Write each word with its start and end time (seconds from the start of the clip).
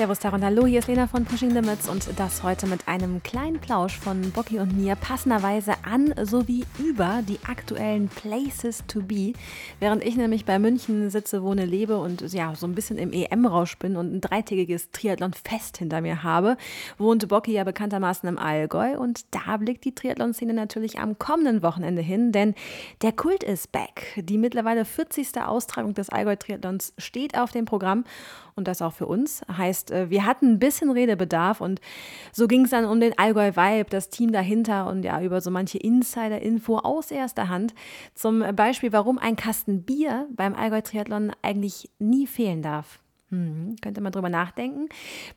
Servus 0.00 0.18
Tara 0.18 0.40
hallo, 0.40 0.64
hier 0.64 0.78
ist 0.78 0.88
Lena 0.88 1.06
von 1.06 1.26
Pushing 1.26 1.50
Limits 1.50 1.86
und 1.86 2.18
das 2.18 2.42
heute 2.42 2.66
mit 2.66 2.88
einem 2.88 3.22
kleinen 3.22 3.60
Plausch 3.60 3.98
von 3.98 4.30
Bocky 4.30 4.58
und 4.58 4.74
mir 4.74 4.96
passenderweise 4.96 5.74
an 5.82 6.14
sowie 6.22 6.64
über 6.78 7.20
die 7.28 7.38
aktuellen 7.46 8.08
Places 8.08 8.82
to 8.88 9.02
be. 9.02 9.34
Während 9.78 10.02
ich 10.02 10.16
nämlich 10.16 10.46
bei 10.46 10.58
München 10.58 11.10
sitze, 11.10 11.42
wohne, 11.42 11.66
lebe 11.66 11.98
und 11.98 12.32
ja, 12.32 12.54
so 12.54 12.66
ein 12.66 12.74
bisschen 12.74 12.96
im 12.96 13.12
EM-Rausch 13.12 13.76
bin 13.76 13.98
und 13.98 14.10
ein 14.10 14.22
dreitägiges 14.22 14.90
Triathlon-Fest 14.90 15.76
hinter 15.76 16.00
mir 16.00 16.22
habe, 16.22 16.56
wohnt 16.96 17.28
Bocky 17.28 17.52
ja 17.52 17.64
bekanntermaßen 17.64 18.26
im 18.26 18.38
Allgäu 18.38 18.96
und 18.96 19.26
da 19.32 19.58
blickt 19.58 19.84
die 19.84 19.94
Triathlon-Szene 19.94 20.54
natürlich 20.54 20.98
am 20.98 21.18
kommenden 21.18 21.62
Wochenende 21.62 22.00
hin, 22.00 22.32
denn 22.32 22.54
der 23.02 23.12
Kult 23.12 23.44
ist 23.44 23.70
back. 23.70 24.14
Die 24.16 24.38
mittlerweile 24.38 24.86
40. 24.86 25.42
Austragung 25.42 25.92
des 25.92 26.08
Allgäu-Triathlons 26.08 26.94
steht 26.96 27.36
auf 27.36 27.52
dem 27.52 27.66
Programm 27.66 28.04
und 28.60 28.68
das 28.68 28.82
auch 28.82 28.92
für 28.92 29.06
uns. 29.06 29.42
Heißt, 29.50 29.90
äh, 29.90 30.10
wir 30.10 30.24
hatten 30.24 30.52
ein 30.52 30.58
bisschen 30.58 30.90
Redebedarf 30.90 31.60
und 31.60 31.80
so 32.32 32.46
ging 32.46 32.64
es 32.64 32.70
dann 32.70 32.84
um 32.84 33.00
den 33.00 33.18
Allgäu 33.18 33.56
Vibe, 33.56 33.90
das 33.90 34.10
Team 34.10 34.32
dahinter 34.32 34.86
und 34.86 35.02
ja 35.02 35.20
über 35.20 35.40
so 35.40 35.50
manche 35.50 35.78
Insider-Info 35.78 36.78
aus 36.78 37.10
erster 37.10 37.48
Hand. 37.48 37.74
Zum 38.14 38.44
Beispiel, 38.54 38.92
warum 38.92 39.18
ein 39.18 39.36
Kasten 39.36 39.82
Bier 39.82 40.28
beim 40.30 40.54
Allgäu 40.54 40.82
Triathlon 40.82 41.32
eigentlich 41.42 41.90
nie 41.98 42.26
fehlen 42.26 42.62
darf. 42.62 43.00
Hm, 43.30 43.76
könnte 43.80 44.00
man 44.00 44.10
drüber 44.10 44.28
nachdenken. 44.28 44.88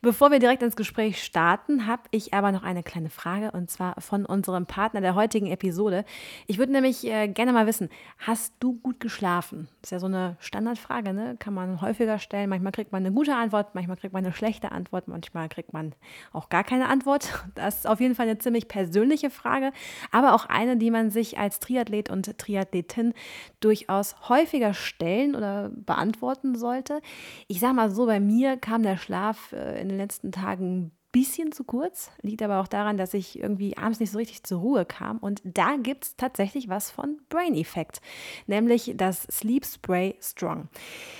Bevor 0.02 0.32
wir 0.32 0.40
direkt 0.40 0.64
ins 0.64 0.76
Gespräch 0.76 1.24
starten, 1.24 1.86
habe 1.86 2.02
ich 2.10 2.34
aber 2.34 2.52
noch 2.52 2.64
eine 2.64 2.82
kleine 2.82 3.12
Frage 3.12 3.52
und 3.52 3.70
zwar 3.70 4.02
von 4.02 4.26
unserem 4.26 4.66
Partner 4.66 5.00
der 5.00 5.14
heutigen 5.14 5.46
Episode. 5.46 6.04
Ich 6.48 6.58
würde 6.58 6.72
nämlich 6.72 7.06
äh, 7.06 7.28
gerne 7.28 7.54
mal 7.54 7.68
wissen, 7.68 7.90
hast 8.18 8.56
du 8.60 8.80
gut 8.80 9.00
geschlafen? 9.00 9.68
Ist 9.84 9.92
ja 9.92 10.00
so 10.00 10.08
eine 10.08 10.38
Standardfrage, 10.40 11.14
ne? 11.14 11.36
Kann 11.38 11.54
man 11.54 11.82
häufiger 11.82 12.18
stellen. 12.18 12.50
Manchmal 12.50 12.72
kriegt 12.72 12.92
man 12.92 13.06
eine 13.06 13.14
gute 13.14 13.36
Antwort, 13.36 13.76
manchmal 13.76 13.98
kriegt 13.98 14.14
man 14.14 14.26
eine 14.26 14.34
schlechte 14.34 14.72
Antwort, 14.72 15.08
manchmal 15.08 15.48
kriegt 15.48 15.72
man 15.72 15.94
auch 16.32 16.50
gar 16.50 16.64
keine 16.64 16.90
Antwort. 16.90 17.30
Das 17.56 17.80
ist 17.80 17.88
auf 17.88 18.00
jeden 18.00 18.16
Fall 18.16 18.28
eine 18.28 18.40
ziemlich 18.40 18.68
persönliche 18.68 19.30
Frage, 19.30 19.72
aber 20.12 20.34
auch 20.34 20.48
eine, 20.48 20.76
die 20.78 20.90
man 20.90 21.12
sich 21.12 21.38
als 21.38 21.60
Triathlet 21.60 22.10
und 22.10 22.38
Triathletin 22.38 23.14
durchaus 23.60 24.16
häufiger 24.28 24.74
stellen 24.74 25.36
oder 25.36 25.70
beantworten 25.70 26.56
sollte. 26.56 27.02
Ich 27.48 27.60
sage 27.60 27.76
mal, 27.76 27.83
mal 27.84 27.96
so, 27.96 28.06
bei 28.06 28.20
mir 28.20 28.58
kam 28.58 28.84
der 28.84 28.98
Schlaf 28.98 29.52
äh, 29.54 29.82
in 29.82 29.90
den 29.90 29.98
letzten 29.98 30.32
Tagen 30.32 30.92
bisschen 31.14 31.52
zu 31.52 31.64
kurz. 31.64 32.12
Liegt 32.22 32.42
aber 32.42 32.60
auch 32.60 32.68
daran, 32.68 32.98
dass 32.98 33.14
ich 33.14 33.40
irgendwie 33.40 33.78
abends 33.78 34.02
nicht 34.02 34.12
so 34.12 34.18
richtig 34.18 34.44
zur 34.44 34.60
Ruhe 34.60 34.84
kam. 34.84 35.20
Und 35.20 35.42
da 35.46 35.78
gibt 35.78 36.04
es 36.04 36.16
tatsächlich 36.18 36.68
was 36.68 36.92
von 36.92 37.18
Brain 37.30 37.56
Effect, 37.56 38.02
nämlich 38.48 38.94
das 38.98 39.24
Sleep 39.32 39.66
Spray 39.66 40.16
Strong. 40.20 40.68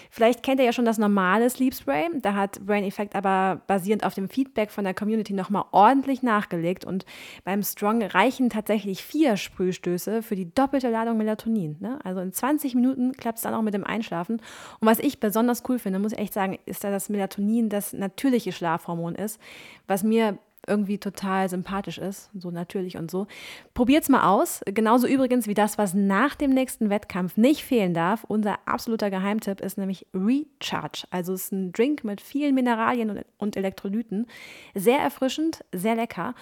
Vielleicht 0.10 0.44
kennt 0.44 0.60
ihr 0.60 0.66
ja 0.66 0.74
schon 0.74 0.86
das 0.86 0.98
normale 0.98 1.50
Sleep 1.50 1.74
Spray. 1.74 2.10
Da 2.22 2.34
hat 2.34 2.66
Brain 2.66 2.84
Effect 2.84 3.16
aber 3.16 3.62
basierend 3.68 4.04
auf 4.04 4.16
dem 4.16 4.30
Feedback 4.30 4.72
von 4.72 4.84
der 4.84 4.94
Community 4.96 5.34
nochmal 5.34 5.66
ordentlich 5.72 6.24
nachgelegt. 6.24 6.86
Und 6.86 7.06
beim 7.44 7.62
Strong 7.62 8.02
reichen 8.02 8.50
tatsächlich 8.50 9.04
vier 9.04 9.38
Sprühstöße 9.38 10.24
für 10.24 10.36
die 10.36 10.54
doppelte 10.54 10.90
Ladung 10.90 11.18
Melatonin. 11.18 11.78
Ne? 11.80 12.00
Also 12.04 12.20
in 12.20 12.34
20 12.34 12.74
Minuten 12.74 13.14
klappt 13.14 13.38
es 13.38 13.44
dann 13.44 13.54
auch 13.54 13.62
mit 13.62 13.76
dem 13.76 13.84
Einschlafen. 13.84 14.42
Und 14.80 14.88
was 14.88 14.98
ich 14.98 15.20
besonders 15.20 15.64
cool 15.70 15.78
finde, 15.78 16.00
muss 16.00 16.14
ich 16.14 16.20
echt 16.20 16.34
sagen, 16.34 16.58
ist, 16.66 16.84
dass 16.84 16.92
das 16.92 17.10
Melatonin 17.10 17.70
das 17.70 17.94
natürliche 17.94 18.52
Schlafhormon 18.52 19.14
ist, 19.14 19.40
was 19.88 20.04
mir 20.04 20.38
irgendwie 20.68 20.98
total 20.98 21.50
sympathisch 21.50 21.98
ist, 21.98 22.30
so 22.34 22.52
natürlich 22.52 22.98
und 22.98 23.12
so. 23.12 23.28
Probiert's 23.74 24.10
mal 24.10 24.28
aus. 24.30 24.62
Genauso 24.66 25.08
übrigens 25.08 25.48
wie 25.48 25.54
das, 25.54 25.78
was 25.78 25.94
nach 25.94 26.36
dem 26.36 26.52
nächsten 26.52 26.90
Wettkampf 26.90 27.38
nicht 27.38 27.64
fehlen 27.64 27.94
darf. 27.94 28.24
Unser 28.24 28.60
absoluter 28.66 29.10
Geheimtipp 29.10 29.62
ist 29.62 29.78
nämlich 29.78 30.08
Recharge. 30.14 31.06
Also 31.10 31.34
es 31.34 31.46
ist 31.46 31.52
ein 31.52 31.72
Drink 31.74 32.04
mit 32.04 32.22
vielen 32.22 32.56
Mineralien 32.56 33.24
und 33.38 33.58
Elektrolyten. 33.58 34.28
Sehr 34.74 35.00
erfrischend, 35.00 35.66
sehr 35.74 35.96
lecker. 35.96 36.34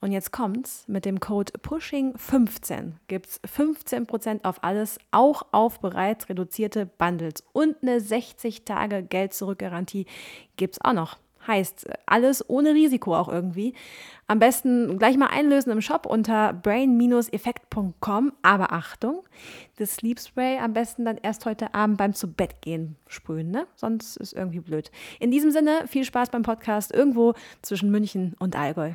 Und 0.00 0.12
jetzt 0.12 0.30
kommt's, 0.30 0.84
mit 0.86 1.04
dem 1.04 1.18
Code 1.18 1.52
Pushing15 1.60 2.92
gibt's 3.08 3.40
15% 3.42 4.44
auf 4.44 4.62
alles, 4.62 4.98
auch 5.10 5.42
auf 5.50 5.80
bereits 5.80 6.28
reduzierte 6.28 6.86
Bundles. 6.86 7.42
Und 7.52 7.76
eine 7.82 8.00
60 8.00 8.64
Tage 8.64 9.02
Geld-Zurück-Garantie 9.02 10.06
gibt's 10.56 10.80
auch 10.80 10.92
noch. 10.92 11.18
Heißt, 11.48 11.88
alles 12.06 12.48
ohne 12.48 12.74
Risiko 12.74 13.16
auch 13.16 13.28
irgendwie. 13.28 13.74
Am 14.26 14.38
besten 14.38 14.98
gleich 14.98 15.16
mal 15.16 15.28
einlösen 15.28 15.72
im 15.72 15.80
Shop 15.80 16.04
unter 16.04 16.52
brain-effekt.com. 16.52 18.32
Aber 18.42 18.72
Achtung, 18.72 19.24
das 19.78 19.94
Sleep 19.94 20.20
Spray 20.20 20.58
am 20.58 20.74
besten 20.74 21.06
dann 21.06 21.16
erst 21.16 21.46
heute 21.46 21.72
Abend 21.72 21.96
beim 21.96 22.12
zu 22.12 22.30
Bett 22.30 22.60
gehen 22.60 22.96
sprühen, 23.06 23.50
ne? 23.50 23.66
Sonst 23.74 24.18
ist 24.18 24.34
irgendwie 24.34 24.60
blöd. 24.60 24.90
In 25.18 25.30
diesem 25.30 25.50
Sinne, 25.50 25.84
viel 25.86 26.04
Spaß 26.04 26.28
beim 26.28 26.42
Podcast 26.42 26.94
irgendwo 26.94 27.32
zwischen 27.62 27.90
München 27.90 28.36
und 28.38 28.54
Allgäu. 28.54 28.92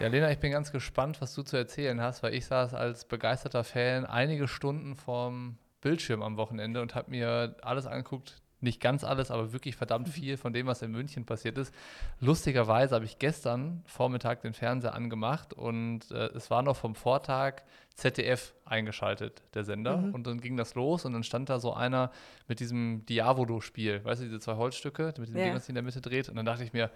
Ja, 0.00 0.06
Lena, 0.08 0.30
ich 0.30 0.38
bin 0.38 0.50
ganz 0.50 0.72
gespannt, 0.72 1.20
was 1.20 1.34
du 1.34 1.42
zu 1.42 1.58
erzählen 1.58 2.00
hast, 2.00 2.22
weil 2.22 2.32
ich 2.32 2.46
saß 2.46 2.72
als 2.72 3.04
begeisterter 3.04 3.64
Fan 3.64 4.06
einige 4.06 4.48
Stunden 4.48 4.96
vorm 4.96 5.58
Bildschirm 5.82 6.22
am 6.22 6.38
Wochenende 6.38 6.80
und 6.80 6.94
habe 6.94 7.10
mir 7.10 7.56
alles 7.60 7.86
angeguckt, 7.86 8.40
nicht 8.60 8.80
ganz 8.80 9.04
alles, 9.04 9.30
aber 9.30 9.52
wirklich 9.52 9.76
verdammt 9.76 10.08
mhm. 10.08 10.12
viel 10.12 10.36
von 10.36 10.52
dem, 10.52 10.66
was 10.66 10.82
in 10.82 10.90
München 10.90 11.24
passiert 11.24 11.58
ist. 11.58 11.74
Lustigerweise 12.20 12.94
habe 12.94 13.04
ich 13.04 13.18
gestern 13.18 13.82
Vormittag 13.86 14.42
den 14.42 14.52
Fernseher 14.52 14.94
angemacht 14.94 15.54
und 15.54 16.10
äh, 16.10 16.26
es 16.34 16.50
war 16.50 16.62
noch 16.62 16.76
vom 16.76 16.94
Vortag 16.94 17.62
ZDF 17.94 18.54
eingeschaltet, 18.64 19.42
der 19.54 19.64
Sender. 19.64 19.98
Mhm. 19.98 20.14
Und 20.14 20.26
dann 20.26 20.40
ging 20.40 20.56
das 20.56 20.74
los 20.74 21.04
und 21.04 21.12
dann 21.12 21.22
stand 21.22 21.50
da 21.50 21.58
so 21.58 21.74
einer 21.74 22.10
mit 22.48 22.60
diesem 22.60 23.04
Diavodo-Spiel, 23.06 24.04
weißt 24.04 24.22
du, 24.22 24.26
diese 24.26 24.40
zwei 24.40 24.56
Holzstücke, 24.56 25.14
mit 25.18 25.28
dem 25.28 25.36
ja. 25.36 25.44
Ding, 25.44 25.58
sich 25.58 25.68
in 25.68 25.74
der 25.74 25.84
Mitte 25.84 26.00
dreht. 26.00 26.28
Und 26.28 26.36
dann 26.36 26.46
dachte 26.46 26.64
ich 26.64 26.72
mir, 26.72 26.90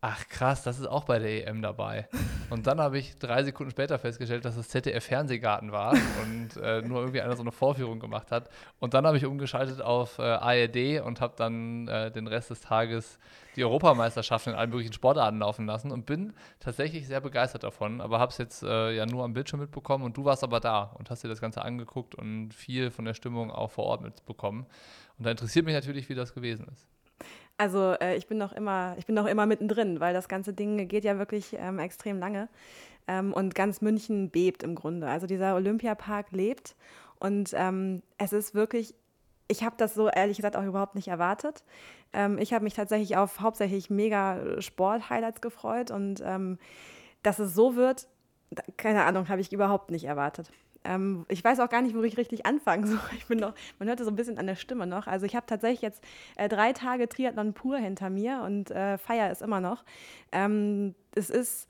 ach 0.00 0.28
krass, 0.28 0.62
das 0.62 0.78
ist 0.78 0.86
auch 0.86 1.04
bei 1.04 1.18
der 1.18 1.48
EM 1.48 1.60
dabei. 1.60 2.08
Und 2.50 2.66
dann 2.66 2.80
habe 2.80 2.98
ich 2.98 3.18
drei 3.18 3.42
Sekunden 3.42 3.70
später 3.70 3.98
festgestellt, 3.98 4.44
dass 4.44 4.56
es 4.56 4.68
ZDF-Fernsehgarten 4.68 5.72
war 5.72 5.92
und 6.22 6.56
äh, 6.62 6.82
nur 6.82 7.00
irgendwie 7.00 7.20
einer 7.20 7.34
so 7.34 7.42
eine 7.42 7.50
Vorführung 7.50 7.98
gemacht 7.98 8.30
hat. 8.30 8.48
Und 8.78 8.94
dann 8.94 9.06
habe 9.06 9.16
ich 9.16 9.26
umgeschaltet 9.26 9.82
auf 9.82 10.18
äh, 10.18 10.22
ARD 10.22 11.04
und 11.04 11.20
habe 11.20 11.34
dann 11.36 11.88
äh, 11.88 12.12
den 12.12 12.28
Rest 12.28 12.50
des 12.50 12.60
Tages 12.60 13.18
die 13.56 13.64
Europameisterschaft 13.64 14.46
in 14.46 14.54
allen 14.54 14.70
möglichen 14.70 14.92
Sportarten 14.92 15.40
laufen 15.40 15.66
lassen 15.66 15.90
und 15.90 16.06
bin 16.06 16.32
tatsächlich 16.60 17.08
sehr 17.08 17.20
begeistert 17.20 17.64
davon, 17.64 18.00
aber 18.00 18.20
habe 18.20 18.30
es 18.30 18.38
jetzt 18.38 18.62
äh, 18.62 18.92
ja 18.92 19.04
nur 19.04 19.24
am 19.24 19.32
Bildschirm 19.32 19.60
mitbekommen 19.60 20.04
und 20.04 20.16
du 20.16 20.24
warst 20.24 20.44
aber 20.44 20.60
da 20.60 20.82
und 20.96 21.10
hast 21.10 21.24
dir 21.24 21.28
das 21.28 21.40
Ganze 21.40 21.62
angeguckt 21.62 22.14
und 22.14 22.54
viel 22.54 22.92
von 22.92 23.04
der 23.04 23.14
Stimmung 23.14 23.50
auch 23.50 23.72
vor 23.72 23.84
Ort 23.84 24.02
mitbekommen. 24.02 24.66
Und 25.18 25.26
da 25.26 25.32
interessiert 25.32 25.64
mich 25.64 25.74
natürlich, 25.74 26.08
wie 26.08 26.14
das 26.14 26.32
gewesen 26.32 26.68
ist. 26.72 26.86
Also 27.58 27.94
äh, 28.00 28.16
ich 28.16 28.28
bin 28.28 28.38
noch 28.38 28.52
immer, 28.52 28.94
ich 28.98 29.06
bin 29.06 29.14
noch 29.14 29.26
immer 29.26 29.44
mittendrin, 29.44 30.00
weil 30.00 30.14
das 30.14 30.28
ganze 30.28 30.54
Ding 30.54 30.88
geht 30.88 31.04
ja 31.04 31.18
wirklich 31.18 31.56
ähm, 31.58 31.80
extrem 31.80 32.18
lange. 32.18 32.48
Ähm, 33.08 33.32
und 33.32 33.54
ganz 33.54 33.80
München 33.80 34.30
bebt 34.30 34.62
im 34.62 34.74
Grunde. 34.74 35.08
Also 35.08 35.26
dieser 35.26 35.54
Olympiapark 35.56 36.30
lebt 36.30 36.76
und 37.18 37.52
ähm, 37.54 38.02
es 38.16 38.32
ist 38.32 38.54
wirklich, 38.54 38.94
ich 39.48 39.64
habe 39.64 39.74
das 39.76 39.94
so 39.94 40.08
ehrlich 40.08 40.36
gesagt 40.36 40.56
auch 40.56 40.64
überhaupt 40.64 40.94
nicht 40.94 41.08
erwartet. 41.08 41.64
Ähm, 42.12 42.38
ich 42.38 42.52
habe 42.52 42.64
mich 42.64 42.74
tatsächlich 42.74 43.16
auf 43.16 43.40
hauptsächlich 43.40 43.90
mega 43.90 44.60
Sport-Highlights 44.60 45.40
gefreut 45.40 45.90
und 45.90 46.22
ähm, 46.24 46.58
dass 47.22 47.38
es 47.40 47.54
so 47.54 47.74
wird, 47.74 48.06
keine 48.76 49.04
Ahnung, 49.04 49.28
habe 49.28 49.40
ich 49.40 49.52
überhaupt 49.52 49.90
nicht 49.90 50.04
erwartet. 50.04 50.50
Ähm, 50.84 51.26
ich 51.28 51.42
weiß 51.42 51.60
auch 51.60 51.68
gar 51.68 51.82
nicht, 51.82 51.94
wo 51.94 52.02
ich 52.02 52.16
richtig 52.16 52.46
anfangen 52.46 52.86
soll. 52.86 52.98
Ich 53.16 53.26
bin 53.26 53.38
noch, 53.38 53.54
man 53.78 53.88
hört 53.88 53.98
so 54.00 54.08
ein 54.08 54.16
bisschen 54.16 54.38
an 54.38 54.46
der 54.46 54.56
Stimme 54.56 54.86
noch. 54.86 55.06
Also 55.06 55.26
ich 55.26 55.36
habe 55.36 55.46
tatsächlich 55.46 55.82
jetzt 55.82 56.02
äh, 56.36 56.48
drei 56.48 56.72
Tage 56.72 57.08
Triathlon 57.08 57.52
pur 57.54 57.78
hinter 57.78 58.10
mir 58.10 58.42
und 58.44 58.70
äh, 58.70 58.98
feier 58.98 59.30
es 59.30 59.42
immer 59.42 59.60
noch. 59.60 59.84
Ähm, 60.32 60.94
es 61.14 61.30
ist 61.30 61.68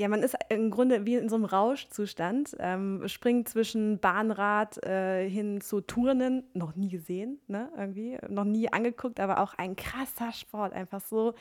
ja, 0.00 0.08
man 0.08 0.22
ist 0.22 0.34
im 0.48 0.70
Grunde 0.70 1.04
wie 1.04 1.16
in 1.16 1.28
so 1.28 1.36
einem 1.36 1.44
Rauschzustand, 1.44 2.56
ähm, 2.58 3.02
springt 3.06 3.50
zwischen 3.50 3.98
Bahnrad 3.98 4.82
äh, 4.82 5.28
hin 5.28 5.60
zu 5.60 5.82
Turnen, 5.82 6.44
noch 6.54 6.74
nie 6.74 6.88
gesehen, 6.88 7.38
ne, 7.48 7.70
irgendwie, 7.76 8.16
noch 8.30 8.44
nie 8.44 8.72
angeguckt, 8.72 9.20
aber 9.20 9.40
auch 9.40 9.52
ein 9.58 9.76
krasser 9.76 10.32
Sport, 10.32 10.72
einfach 10.72 11.02
so 11.02 11.34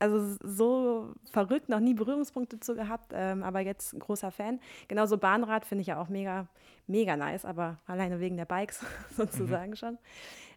also 0.00 0.36
so 0.42 1.12
verrückt, 1.30 1.68
noch 1.68 1.78
nie 1.78 1.94
Berührungspunkte 1.94 2.58
zu 2.58 2.74
gehabt, 2.74 3.12
ähm, 3.14 3.42
aber 3.42 3.60
jetzt 3.60 3.92
ein 3.92 4.00
großer 4.00 4.30
Fan. 4.30 4.58
Genauso 4.88 5.18
Bahnrad 5.18 5.64
finde 5.64 5.82
ich 5.82 5.88
ja 5.88 6.00
auch 6.00 6.08
mega, 6.08 6.48
mega 6.86 7.16
nice, 7.16 7.44
aber 7.44 7.78
alleine 7.86 8.18
wegen 8.18 8.36
der 8.36 8.46
Bikes 8.46 8.84
sozusagen 9.16 9.72
mhm. 9.72 9.76
schon. 9.76 9.98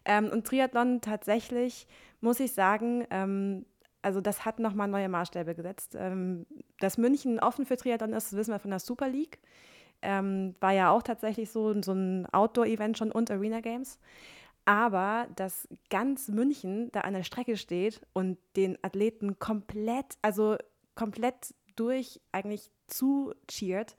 Ähm, 0.06 0.30
und 0.30 0.46
Triathlon 0.46 1.00
tatsächlich, 1.02 1.86
muss 2.20 2.40
ich 2.40 2.52
sagen, 2.52 3.06
ähm, 3.10 3.66
also 4.02 4.20
das 4.20 4.44
hat 4.44 4.58
nochmal 4.58 4.88
neue 4.88 5.08
Maßstäbe 5.08 5.54
gesetzt. 5.54 5.94
Ähm, 5.98 6.46
dass 6.80 6.98
München 6.98 7.38
offen 7.38 7.66
für 7.66 7.76
Triathlon 7.76 8.12
ist, 8.12 8.32
das 8.32 8.38
wissen 8.38 8.52
wir 8.52 8.58
von 8.58 8.70
der 8.70 8.80
Super 8.80 9.08
League. 9.08 9.38
Ähm, 10.02 10.54
war 10.60 10.72
ja 10.72 10.90
auch 10.90 11.02
tatsächlich 11.02 11.50
so, 11.50 11.80
so 11.82 11.92
ein 11.92 12.26
Outdoor-Event 12.32 12.98
schon 12.98 13.12
und 13.12 13.30
Arena 13.30 13.60
Games. 13.60 13.98
Aber 14.64 15.28
dass 15.36 15.68
ganz 15.90 16.28
München 16.28 16.90
da 16.92 17.00
an 17.00 17.14
der 17.14 17.22
Strecke 17.22 17.56
steht 17.56 18.00
und 18.12 18.38
den 18.56 18.78
Athleten 18.82 19.38
komplett, 19.38 20.16
also 20.22 20.56
komplett 20.94 21.54
durch 21.76 22.20
eigentlich 22.32 22.70
zu 22.86 23.34
cheert, 23.48 23.96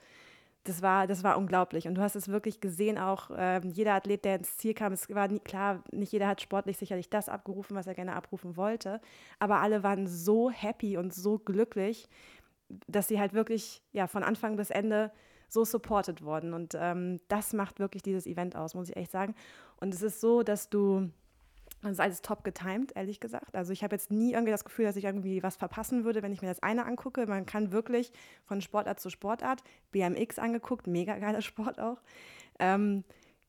das 0.63 0.81
war, 0.81 1.05
das 1.05 1.23
war 1.23 1.37
unglaublich. 1.37 1.87
Und 1.87 1.95
du 1.95 2.01
hast 2.01 2.15
es 2.15 2.27
wirklich 2.27 2.59
gesehen, 2.59 2.97
auch 2.97 3.29
äh, 3.29 3.61
jeder 3.67 3.93
Athlet, 3.93 4.25
der 4.25 4.37
ins 4.37 4.57
Ziel 4.57 4.73
kam, 4.73 4.93
es 4.93 5.07
war 5.13 5.27
nie, 5.27 5.39
klar, 5.39 5.83
nicht 5.91 6.11
jeder 6.11 6.27
hat 6.27 6.41
sportlich 6.41 6.77
sicherlich 6.77 7.09
das 7.09 7.29
abgerufen, 7.29 7.75
was 7.75 7.85
er 7.85 7.93
gerne 7.93 8.15
abrufen 8.15 8.57
wollte, 8.57 8.99
aber 9.37 9.59
alle 9.59 9.83
waren 9.83 10.07
so 10.07 10.49
happy 10.49 10.97
und 10.97 11.13
so 11.13 11.37
glücklich, 11.37 12.09
dass 12.87 13.07
sie 13.07 13.19
halt 13.19 13.33
wirklich 13.33 13.83
ja, 13.91 14.07
von 14.07 14.23
Anfang 14.23 14.55
bis 14.55 14.71
Ende 14.71 15.11
so 15.49 15.65
supported 15.65 16.23
wurden. 16.23 16.53
Und 16.53 16.75
ähm, 16.79 17.19
das 17.27 17.53
macht 17.53 17.79
wirklich 17.79 18.03
dieses 18.03 18.25
Event 18.27 18.55
aus, 18.55 18.73
muss 18.73 18.89
ich 18.89 18.95
echt 18.95 19.11
sagen. 19.11 19.35
Und 19.77 19.93
es 19.93 20.01
ist 20.01 20.21
so, 20.21 20.43
dass 20.43 20.69
du 20.69 21.09
das 21.81 21.93
ist 21.93 21.99
alles 21.99 22.21
top 22.21 22.43
getimed, 22.43 22.95
ehrlich 22.95 23.19
gesagt. 23.19 23.55
Also 23.55 23.71
ich 23.71 23.83
habe 23.83 23.95
jetzt 23.95 24.11
nie 24.11 24.33
irgendwie 24.33 24.51
das 24.51 24.65
Gefühl, 24.65 24.85
dass 24.85 24.95
ich 24.95 25.05
irgendwie 25.05 25.43
was 25.43 25.55
verpassen 25.55 26.03
würde, 26.03 26.23
wenn 26.23 26.33
ich 26.33 26.41
mir 26.41 26.47
das 26.47 26.63
eine 26.63 26.85
angucke. 26.85 27.27
Man 27.27 27.45
kann 27.45 27.71
wirklich 27.71 28.11
von 28.45 28.61
Sportart 28.61 28.99
zu 28.99 29.09
Sportart, 29.09 29.63
BMX 29.91 30.39
angeguckt, 30.39 30.87
mega 30.87 31.17
geiler 31.17 31.41
Sport 31.41 31.79
auch. 31.79 32.01
Ähm, 32.59 33.03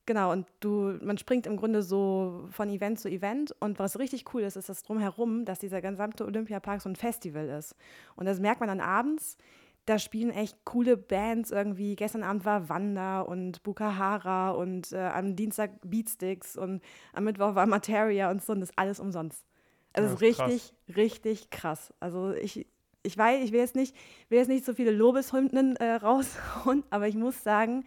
genau, 0.04 0.32
und 0.32 0.46
du, 0.60 0.98
man 1.02 1.16
springt 1.16 1.46
im 1.46 1.56
Grunde 1.56 1.82
so 1.82 2.46
von 2.50 2.68
Event 2.68 3.00
zu 3.00 3.08
Event. 3.08 3.54
Und 3.60 3.78
was 3.78 3.98
richtig 3.98 4.34
cool 4.34 4.42
ist, 4.42 4.56
ist 4.56 4.68
das 4.68 4.82
drumherum, 4.82 5.44
dass 5.44 5.58
dieser 5.58 5.80
gesamte 5.80 6.26
Olympiapark 6.26 6.82
so 6.82 6.90
ein 6.90 6.96
Festival 6.96 7.48
ist. 7.48 7.74
Und 8.16 8.26
das 8.26 8.38
merkt 8.40 8.60
man 8.60 8.68
dann 8.68 8.80
abends 8.80 9.38
da 9.86 10.00
spielen 10.00 10.30
echt 10.30 10.64
coole 10.64 10.96
Bands 10.96 11.52
irgendwie. 11.52 11.94
Gestern 11.94 12.24
Abend 12.24 12.44
war 12.44 12.68
Wanda 12.68 13.20
und 13.20 13.62
Bukahara 13.62 14.50
und 14.50 14.92
äh, 14.92 14.98
am 14.98 15.36
Dienstag 15.36 15.70
Beatsticks 15.84 16.56
und 16.56 16.82
am 17.12 17.24
Mittwoch 17.24 17.54
war 17.54 17.66
Materia 17.66 18.30
und 18.30 18.44
so 18.44 18.52
und 18.52 18.60
das 18.60 18.70
ist 18.70 18.78
alles 18.78 19.00
umsonst. 19.00 19.46
Also 19.92 20.08
es 20.08 20.14
ist 20.14 20.20
richtig, 20.20 20.74
krass. 20.86 20.96
richtig 20.96 21.50
krass. 21.50 21.94
Also 22.00 22.32
ich, 22.32 22.66
ich 23.02 23.16
weiß, 23.16 23.42
ich 23.44 23.52
will 23.52 23.60
jetzt 23.60 23.76
nicht, 23.76 23.96
will 24.28 24.38
jetzt 24.38 24.48
nicht 24.48 24.64
so 24.64 24.74
viele 24.74 24.90
Lobeshymnen 24.90 25.76
äh, 25.76 25.92
raushauen, 26.02 26.84
aber 26.90 27.06
ich 27.06 27.14
muss 27.14 27.42
sagen, 27.42 27.84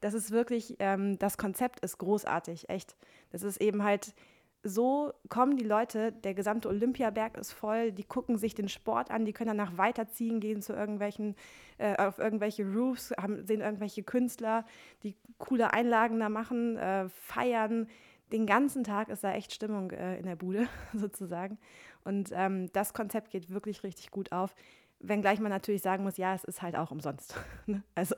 das 0.00 0.14
ist 0.14 0.32
wirklich, 0.32 0.76
ähm, 0.80 1.18
das 1.18 1.38
Konzept 1.38 1.80
ist 1.80 1.98
großartig, 1.98 2.68
echt. 2.70 2.96
Das 3.30 3.42
ist 3.42 3.60
eben 3.60 3.84
halt 3.84 4.14
so 4.64 5.12
kommen 5.28 5.56
die 5.56 5.64
Leute, 5.64 6.12
der 6.12 6.34
gesamte 6.34 6.68
Olympiaberg 6.68 7.36
ist 7.36 7.52
voll, 7.52 7.92
die 7.92 8.04
gucken 8.04 8.38
sich 8.38 8.54
den 8.54 8.68
Sport 8.68 9.10
an, 9.10 9.24
die 9.24 9.32
können 9.32 9.56
danach 9.56 9.76
weiterziehen, 9.76 10.40
gehen 10.40 10.62
zu 10.62 10.72
irgendwelchen, 10.72 11.34
äh, 11.78 11.96
auf 11.96 12.18
irgendwelche 12.18 12.64
Roofs, 12.64 13.12
haben, 13.20 13.44
sehen 13.46 13.60
irgendwelche 13.60 14.02
Künstler, 14.02 14.64
die 15.02 15.16
coole 15.38 15.72
Einlagen 15.72 16.20
da 16.20 16.28
machen, 16.28 16.76
äh, 16.76 17.08
feiern. 17.08 17.88
Den 18.30 18.46
ganzen 18.46 18.84
Tag 18.84 19.08
ist 19.08 19.24
da 19.24 19.32
echt 19.32 19.52
Stimmung 19.52 19.90
äh, 19.90 20.18
in 20.18 20.26
der 20.26 20.36
Bude, 20.36 20.68
sozusagen. 20.94 21.58
Und 22.04 22.30
ähm, 22.32 22.70
das 22.72 22.94
Konzept 22.94 23.30
geht 23.30 23.50
wirklich 23.50 23.82
richtig 23.82 24.10
gut 24.10 24.32
auf. 24.32 24.54
Wenngleich 25.00 25.40
man 25.40 25.50
natürlich 25.50 25.82
sagen 25.82 26.04
muss, 26.04 26.16
ja, 26.16 26.34
es 26.34 26.44
ist 26.44 26.62
halt 26.62 26.76
auch 26.76 26.90
umsonst. 26.90 27.34
Ne? 27.66 27.82
also, 27.94 28.14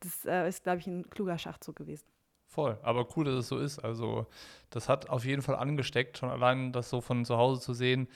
das 0.00 0.24
äh, 0.24 0.48
ist, 0.48 0.64
glaube 0.64 0.78
ich, 0.78 0.86
ein 0.86 1.08
kluger 1.08 1.38
Schachzug 1.38 1.76
gewesen. 1.76 2.11
Voll, 2.52 2.78
aber 2.82 3.06
cool, 3.16 3.24
dass 3.24 3.34
es 3.34 3.48
so 3.48 3.58
ist. 3.58 3.78
Also, 3.78 4.26
das 4.68 4.90
hat 4.90 5.08
auf 5.08 5.24
jeden 5.24 5.40
Fall 5.40 5.56
angesteckt, 5.56 6.18
schon 6.18 6.28
allein 6.28 6.70
das 6.70 6.90
so 6.90 7.00
von 7.00 7.24
zu 7.24 7.38
Hause 7.38 7.62
zu 7.62 7.72
sehen, 7.72 8.08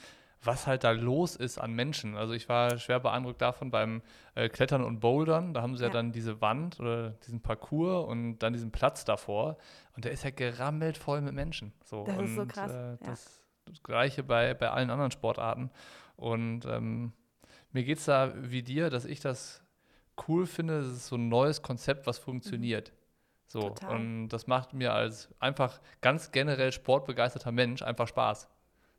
was 0.43 0.67
halt 0.67 0.83
da 0.83 0.91
los 0.91 1.35
ist 1.35 1.57
an 1.57 1.73
Menschen. 1.73 2.15
Also, 2.15 2.33
ich 2.33 2.47
war 2.47 2.77
schwer 2.77 2.99
beeindruckt 2.99 3.41
davon 3.41 3.71
beim 3.71 4.03
äh, 4.35 4.47
Klettern 4.47 4.83
und 4.83 4.99
Bouldern. 4.99 5.55
Da 5.55 5.63
haben 5.63 5.75
sie 5.75 5.81
ja. 5.81 5.89
ja. 5.89 5.93
dann 5.93 6.11
diese 6.11 6.39
Wand 6.39 6.79
oder 6.79 7.15
diesen 7.25 7.41
Parcours 7.41 8.07
und 8.07 8.37
dann 8.37 8.53
diesen 8.53 8.71
Platz 8.71 9.05
davor. 9.05 9.57
Und 9.95 10.05
der 10.05 10.11
ist 10.11 10.23
ja 10.23 10.29
gerammelt 10.29 10.99
voll 10.99 11.21
mit 11.21 11.33
Menschen. 11.33 11.73
So. 11.83 12.03
Das 12.03 12.15
und, 12.15 12.25
ist 12.25 12.35
so 12.35 12.45
krass. 12.45 12.71
Äh, 12.71 12.97
das, 13.03 13.41
ja. 13.65 13.71
das, 13.71 13.81
Gleiche 13.81 14.21
bei, 14.21 14.53
bei 14.53 14.69
allen 14.69 14.91
anderen 14.91 15.09
Sportarten. 15.09 15.71
Und 16.15 16.67
ähm, 16.67 17.11
mir 17.71 17.83
geht 17.83 17.97
es 17.97 18.05
da 18.05 18.33
wie 18.35 18.61
dir, 18.61 18.91
dass 18.91 19.05
ich 19.05 19.19
das 19.19 19.63
cool 20.27 20.45
finde. 20.45 20.81
Das 20.81 20.89
ist 20.89 21.07
so 21.07 21.15
ein 21.15 21.27
neues 21.27 21.63
Konzept, 21.63 22.05
was 22.05 22.19
funktioniert. 22.19 22.91
Mhm. 22.91 22.96
So, 23.47 23.61
Total. 23.61 23.95
und 23.95 24.29
das 24.29 24.47
macht 24.47 24.73
mir 24.73 24.93
als 24.93 25.33
einfach 25.39 25.79
ganz 26.01 26.31
generell 26.31 26.71
sportbegeisterter 26.71 27.51
Mensch 27.51 27.81
einfach 27.81 28.07
Spaß. 28.07 28.49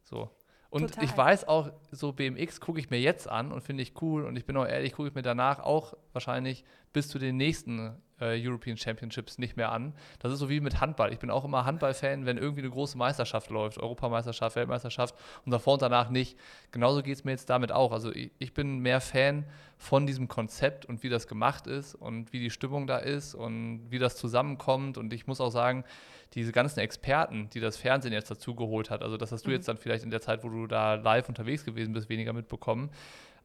So. 0.02 0.30
Und 0.70 0.88
Total. 0.88 1.04
ich 1.04 1.16
weiß 1.16 1.48
auch, 1.48 1.70
so 1.90 2.12
BMX 2.12 2.60
gucke 2.60 2.78
ich 2.78 2.90
mir 2.90 3.00
jetzt 3.00 3.28
an 3.28 3.52
und 3.52 3.62
finde 3.62 3.82
ich 3.82 4.00
cool. 4.02 4.24
Und 4.24 4.36
ich 4.36 4.44
bin 4.44 4.56
auch 4.56 4.66
ehrlich, 4.66 4.92
gucke 4.92 5.08
ich 5.08 5.14
mir 5.14 5.22
danach 5.22 5.60
auch 5.60 5.94
wahrscheinlich 6.12 6.64
bis 6.92 7.08
zu 7.08 7.18
den 7.18 7.36
nächsten 7.38 7.96
äh, 8.20 8.38
European 8.44 8.76
Championships 8.76 9.38
nicht 9.38 9.56
mehr 9.56 9.72
an. 9.72 9.94
Das 10.18 10.32
ist 10.32 10.40
so 10.40 10.48
wie 10.48 10.60
mit 10.60 10.80
Handball. 10.80 11.12
Ich 11.12 11.18
bin 11.18 11.30
auch 11.30 11.44
immer 11.44 11.64
Handball-Fan, 11.64 12.26
wenn 12.26 12.36
irgendwie 12.36 12.60
eine 12.60 12.70
große 12.70 12.98
Meisterschaft 12.98 13.50
läuft, 13.50 13.78
Europameisterschaft, 13.78 14.56
Weltmeisterschaft 14.56 15.14
und 15.44 15.52
davor 15.52 15.74
und 15.74 15.82
danach 15.82 16.10
nicht. 16.10 16.38
Genauso 16.70 17.02
geht 17.02 17.16
es 17.16 17.24
mir 17.24 17.32
jetzt 17.32 17.48
damit 17.48 17.72
auch. 17.72 17.92
Also 17.92 18.12
ich, 18.12 18.30
ich, 18.38 18.52
bin 18.52 18.80
mehr 18.80 19.00
Fan 19.00 19.44
von 19.76 20.06
diesem 20.06 20.28
Konzept 20.28 20.84
und 20.86 21.02
wie 21.02 21.08
das 21.08 21.28
gemacht 21.28 21.66
ist 21.66 21.94
und 21.94 22.32
wie 22.32 22.40
die 22.40 22.50
Stimmung 22.50 22.86
da 22.86 22.98
ist 22.98 23.34
und 23.34 23.90
wie 23.90 23.98
das 23.98 24.16
zusammenkommt. 24.16 24.98
Und 24.98 25.12
ich 25.12 25.26
muss 25.26 25.40
auch 25.40 25.50
sagen, 25.50 25.84
diese 26.34 26.52
ganzen 26.52 26.80
Experten, 26.80 27.48
die 27.50 27.60
das 27.60 27.76
Fernsehen 27.76 28.12
jetzt 28.12 28.30
dazu 28.30 28.54
geholt 28.54 28.90
hat, 28.90 29.02
also 29.02 29.16
das 29.16 29.32
hast 29.32 29.44
du 29.44 29.50
mhm. 29.50 29.56
jetzt 29.56 29.68
dann 29.68 29.76
vielleicht 29.76 30.04
in 30.04 30.10
der 30.10 30.20
Zeit, 30.20 30.44
wo 30.44 30.48
du 30.48 30.66
da 30.66 30.94
live 30.94 31.28
unterwegs 31.28 31.64
gewesen 31.64 31.92
bist, 31.92 32.08
weniger 32.08 32.32
mitbekommen. 32.32 32.90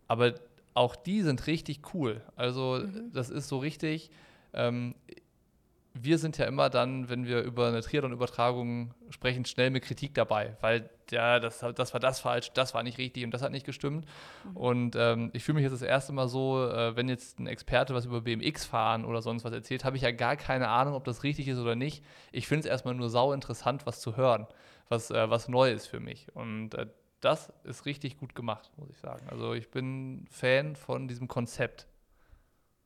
Aber 0.08 0.34
auch 0.74 0.96
die 0.96 1.22
sind 1.22 1.48
richtig 1.48 1.94
cool. 1.94 2.22
Also 2.36 2.82
mhm. 2.84 3.12
das 3.14 3.30
ist 3.30 3.48
so 3.48 3.58
richtig 3.58 4.12
ähm, 4.54 4.96
wir 5.94 6.18
sind 6.18 6.40
ja 6.40 6.46
immer 6.46 6.70
dann, 6.70 7.08
wenn 7.10 7.26
wir 7.26 7.42
über 7.42 7.68
eine 7.68 7.82
Triathlon-Übertragung 7.82 8.94
sprechen, 9.10 9.46
schnell 9.46 9.70
mit 9.70 9.84
Kritik 9.84 10.16
dabei, 10.16 10.58
weil 10.60 10.90
ja, 11.12 11.40
das, 11.40 11.64
das 11.76 11.94
war 11.94 12.00
das 12.00 12.20
falsch, 12.20 12.52
das 12.54 12.74
war 12.74 12.82
nicht 12.82 12.98
richtig 12.98 13.24
und 13.24 13.32
das 13.32 13.44
hat 13.44 13.52
nicht 13.52 13.66
gestimmt. 13.66 14.06
Mhm. 14.44 14.58
Und 14.58 14.96
ähm, 14.96 15.30
ich 15.34 15.44
fühle 15.44 15.58
mich 15.58 15.64
jetzt 15.64 15.74
das 15.74 15.84
erste 15.84 16.12
Mal 16.12 16.28
so, 16.28 16.68
äh, 16.68 16.96
wenn 16.96 17.10
jetzt 17.10 17.40
ein 17.40 17.46
Experte 17.46 17.94
was 17.94 18.06
über 18.06 18.22
BMX 18.22 18.66
fahren 18.66 19.06
oder 19.06 19.22
sonst 19.22 19.44
was 19.44 19.54
erzählt, 19.54 19.86
habe 19.86 19.96
ich 19.96 20.02
ja 20.02 20.12
gar 20.12 20.36
keine 20.36 20.70
Ahnung, 20.70 20.96
ob 20.96 21.04
das 21.04 21.24
richtig 21.24 21.48
ist 21.48 21.60
oder 21.60 21.76
nicht. 21.76 22.04
Ich 22.32 22.48
finde 22.48 22.62
es 22.62 22.66
erstmal 22.66 22.96
nur 22.96 23.10
sau 23.10 23.32
interessant, 23.32 23.86
was 23.86 24.02
zu 24.02 24.18
hören, 24.18 24.48
was, 24.90 25.12
äh, 25.12 25.30
was 25.30 25.48
neu 25.48 25.72
ist 25.72 25.86
für 25.86 26.00
mich. 26.00 26.28
Und 26.34 26.74
äh, 26.74 26.88
das 27.20 27.54
ist 27.64 27.86
richtig 27.86 28.18
gut 28.18 28.34
gemacht, 28.34 28.72
muss 28.78 28.90
ich 28.90 28.98
sagen. 28.98 29.28
Also 29.30 29.54
ich 29.54 29.70
bin 29.70 30.26
Fan 30.32 30.76
von 30.76 31.08
diesem 31.08 31.28
Konzept 31.28 31.88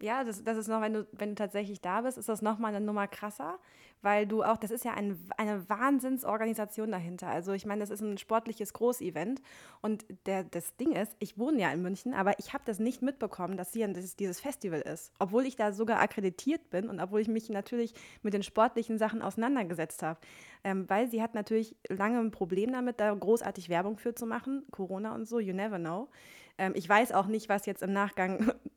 ja, 0.01 0.23
das, 0.23 0.43
das 0.43 0.57
ist 0.57 0.67
noch, 0.67 0.81
wenn 0.81 0.93
du, 0.93 1.07
wenn 1.11 1.29
du 1.29 1.35
tatsächlich 1.35 1.81
da 1.81 2.01
bist, 2.01 2.17
ist 2.17 2.29
das 2.29 2.41
nochmal 2.41 2.75
eine 2.75 2.85
Nummer 2.85 3.07
krasser, 3.07 3.57
weil 4.01 4.27
du 4.27 4.43
auch, 4.43 4.57
das 4.57 4.69
ist 4.69 4.85
ja 4.85 4.93
ein, 4.93 5.19
eine 5.37 5.67
Wahnsinnsorganisation 5.69 6.91
dahinter. 6.91 7.27
Also 7.27 7.53
ich 7.53 7.65
meine, 7.65 7.81
das 7.81 7.89
ist 7.89 8.01
ein 8.01 8.17
sportliches 8.17 8.73
Großevent 8.73 9.41
und 9.81 10.05
der, 10.27 10.43
das 10.43 10.75
Ding 10.75 10.91
ist, 10.91 11.15
ich 11.19 11.37
wohne 11.39 11.61
ja 11.61 11.71
in 11.71 11.81
München, 11.81 12.13
aber 12.13 12.37
ich 12.37 12.53
habe 12.53 12.63
das 12.65 12.77
nicht 12.79 13.01
mitbekommen, 13.01 13.57
dass 13.57 13.73
hier 13.73 13.87
dieses, 13.87 14.15
dieses 14.15 14.39
Festival 14.39 14.81
ist, 14.81 15.11
obwohl 15.17 15.45
ich 15.45 15.55
da 15.55 15.71
sogar 15.71 15.99
akkreditiert 15.99 16.69
bin 16.69 16.89
und 16.89 16.99
obwohl 16.99 17.21
ich 17.21 17.27
mich 17.27 17.49
natürlich 17.49 17.93
mit 18.21 18.33
den 18.33 18.43
sportlichen 18.43 18.99
Sachen 18.99 19.21
auseinandergesetzt 19.23 20.03
habe. 20.03 20.19
Ähm, 20.63 20.85
weil 20.89 21.07
sie 21.07 21.21
hat 21.21 21.33
natürlich 21.33 21.75
lange 21.89 22.19
ein 22.19 22.31
Problem 22.31 22.71
damit, 22.71 22.99
da 22.99 23.13
großartig 23.13 23.69
Werbung 23.69 23.97
für 23.97 24.13
zu 24.13 24.25
machen, 24.27 24.63
Corona 24.71 25.15
und 25.15 25.27
so, 25.27 25.39
you 25.39 25.53
never 25.53 25.79
know. 25.79 26.07
Ähm, 26.57 26.73
ich 26.75 26.87
weiß 26.87 27.11
auch 27.11 27.27
nicht, 27.27 27.49
was 27.49 27.65
jetzt 27.65 27.83
im 27.83 27.93
Nachgang 27.93 28.51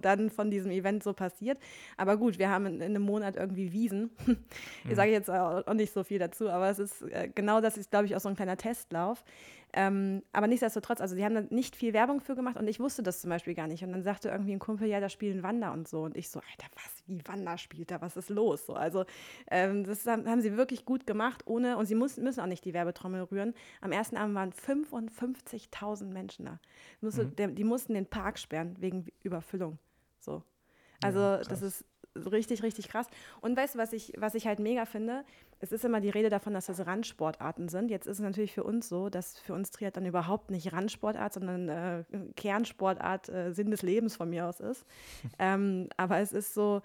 dann 0.00 0.30
von 0.30 0.50
diesem 0.50 0.70
Event 0.70 1.02
so 1.02 1.12
passiert. 1.12 1.58
Aber 1.96 2.16
gut, 2.16 2.38
wir 2.38 2.50
haben 2.50 2.66
in, 2.66 2.74
in 2.76 2.82
einem 2.82 3.02
Monat 3.02 3.36
irgendwie 3.36 3.72
Wiesen. 3.72 4.10
ich 4.88 4.96
sage 4.96 5.10
jetzt 5.10 5.30
auch 5.30 5.74
nicht 5.74 5.92
so 5.92 6.04
viel 6.04 6.18
dazu, 6.18 6.48
aber 6.48 6.68
es 6.68 6.78
ist 6.78 7.02
äh, 7.02 7.30
genau 7.34 7.60
das 7.60 7.76
ist, 7.76 7.90
glaube 7.90 8.06
ich, 8.06 8.16
auch 8.16 8.20
so 8.20 8.28
ein 8.28 8.36
kleiner 8.36 8.56
Testlauf. 8.56 9.24
Ähm, 9.78 10.22
aber 10.32 10.46
nichtsdestotrotz, 10.46 11.02
also 11.02 11.14
sie 11.14 11.22
haben 11.22 11.34
da 11.34 11.42
nicht 11.50 11.76
viel 11.76 11.92
Werbung 11.92 12.22
für 12.22 12.34
gemacht 12.34 12.56
und 12.56 12.66
ich 12.66 12.80
wusste 12.80 13.02
das 13.02 13.20
zum 13.20 13.28
Beispiel 13.28 13.52
gar 13.52 13.66
nicht. 13.66 13.84
Und 13.84 13.92
dann 13.92 14.02
sagte 14.02 14.30
irgendwie 14.30 14.52
ein 14.52 14.58
Kumpel, 14.58 14.88
ja, 14.88 15.00
da 15.00 15.10
spielen 15.10 15.42
Wander 15.42 15.70
und 15.72 15.86
so. 15.86 16.00
Und 16.00 16.16
ich 16.16 16.30
so, 16.30 16.40
Alter, 16.40 16.66
was, 16.74 17.02
wie 17.06 17.20
Wander 17.28 17.58
spielt 17.58 17.90
da, 17.90 18.00
was 18.00 18.16
ist 18.16 18.30
los? 18.30 18.64
So, 18.64 18.72
also 18.72 19.04
ähm, 19.50 19.84
das 19.84 20.06
haben, 20.06 20.26
haben, 20.26 20.40
sie 20.40 20.56
wirklich 20.56 20.86
gut 20.86 21.06
gemacht, 21.06 21.42
ohne, 21.44 21.76
und 21.76 21.84
sie 21.84 21.94
muss, 21.94 22.16
müssen 22.16 22.40
auch 22.40 22.46
nicht 22.46 22.64
die 22.64 22.72
Werbetrommel 22.72 23.24
rühren. 23.24 23.52
Am 23.82 23.92
ersten 23.92 24.16
Abend 24.16 24.34
waren 24.34 24.52
55.000 24.52 26.06
Menschen 26.06 26.46
da. 26.46 26.58
Musste, 27.02 27.24
mhm. 27.24 27.36
der, 27.36 27.48
die 27.48 27.64
mussten 27.64 27.92
den 27.92 28.06
Park 28.06 28.38
sperren 28.38 28.76
wegen 28.80 29.04
Überfüllung. 29.24 29.78
So. 30.20 30.42
Also 31.02 31.18
ja, 31.18 31.38
das 31.42 31.60
ist 31.60 31.84
richtig, 32.30 32.62
richtig 32.62 32.88
krass. 32.88 33.06
Und 33.40 33.56
weißt 33.56 33.74
du, 33.74 33.78
was 33.78 33.92
ich, 33.92 34.12
was 34.16 34.34
ich 34.34 34.46
halt 34.46 34.58
mega 34.58 34.84
finde? 34.86 35.24
Es 35.60 35.72
ist 35.72 35.84
immer 35.84 36.00
die 36.00 36.10
Rede 36.10 36.28
davon, 36.28 36.54
dass 36.54 36.66
das 36.66 36.86
Randsportarten 36.86 37.68
sind. 37.68 37.90
Jetzt 37.90 38.06
ist 38.06 38.18
es 38.18 38.22
natürlich 38.22 38.52
für 38.52 38.64
uns 38.64 38.88
so, 38.88 39.08
dass 39.08 39.38
für 39.38 39.54
uns 39.54 39.70
Triathlon 39.70 40.06
überhaupt 40.06 40.50
nicht 40.50 40.72
Randsportart, 40.72 41.34
sondern 41.34 41.68
äh, 41.68 42.04
Kernsportart, 42.36 43.28
äh, 43.28 43.52
Sinn 43.52 43.70
des 43.70 43.82
Lebens 43.82 44.16
von 44.16 44.30
mir 44.30 44.46
aus 44.46 44.60
ist. 44.60 44.84
ähm, 45.38 45.88
aber 45.96 46.18
es 46.18 46.32
ist 46.32 46.54
so, 46.54 46.82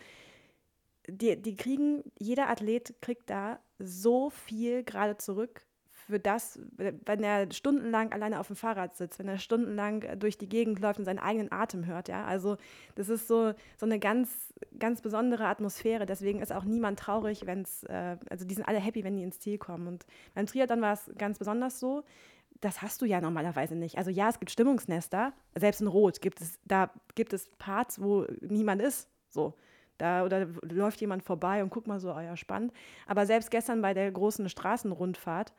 die, 1.08 1.42
die 1.42 1.56
kriegen, 1.56 2.04
jeder 2.18 2.50
Athlet 2.50 3.02
kriegt 3.02 3.30
da 3.30 3.60
so 3.80 4.30
viel 4.30 4.84
gerade 4.84 5.18
zurück 5.18 5.66
für 6.12 6.20
das, 6.20 6.60
wenn 6.78 7.24
er 7.24 7.52
stundenlang 7.52 8.12
alleine 8.12 8.40
auf 8.40 8.48
dem 8.48 8.56
Fahrrad 8.56 8.96
sitzt, 8.96 9.18
wenn 9.18 9.28
er 9.28 9.40
stundenlang 9.40 10.06
durch 10.20 10.38
die 10.38 10.48
Gegend 10.48 10.80
läuft 10.80 11.00
und 11.00 11.06
seinen 11.06 11.20
eigenen 11.20 11.52
Atem 11.52 11.88
hört, 11.88 12.08
ja. 12.08 12.24
Also 12.26 12.58
das 12.94 13.10
ist 13.10 13.28
so, 13.28 13.54
so 13.78 13.86
eine 13.88 13.98
ganz, 13.98 14.54
ganz 14.78 15.02
besondere 15.02 15.48
Atmosphäre. 15.48 16.06
Deswegen 16.06 16.42
ist 16.42 16.54
auch 16.54 16.64
niemand 16.66 17.00
traurig, 17.00 17.48
wenn 17.48 17.64
es, 17.64 17.84
äh, 17.86 18.18
also 18.30 18.46
die 18.46 18.54
sind 18.54 18.68
alle 18.68 18.80
happy, 18.80 19.04
wenn 19.04 19.18
die 19.18 19.24
ins 19.24 19.40
Ziel 19.40 19.58
kommen. 19.58 19.88
Und 19.88 20.06
beim 20.36 20.46
Triathlon 20.46 20.82
war 20.82 20.94
es 20.94 21.10
ganz 21.18 21.40
besonders 21.40 21.80
so. 21.80 22.04
Das 22.60 22.84
hast 22.84 23.02
du 23.02 23.06
ja 23.06 23.22
normalerweise 23.22 23.76
nicht. 23.76 23.98
Also 23.98 24.12
ja, 24.12 24.30
es 24.30 24.40
gibt 24.40 24.52
Stimmungsnester, 24.52 25.34
selbst 25.56 25.82
in 25.82 25.88
Rot 25.88 26.22
gibt 26.22 26.42
es, 26.42 26.60
da 26.66 26.92
gibt 27.16 27.34
es 27.34 27.50
Parts, 27.58 28.00
wo 28.00 28.28
niemand 28.42 28.82
ist. 28.84 29.10
So 29.30 29.56
Da, 29.98 30.26
oder 30.26 30.48
läuft 30.64 31.00
jemand 31.00 31.24
vorbei 31.24 31.64
und 31.64 31.70
guckt 31.70 31.88
mal 31.88 32.00
so, 32.00 32.12
oh 32.12 32.20
ja, 32.20 32.36
spannend. 32.36 32.74
Aber 33.08 33.26
selbst 33.26 33.52
gestern 33.52 33.82
bei 33.82 33.94
der 33.94 34.12
großen 34.12 34.50
Straßenrundfahrt, 34.50 35.54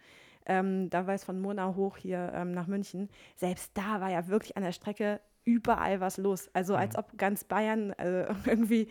ähm, 0.47 0.91
da 0.91 1.07
war 1.07 1.15
es 1.15 1.25
von 1.25 1.41
Mona 1.41 1.75
hoch 1.75 1.97
hier 1.97 2.33
ähm, 2.35 2.53
nach 2.53 2.67
München, 2.67 3.09
selbst 3.37 3.71
da 3.75 4.01
war 4.01 4.11
ja 4.11 4.29
wirklich 4.29 4.57
an 4.57 4.63
der 4.63 4.73
Strecke 4.73 5.21
überall 5.45 6.01
was 6.01 6.19
los. 6.19 6.49
Also 6.53 6.77
als 6.77 6.97
ob 6.97 7.19
ganz 7.19 7.45
Bayern 7.45 7.91
äh, 7.93 8.33
irgendwie 8.47 8.89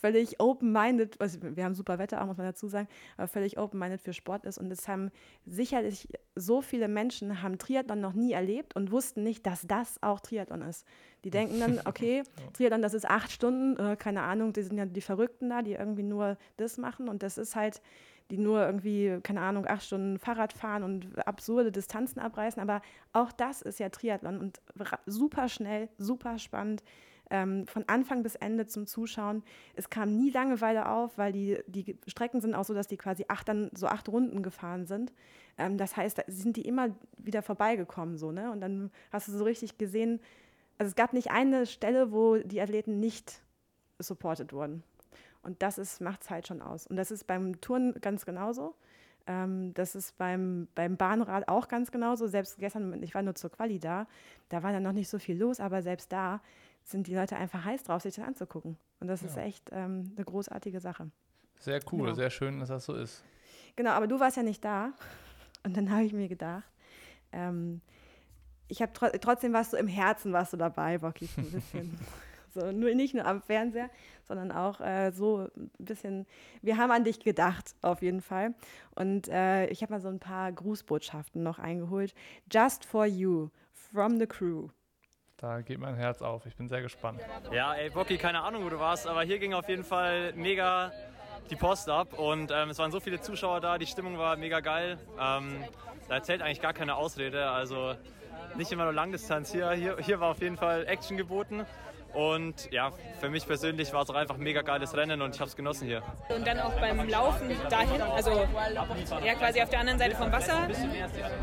völlig 0.00 0.40
open-minded, 0.40 1.20
also 1.20 1.38
wir 1.42 1.64
haben 1.64 1.74
super 1.74 1.98
Wetter 1.98 2.22
auch, 2.22 2.26
muss 2.26 2.38
man 2.38 2.46
dazu 2.46 2.68
sagen, 2.68 2.88
aber 3.16 3.28
völlig 3.28 3.58
open-minded 3.58 4.00
für 4.00 4.12
Sport 4.12 4.44
ist. 4.46 4.58
Und 4.58 4.70
es 4.70 4.88
haben 4.88 5.10
sicherlich 5.44 6.08
so 6.34 6.62
viele 6.62 6.88
Menschen 6.88 7.42
haben 7.42 7.58
Triathlon 7.58 8.00
noch 8.00 8.14
nie 8.14 8.32
erlebt 8.32 8.74
und 8.74 8.90
wussten 8.90 9.22
nicht, 9.22 9.46
dass 9.46 9.66
das 9.66 10.02
auch 10.02 10.20
Triathlon 10.20 10.62
ist. 10.62 10.86
Die 11.24 11.30
denken 11.30 11.60
dann, 11.60 11.80
okay, 11.84 12.22
Triathlon, 12.54 12.82
das 12.82 12.94
ist 12.94 13.08
acht 13.08 13.30
Stunden, 13.30 13.76
äh, 13.78 13.96
keine 13.96 14.22
Ahnung, 14.22 14.52
die 14.54 14.62
sind 14.62 14.78
ja 14.78 14.86
die 14.86 15.00
Verrückten 15.02 15.50
da, 15.50 15.60
die 15.60 15.74
irgendwie 15.74 16.04
nur 16.04 16.38
das 16.56 16.78
machen. 16.78 17.08
Und 17.08 17.22
das 17.22 17.36
ist 17.36 17.54
halt 17.54 17.82
die 18.30 18.38
nur 18.38 18.64
irgendwie, 18.64 19.18
keine 19.22 19.40
Ahnung, 19.40 19.66
acht 19.66 19.84
Stunden 19.84 20.18
Fahrrad 20.18 20.52
fahren 20.52 20.82
und 20.82 21.26
absurde 21.26 21.72
Distanzen 21.72 22.20
abreißen. 22.20 22.60
Aber 22.60 22.82
auch 23.12 23.32
das 23.32 23.62
ist 23.62 23.78
ja 23.78 23.88
Triathlon 23.88 24.38
und 24.38 24.60
super 25.06 25.48
schnell, 25.48 25.88
super 25.98 26.38
spannend. 26.38 26.82
Ähm, 27.30 27.66
von 27.66 27.84
Anfang 27.86 28.22
bis 28.22 28.34
Ende 28.34 28.66
zum 28.66 28.86
Zuschauen. 28.86 29.42
Es 29.74 29.88
kam 29.88 30.16
nie 30.16 30.28
Langeweile 30.30 30.88
auf, 30.90 31.16
weil 31.16 31.32
die, 31.32 31.58
die 31.66 31.96
Strecken 32.06 32.42
sind 32.42 32.54
auch 32.54 32.64
so, 32.64 32.74
dass 32.74 32.88
die 32.88 32.98
quasi 32.98 33.24
acht, 33.28 33.48
dann 33.48 33.70
so 33.72 33.86
acht 33.86 34.06
Runden 34.10 34.42
gefahren 34.42 34.84
sind. 34.84 35.14
Ähm, 35.56 35.78
das 35.78 35.96
heißt, 35.96 36.18
da 36.18 36.22
sind 36.26 36.56
die 36.56 36.66
immer 36.66 36.90
wieder 37.16 37.40
vorbeigekommen. 37.40 38.18
So, 38.18 38.32
ne? 38.32 38.52
Und 38.52 38.60
dann 38.60 38.90
hast 39.10 39.28
du 39.28 39.32
so 39.32 39.44
richtig 39.44 39.78
gesehen, 39.78 40.20
also 40.76 40.90
es 40.90 40.94
gab 40.94 41.12
nicht 41.12 41.30
eine 41.30 41.64
Stelle, 41.64 42.12
wo 42.12 42.36
die 42.36 42.60
Athleten 42.60 43.00
nicht 43.00 43.40
supported 43.98 44.52
wurden. 44.52 44.82
Und 45.42 45.62
das 45.62 46.00
macht 46.00 46.22
es 46.22 46.30
halt 46.30 46.46
schon 46.46 46.62
aus. 46.62 46.86
Und 46.86 46.96
das 46.96 47.10
ist 47.10 47.26
beim 47.26 47.60
Touren 47.60 47.94
ganz 48.00 48.24
genauso. 48.24 48.74
Ähm, 49.26 49.74
das 49.74 49.94
ist 49.94 50.16
beim, 50.18 50.68
beim 50.74 50.96
Bahnrad 50.96 51.48
auch 51.48 51.68
ganz 51.68 51.90
genauso. 51.90 52.26
Selbst 52.26 52.58
gestern, 52.58 53.02
ich 53.02 53.14
war 53.14 53.22
nur 53.22 53.34
zur 53.34 53.50
Quali 53.50 53.78
da, 53.78 54.06
da 54.48 54.62
war 54.62 54.72
dann 54.72 54.82
noch 54.82 54.92
nicht 54.92 55.08
so 55.08 55.18
viel 55.18 55.38
los, 55.38 55.60
aber 55.60 55.82
selbst 55.82 56.12
da 56.12 56.40
sind 56.84 57.06
die 57.06 57.14
Leute 57.14 57.36
einfach 57.36 57.64
heiß 57.64 57.84
drauf, 57.84 58.02
sich 58.02 58.14
das 58.14 58.24
anzugucken. 58.24 58.76
Und 59.00 59.08
das 59.08 59.22
ja. 59.22 59.28
ist 59.28 59.36
echt 59.36 59.70
ähm, 59.72 60.12
eine 60.16 60.24
großartige 60.24 60.80
Sache. 60.80 61.10
Sehr 61.58 61.80
cool, 61.92 62.06
genau. 62.06 62.14
sehr 62.14 62.30
schön, 62.30 62.58
dass 62.58 62.68
das 62.68 62.84
so 62.84 62.94
ist. 62.94 63.24
Genau, 63.76 63.90
aber 63.90 64.06
du 64.06 64.18
warst 64.18 64.36
ja 64.36 64.42
nicht 64.42 64.64
da. 64.64 64.92
Und 65.64 65.76
dann 65.76 65.90
habe 65.90 66.02
ich 66.02 66.12
mir 66.12 66.28
gedacht, 66.28 66.64
ähm, 67.30 67.80
ich 68.66 68.82
habe 68.82 68.92
tr 68.92 69.12
trotzdem 69.20 69.52
warst 69.52 69.72
du 69.72 69.76
im 69.76 69.86
Herzen 69.86 70.32
warst 70.32 70.52
du 70.52 70.56
dabei, 70.56 70.98
Bocky, 70.98 71.28
ein 71.36 71.50
bisschen. 71.52 71.98
So, 72.54 72.70
nur, 72.70 72.94
nicht 72.94 73.14
nur 73.14 73.24
am 73.24 73.40
Fernseher, 73.40 73.88
sondern 74.28 74.52
auch 74.52 74.80
äh, 74.80 75.10
so 75.10 75.48
ein 75.56 75.70
bisschen, 75.78 76.26
wir 76.60 76.76
haben 76.76 76.90
an 76.90 77.04
dich 77.04 77.20
gedacht, 77.20 77.74
auf 77.80 78.02
jeden 78.02 78.20
Fall. 78.20 78.54
Und 78.94 79.28
äh, 79.28 79.66
ich 79.66 79.82
habe 79.82 79.94
mal 79.94 80.00
so 80.00 80.08
ein 80.08 80.18
paar 80.18 80.52
Grußbotschaften 80.52 81.42
noch 81.42 81.58
eingeholt. 81.58 82.14
Just 82.50 82.84
for 82.84 83.06
you, 83.06 83.48
from 83.72 84.18
the 84.18 84.26
crew. 84.26 84.68
Da 85.38 85.62
geht 85.62 85.78
mein 85.78 85.96
Herz 85.96 86.20
auf. 86.20 86.46
Ich 86.46 86.54
bin 86.54 86.68
sehr 86.68 86.82
gespannt. 86.82 87.20
Ja, 87.52 87.74
ey, 87.74 87.90
Bocky, 87.90 88.16
keine 88.18 88.42
Ahnung, 88.42 88.64
wo 88.64 88.68
du 88.68 88.78
warst, 88.78 89.06
aber 89.06 89.22
hier 89.22 89.38
ging 89.38 89.54
auf 89.54 89.68
jeden 89.68 89.84
Fall 89.84 90.32
mega 90.34 90.92
die 91.50 91.56
Post 91.56 91.88
ab 91.88 92.18
und 92.18 92.52
ähm, 92.52 92.70
es 92.70 92.78
waren 92.78 92.92
so 92.92 93.00
viele 93.00 93.20
Zuschauer 93.20 93.60
da, 93.60 93.76
die 93.76 93.86
Stimmung 93.86 94.16
war 94.18 94.36
mega 94.36 94.60
geil. 94.60 94.98
Ähm, 95.18 95.64
da 96.08 96.22
zählt 96.22 96.42
eigentlich 96.42 96.60
gar 96.60 96.72
keine 96.72 96.94
Ausrede, 96.94 97.50
also 97.50 97.94
nicht 98.56 98.70
immer 98.70 98.84
nur 98.84 98.92
Langdistanz 98.92 99.50
hier. 99.50 99.72
Hier, 99.72 99.96
hier 99.98 100.20
war 100.20 100.30
auf 100.30 100.40
jeden 100.40 100.56
Fall 100.56 100.86
Action 100.86 101.16
geboten 101.16 101.66
und 102.14 102.70
ja, 102.70 102.90
für 103.20 103.30
mich 103.30 103.46
persönlich 103.46 103.92
war 103.92 104.02
es 104.02 104.10
auch 104.10 104.14
einfach 104.14 104.36
ein 104.36 104.42
mega 104.42 104.62
geiles 104.62 104.96
Rennen 104.96 105.22
und 105.22 105.34
ich 105.34 105.40
habe 105.40 105.48
es 105.48 105.56
genossen 105.56 105.86
hier. 105.86 106.02
Und 106.28 106.46
dann 106.46 106.60
auch 106.60 106.72
beim 106.72 107.08
Laufen 107.08 107.50
dahin, 107.70 108.02
also 108.02 108.46
ja 109.24 109.34
quasi 109.34 109.62
auf 109.62 109.70
der 109.70 109.80
anderen 109.80 109.98
Seite 109.98 110.16
vom 110.16 110.30
Wasser, 110.32 110.68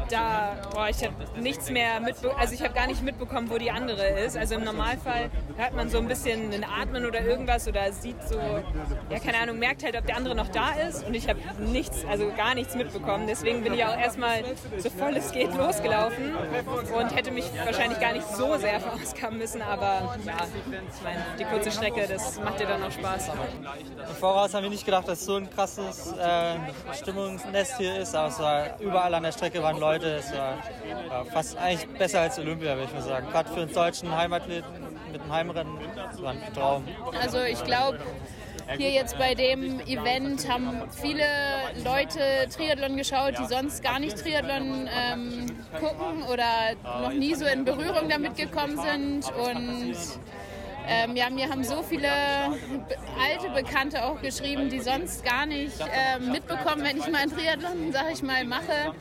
da, 0.09 0.57
boah, 0.73 0.89
ich 0.89 1.03
habe 1.03 1.15
nichts 1.39 1.69
mehr 1.69 1.99
mitbekommen, 1.99 2.39
also 2.39 2.53
ich 2.53 2.61
habe 2.63 2.73
gar 2.73 2.87
nicht 2.87 3.01
mitbekommen, 3.01 3.49
wo 3.49 3.57
die 3.57 3.71
andere 3.71 4.07
ist. 4.19 4.37
Also 4.37 4.55
im 4.55 4.63
Normalfall 4.63 5.29
hört 5.57 5.73
man 5.73 5.89
so 5.89 5.97
ein 5.99 6.07
bisschen 6.07 6.51
ein 6.53 6.63
Atmen 6.63 7.05
oder 7.05 7.21
irgendwas 7.21 7.67
oder 7.67 7.91
sieht 7.91 8.21
so, 8.27 8.39
ja 9.09 9.19
keine 9.19 9.39
Ahnung, 9.39 9.59
merkt 9.59 9.83
halt, 9.83 9.95
ob 9.95 10.05
der 10.05 10.17
andere 10.17 10.35
noch 10.35 10.49
da 10.49 10.71
ist 10.87 11.05
und 11.05 11.13
ich 11.13 11.27
habe 11.27 11.39
nichts, 11.59 12.05
also 12.05 12.31
gar 12.35 12.55
nichts 12.55 12.75
mitbekommen. 12.75 13.25
Deswegen 13.27 13.63
bin 13.63 13.73
ich 13.73 13.83
auch 13.83 13.97
erstmal 13.97 14.43
so 14.77 14.89
voll 14.89 15.15
es 15.15 15.31
geht 15.31 15.53
losgelaufen 15.55 16.33
und 16.97 17.15
hätte 17.15 17.31
mich 17.31 17.45
wahrscheinlich 17.65 17.99
gar 17.99 18.13
nicht 18.13 18.27
so 18.27 18.57
sehr 18.57 18.79
verausgaben 18.79 19.37
müssen, 19.37 19.61
aber 19.61 20.17
ja, 20.25 20.37
ich 20.65 21.03
meine, 21.03 21.25
die 21.39 21.43
kurze 21.43 21.71
Strecke, 21.71 22.07
das 22.07 22.39
macht 22.41 22.59
dir 22.59 22.67
dann 22.67 22.83
auch 22.83 22.91
Spaß. 22.91 23.29
Im 23.29 24.15
Voraus 24.15 24.53
haben 24.53 24.63
wir 24.63 24.69
nicht 24.69 24.85
gedacht, 24.85 25.07
dass 25.07 25.25
so 25.25 25.35
ein 25.35 25.49
krasses 25.49 26.13
äh, 26.13 26.55
Stimmungsnest 26.93 27.77
hier 27.77 27.97
ist, 27.97 28.15
aber 28.15 28.27
es 28.27 28.39
war 28.39 28.79
überall 28.79 29.13
an 29.13 29.23
der 29.23 29.31
Strecke 29.31 29.61
waren 29.61 29.79
Leute. 29.79 30.15
Es 30.15 30.31
war 30.31 30.57
ja, 30.87 31.23
fast 31.25 31.57
eigentlich 31.57 31.87
besser 31.97 32.21
als 32.21 32.37
Olympia, 32.39 32.75
würde 32.75 32.85
ich 32.85 32.93
mal 32.93 33.01
sagen. 33.01 33.27
Gerade 33.29 33.49
für 33.49 33.61
uns 33.61 33.73
deutschen 33.73 34.15
Heimathleten 34.15 34.69
mit 35.11 35.21
dem 35.23 35.31
Heimrennen, 35.31 35.73
das 35.95 36.21
war 36.21 36.31
ein 36.31 36.53
Traum. 36.53 36.87
Also 37.19 37.41
ich 37.41 37.63
glaube, 37.63 37.99
hier 38.77 38.91
jetzt 38.91 39.17
bei 39.17 39.33
dem 39.33 39.79
Event 39.81 40.47
haben 40.47 40.83
viele 40.91 41.25
Leute 41.83 42.19
Triathlon 42.55 42.97
geschaut, 42.97 43.33
die 43.39 43.45
sonst 43.45 43.81
gar 43.81 43.99
nicht 43.99 44.17
Triathlon 44.17 44.87
ähm, 44.95 45.45
gucken 45.79 46.23
oder 46.31 46.75
noch 47.01 47.11
nie 47.11 47.33
so 47.33 47.45
in 47.45 47.65
Berührung 47.65 48.09
damit 48.09 48.35
gekommen 48.35 48.77
sind. 48.77 49.25
Und 49.33 49.95
ähm, 50.87 51.15
ja, 51.15 51.29
mir 51.29 51.49
haben 51.49 51.63
so 51.63 51.83
viele 51.83 52.09
alte 52.09 53.49
Bekannte 53.53 54.03
auch 54.03 54.21
geschrieben, 54.21 54.69
die 54.69 54.79
sonst 54.79 55.23
gar 55.23 55.45
nicht 55.45 55.79
ähm, 55.79 56.31
mitbekommen, 56.31 56.83
wenn 56.83 56.97
ich 56.97 57.07
mal 57.07 57.21
einen 57.21 57.31
Triathlon, 57.31 57.91
sag 57.91 58.11
ich 58.11 58.23
mal, 58.23 58.45
mache. 58.45 58.93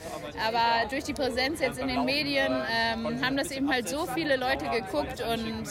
Aber 0.47 0.89
durch 0.91 1.05
die 1.05 1.15
Präsenz 1.15 1.61
jetzt 1.61 1.79
in 1.79 1.89
den 1.89 2.05
Medien 2.05 2.53
ähm, 2.71 3.25
haben 3.25 3.37
das 3.37 3.51
eben 3.51 3.71
halt 3.71 3.89
so 3.89 4.07
viele 4.07 4.37
Leute 4.37 4.67
geguckt 4.69 5.23
und 5.23 5.65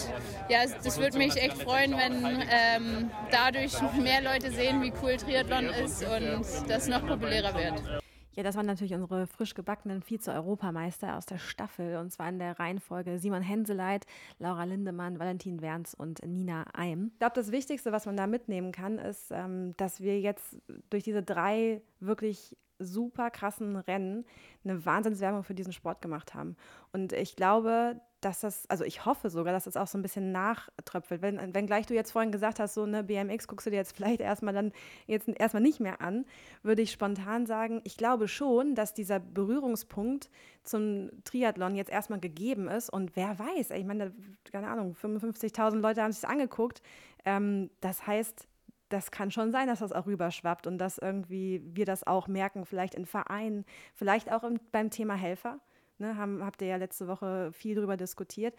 ja, 0.50 0.60
das 0.84 0.98
würde 1.00 1.18
mich 1.18 1.36
echt 1.38 1.62
freuen, 1.62 1.96
wenn 1.98 2.44
ähm, 2.50 3.12
dadurch 3.32 3.74
mehr 4.02 4.22
Leute 4.22 4.52
sehen, 4.52 4.82
wie 4.82 4.94
cool 5.02 5.18
Triathlon 5.18 5.66
ist 5.70 6.04
und 6.04 6.70
das 6.70 6.88
noch 6.88 7.06
populärer 7.06 7.54
wird. 7.54 8.07
Ja, 8.38 8.44
das 8.44 8.56
waren 8.56 8.68
natürlich 8.68 8.94
unsere 8.94 9.26
frisch 9.26 9.56
gebackenen 9.56 10.04
Vize-Europameister 10.04 11.18
aus 11.18 11.26
der 11.26 11.40
Staffel 11.40 11.98
und 11.98 12.12
zwar 12.12 12.30
in 12.30 12.38
der 12.38 12.60
Reihenfolge 12.60 13.18
Simon 13.18 13.42
Henseleit, 13.42 14.06
Laura 14.38 14.64
Lindemann, 14.64 15.18
Valentin 15.18 15.60
Werns 15.60 15.96
und 15.96 16.24
Nina 16.24 16.66
Eim. 16.76 17.10
Ich 17.14 17.18
glaube, 17.18 17.34
das 17.34 17.52
Wichtigste, 17.52 17.92
was 17.92 18.06
man 18.06 18.16
da 18.16 18.28
mitnehmen 18.28 18.72
kann, 18.72 19.00
ist, 19.00 19.32
ähm, 19.32 19.74
dass 19.78 20.02
wir 20.02 20.20
jetzt 20.20 20.56
durch 20.92 21.04
diese 21.04 21.24
drei 21.24 21.82
wirklich 22.00 22.56
super 22.80 23.30
krassen 23.32 23.76
Rennen 23.76 24.26
eine 24.64 24.86
Wahnsinnswerbung 24.86 25.44
für 25.44 25.56
diesen 25.56 25.74
Sport 25.74 26.02
gemacht 26.02 26.34
haben. 26.34 26.56
Und 26.92 27.14
ich 27.14 27.36
glaube, 27.36 28.02
dass 28.22 28.40
das, 28.40 28.68
also 28.70 28.84
ich 28.84 29.06
hoffe 29.06 29.30
sogar, 29.30 29.54
dass 29.54 29.66
das 29.66 29.78
auch 29.78 29.88
so 29.88 29.98
ein 29.98 30.02
bisschen 30.02 30.32
nachtröpfelt. 30.32 31.22
Wenn, 31.22 31.54
wenn 31.54 31.68
gleich 31.68 31.86
du 31.86 31.94
jetzt 31.94 32.12
vorhin 32.12 32.32
gesagt 32.32 32.60
hast, 32.60 32.74
so 32.74 32.84
eine 32.84 33.04
BMX 33.04 33.48
guckst 33.48 33.68
du 33.68 33.70
dir 33.70 33.78
jetzt 33.78 33.96
vielleicht 33.96 34.22
erstmal 34.22 34.54
dann 34.54 34.72
jetzt 35.06 35.28
erstmal 35.28 35.62
nicht 35.62 35.80
mehr 35.80 36.02
an, 36.02 36.26
würde 36.64 36.82
ich 36.82 36.92
spontan 36.92 37.46
sagen, 37.46 37.82
ich 37.84 37.96
glaube 37.96 38.28
schon, 38.28 38.74
dass 38.74 38.94
dieser 38.94 39.20
Berührungspunkt 39.20 40.30
zum 40.64 41.12
Triathlon 41.26 41.76
jetzt 41.76 41.92
erstmal 41.92 42.20
gegeben 42.20 42.68
ist 42.68 42.90
und 42.90 43.16
wer 43.16 43.38
weiß, 43.38 43.72
ich 43.72 43.86
meine, 43.86 44.14
keine 44.52 44.68
Ahnung, 44.68 44.96
55.000 45.00 45.80
Leute 45.80 46.02
haben 46.02 46.12
sich 46.12 46.28
angeguckt. 46.28 46.82
Ähm, 47.24 47.70
das 47.82 48.08
heißt, 48.08 48.48
das 48.90 49.12
kann 49.12 49.32
schon 49.32 49.52
sein, 49.52 49.68
dass 49.68 49.80
das 49.80 49.92
auch 49.92 50.06
rüberschwappt 50.06 50.68
und 50.68 50.78
dass 50.78 50.98
irgendwie 50.98 51.62
wir 51.66 51.86
das 51.86 52.06
auch 52.06 52.28
merken, 52.28 52.66
vielleicht 52.66 52.96
in 52.96 53.06
Vereinen, 53.06 53.66
vielleicht 53.94 54.32
auch 54.32 54.44
im, 54.44 54.60
beim 54.72 54.90
Thema 54.90 55.16
Helfer 55.16 55.60
ne, 55.98 56.16
haben, 56.18 56.44
habt 56.44 56.62
ihr 56.62 56.68
ja 56.68 56.78
letzte 56.78 57.08
Woche 57.08 57.52
viel 57.54 57.76
darüber 57.76 57.98
diskutiert. 57.98 58.56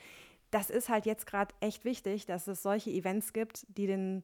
Das 0.50 0.70
ist 0.70 0.88
halt 0.88 1.06
jetzt 1.06 1.26
gerade 1.26 1.54
echt 1.60 1.84
wichtig, 1.84 2.26
dass 2.26 2.46
es 2.46 2.62
solche 2.62 2.90
Events 2.90 3.32
gibt, 3.32 3.66
die 3.76 3.86
den 3.86 4.22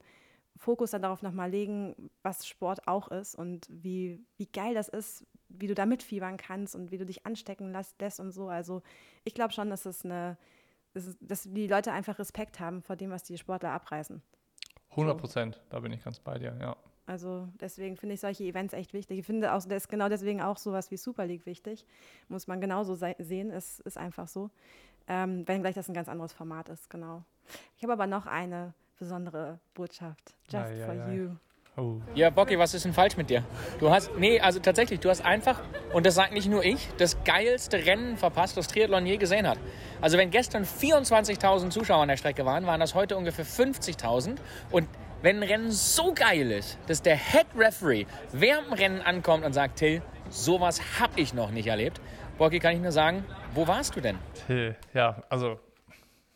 Fokus 0.57 0.93
dann 0.93 1.03
darauf 1.03 1.23
nochmal 1.23 1.51
legen, 1.51 2.11
was 2.23 2.47
Sport 2.47 2.87
auch 2.87 3.09
ist 3.09 3.35
und 3.35 3.67
wie, 3.71 4.25
wie 4.37 4.47
geil 4.47 4.75
das 4.75 4.89
ist, 4.89 5.27
wie 5.49 5.67
du 5.67 5.75
da 5.75 5.85
mitfiebern 5.87 6.37
kannst 6.37 6.75
und 6.75 6.91
wie 6.91 6.99
du 6.99 7.07
dich 7.07 7.27
anstecken 7.27 7.73
lässt 7.99 8.21
und 8.21 8.31
so. 8.31 8.49
Also 8.49 8.83
ich 9.25 9.35
glaube 9.35 9.53
schon, 9.53 9.71
dass 9.71 9.85
es 9.85 10.05
eine, 10.05 10.37
dass 11.21 11.43
die 11.43 11.67
Leute 11.67 11.93
einfach 11.93 12.19
Respekt 12.19 12.61
haben 12.61 12.83
vor 12.83 12.97
dem, 12.97 13.11
was 13.11 13.25
die 13.25 13.37
Sportler 13.37 13.73
abreißen. 13.73 14.23
100 14.97 15.19
Prozent, 15.19 15.61
da 15.71 15.81
bin 15.81 15.93
ich 15.93 16.03
ganz 16.03 16.21
bei 16.21 16.39
dir, 16.39 16.57
ja. 16.61 16.77
Also 17.07 17.49
deswegen 17.61 17.97
finde 17.97 18.15
ich 18.15 18.21
solche 18.21 18.45
Events 18.45 18.73
echt 18.73 18.95
wichtig. 18.95 19.19
Ich 19.19 19.27
finde 19.27 19.53
auch 19.53 19.63
das, 19.65 19.89
genau 19.89 20.09
deswegen 20.09 20.41
auch 20.41 20.57
sowas 20.57 20.91
wie 20.91 20.97
Super 20.97 21.27
League 21.27 21.45
wichtig. 21.45 21.85
Muss 22.29 22.47
man 22.47 22.61
genauso 22.61 22.95
sehen, 22.95 23.51
es 23.51 23.81
ist 23.81 23.99
einfach 23.99 24.27
so. 24.27 24.51
Ähm, 25.07 25.47
wenngleich 25.47 25.75
das 25.75 25.89
ein 25.89 25.95
ganz 25.95 26.09
anderes 26.09 26.33
Format 26.33 26.71
ist, 26.71 26.89
genau. 26.89 27.25
Ich 27.77 27.83
habe 27.83 27.93
aber 27.93 28.07
noch 28.07 28.25
eine 28.25 28.73
besondere 28.99 29.59
Botschaft. 29.75 30.35
Just 30.49 30.55
ja, 30.55 30.71
ja, 30.71 30.87
for 30.87 30.95
ja. 30.95 31.13
you. 31.13 31.31
Oh. 31.77 31.97
Ja, 32.15 32.31
Bocky, 32.31 32.57
was 32.57 32.73
ist 32.73 32.85
denn 32.85 32.93
falsch 32.93 33.17
mit 33.17 33.31
dir? 33.31 33.43
Du 33.81 33.91
hast, 33.91 34.17
nee, 34.17 34.39
also 34.39 34.61
tatsächlich, 34.61 35.01
du 35.01 35.11
hast 35.11 35.25
einfach, 35.25 35.61
und 35.93 36.07
das 36.07 36.15
sagt 36.15 36.33
nicht 36.33 36.49
nur 36.49 36.65
ich, 36.65 36.89
das 36.99 37.25
geilste 37.25 37.85
Rennen 37.85 38.17
verpasst, 38.17 38.57
das 38.57 38.69
Triathlon 38.69 39.05
je 39.07 39.17
gesehen 39.17 39.49
hat. 39.49 39.59
Also 40.01 40.17
wenn 40.17 40.31
gestern 40.31 40.65
24.000 40.65 41.71
Zuschauer 41.71 42.03
an 42.03 42.09
der 42.09 42.17
Strecke 42.17 42.47
waren, 42.47 42.67
waren 42.67 42.79
das 42.79 42.95
heute 42.95 43.17
ungefähr 43.17 43.45
50.000 43.45 44.37
und 44.71 44.89
wenn 45.23 45.39
ein 45.39 45.43
Rennen 45.43 45.71
so 45.73 46.13
geil 46.15 46.53
ist, 46.53 46.79
dass 46.87 47.03
der 47.03 47.17
Head 47.17 47.47
Referee 47.57 48.07
während 48.31 48.69
dem 48.69 48.73
Rennen 48.75 49.01
ankommt 49.01 49.45
und 49.45 49.53
sagt, 49.53 49.79
Till, 49.79 50.03
sowas 50.31 50.81
hab 51.01 51.17
ich 51.17 51.35
noch 51.35 51.51
nicht 51.51 51.67
erlebt. 51.67 52.01
Borki, 52.39 52.61
kann 52.61 52.75
ich 52.75 52.81
nur 52.81 52.93
sagen, 52.93 53.25
wo 53.55 53.67
warst 53.67 53.97
du 53.97 54.01
denn? 54.01 54.19
Till, 54.47 54.77
ja, 54.93 55.23
also 55.29 55.59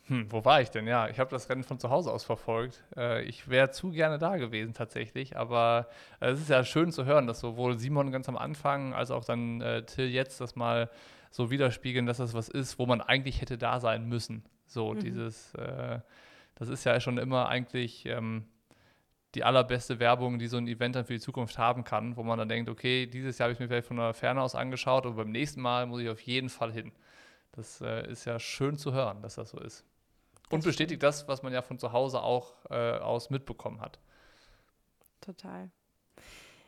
hm, 0.09 0.31
wo 0.31 0.43
war 0.43 0.59
ich 0.59 0.71
denn? 0.71 0.87
Ja, 0.87 1.07
ich 1.07 1.19
habe 1.19 1.29
das 1.29 1.49
Rennen 1.49 1.63
von 1.63 1.79
zu 1.79 1.91
Hause 1.91 2.11
aus 2.11 2.23
verfolgt. 2.23 2.83
Äh, 2.97 3.23
ich 3.25 3.47
wäre 3.47 3.69
zu 3.69 3.91
gerne 3.91 4.17
da 4.17 4.37
gewesen 4.37 4.73
tatsächlich, 4.73 5.37
aber 5.37 5.87
äh, 6.19 6.31
es 6.31 6.41
ist 6.41 6.49
ja 6.49 6.63
schön 6.63 6.91
zu 6.91 7.05
hören, 7.05 7.27
dass 7.27 7.39
sowohl 7.39 7.77
Simon 7.77 8.11
ganz 8.11 8.27
am 8.27 8.35
Anfang 8.35 8.93
als 8.93 9.11
auch 9.11 9.23
dann 9.23 9.61
äh, 9.61 9.83
Till 9.85 10.09
jetzt 10.09 10.41
das 10.41 10.55
mal 10.55 10.89
so 11.29 11.51
widerspiegeln, 11.51 12.07
dass 12.07 12.17
das 12.17 12.33
was 12.33 12.49
ist, 12.49 12.79
wo 12.79 12.87
man 12.87 13.01
eigentlich 13.01 13.39
hätte 13.39 13.59
da 13.59 13.79
sein 13.79 14.09
müssen. 14.09 14.43
So 14.65 14.93
mhm. 14.93 14.99
dieses, 14.99 15.53
äh, 15.53 15.99
das 16.55 16.69
ist 16.69 16.85
ja 16.85 16.99
schon 16.99 17.19
immer 17.19 17.47
eigentlich 17.47 18.07
ähm, 18.07 18.47
die 19.35 19.43
allerbeste 19.43 19.99
Werbung, 19.99 20.39
die 20.39 20.47
so 20.47 20.57
ein 20.57 20.67
Event 20.67 20.95
dann 20.95 21.05
für 21.05 21.13
die 21.13 21.19
Zukunft 21.19 21.59
haben 21.59 21.83
kann, 21.83 22.17
wo 22.17 22.23
man 22.23 22.39
dann 22.39 22.49
denkt, 22.49 22.67
okay, 22.67 23.05
dieses 23.05 23.37
Jahr 23.37 23.45
habe 23.45 23.53
ich 23.53 23.59
mir 23.59 23.67
vielleicht 23.67 23.87
von 23.87 23.97
der 23.97 24.15
Ferne 24.15 24.41
aus 24.41 24.55
angeschaut, 24.55 25.05
aber 25.05 25.17
beim 25.17 25.31
nächsten 25.31 25.61
Mal 25.61 25.85
muss 25.85 26.01
ich 26.01 26.09
auf 26.09 26.21
jeden 26.21 26.49
Fall 26.49 26.71
hin. 26.71 26.91
Das 27.51 27.79
äh, 27.81 28.09
ist 28.09 28.25
ja 28.25 28.39
schön 28.39 28.75
zu 28.75 28.91
hören, 28.91 29.21
dass 29.21 29.35
das 29.35 29.51
so 29.51 29.59
ist. 29.59 29.85
Und 30.49 30.63
bestätigt 30.63 31.03
das, 31.03 31.27
was 31.27 31.43
man 31.43 31.53
ja 31.53 31.61
von 31.61 31.77
zu 31.77 31.91
Hause 31.91 32.21
auch 32.21 32.53
äh, 32.69 32.97
aus 32.97 33.29
mitbekommen 33.29 33.81
hat. 33.81 33.99
Total. 35.21 35.69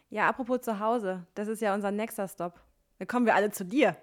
Ja, 0.09 0.27
apropos 0.27 0.61
zu 0.61 0.79
Hause, 0.79 1.25
das 1.35 1.47
ist 1.47 1.61
ja 1.61 1.73
unser 1.73 1.91
nächster 1.91 2.27
Stop. 2.27 2.59
Dann 3.01 3.07
kommen 3.07 3.25
wir 3.25 3.33
alle 3.33 3.49
zu 3.49 3.65
dir. 3.65 3.95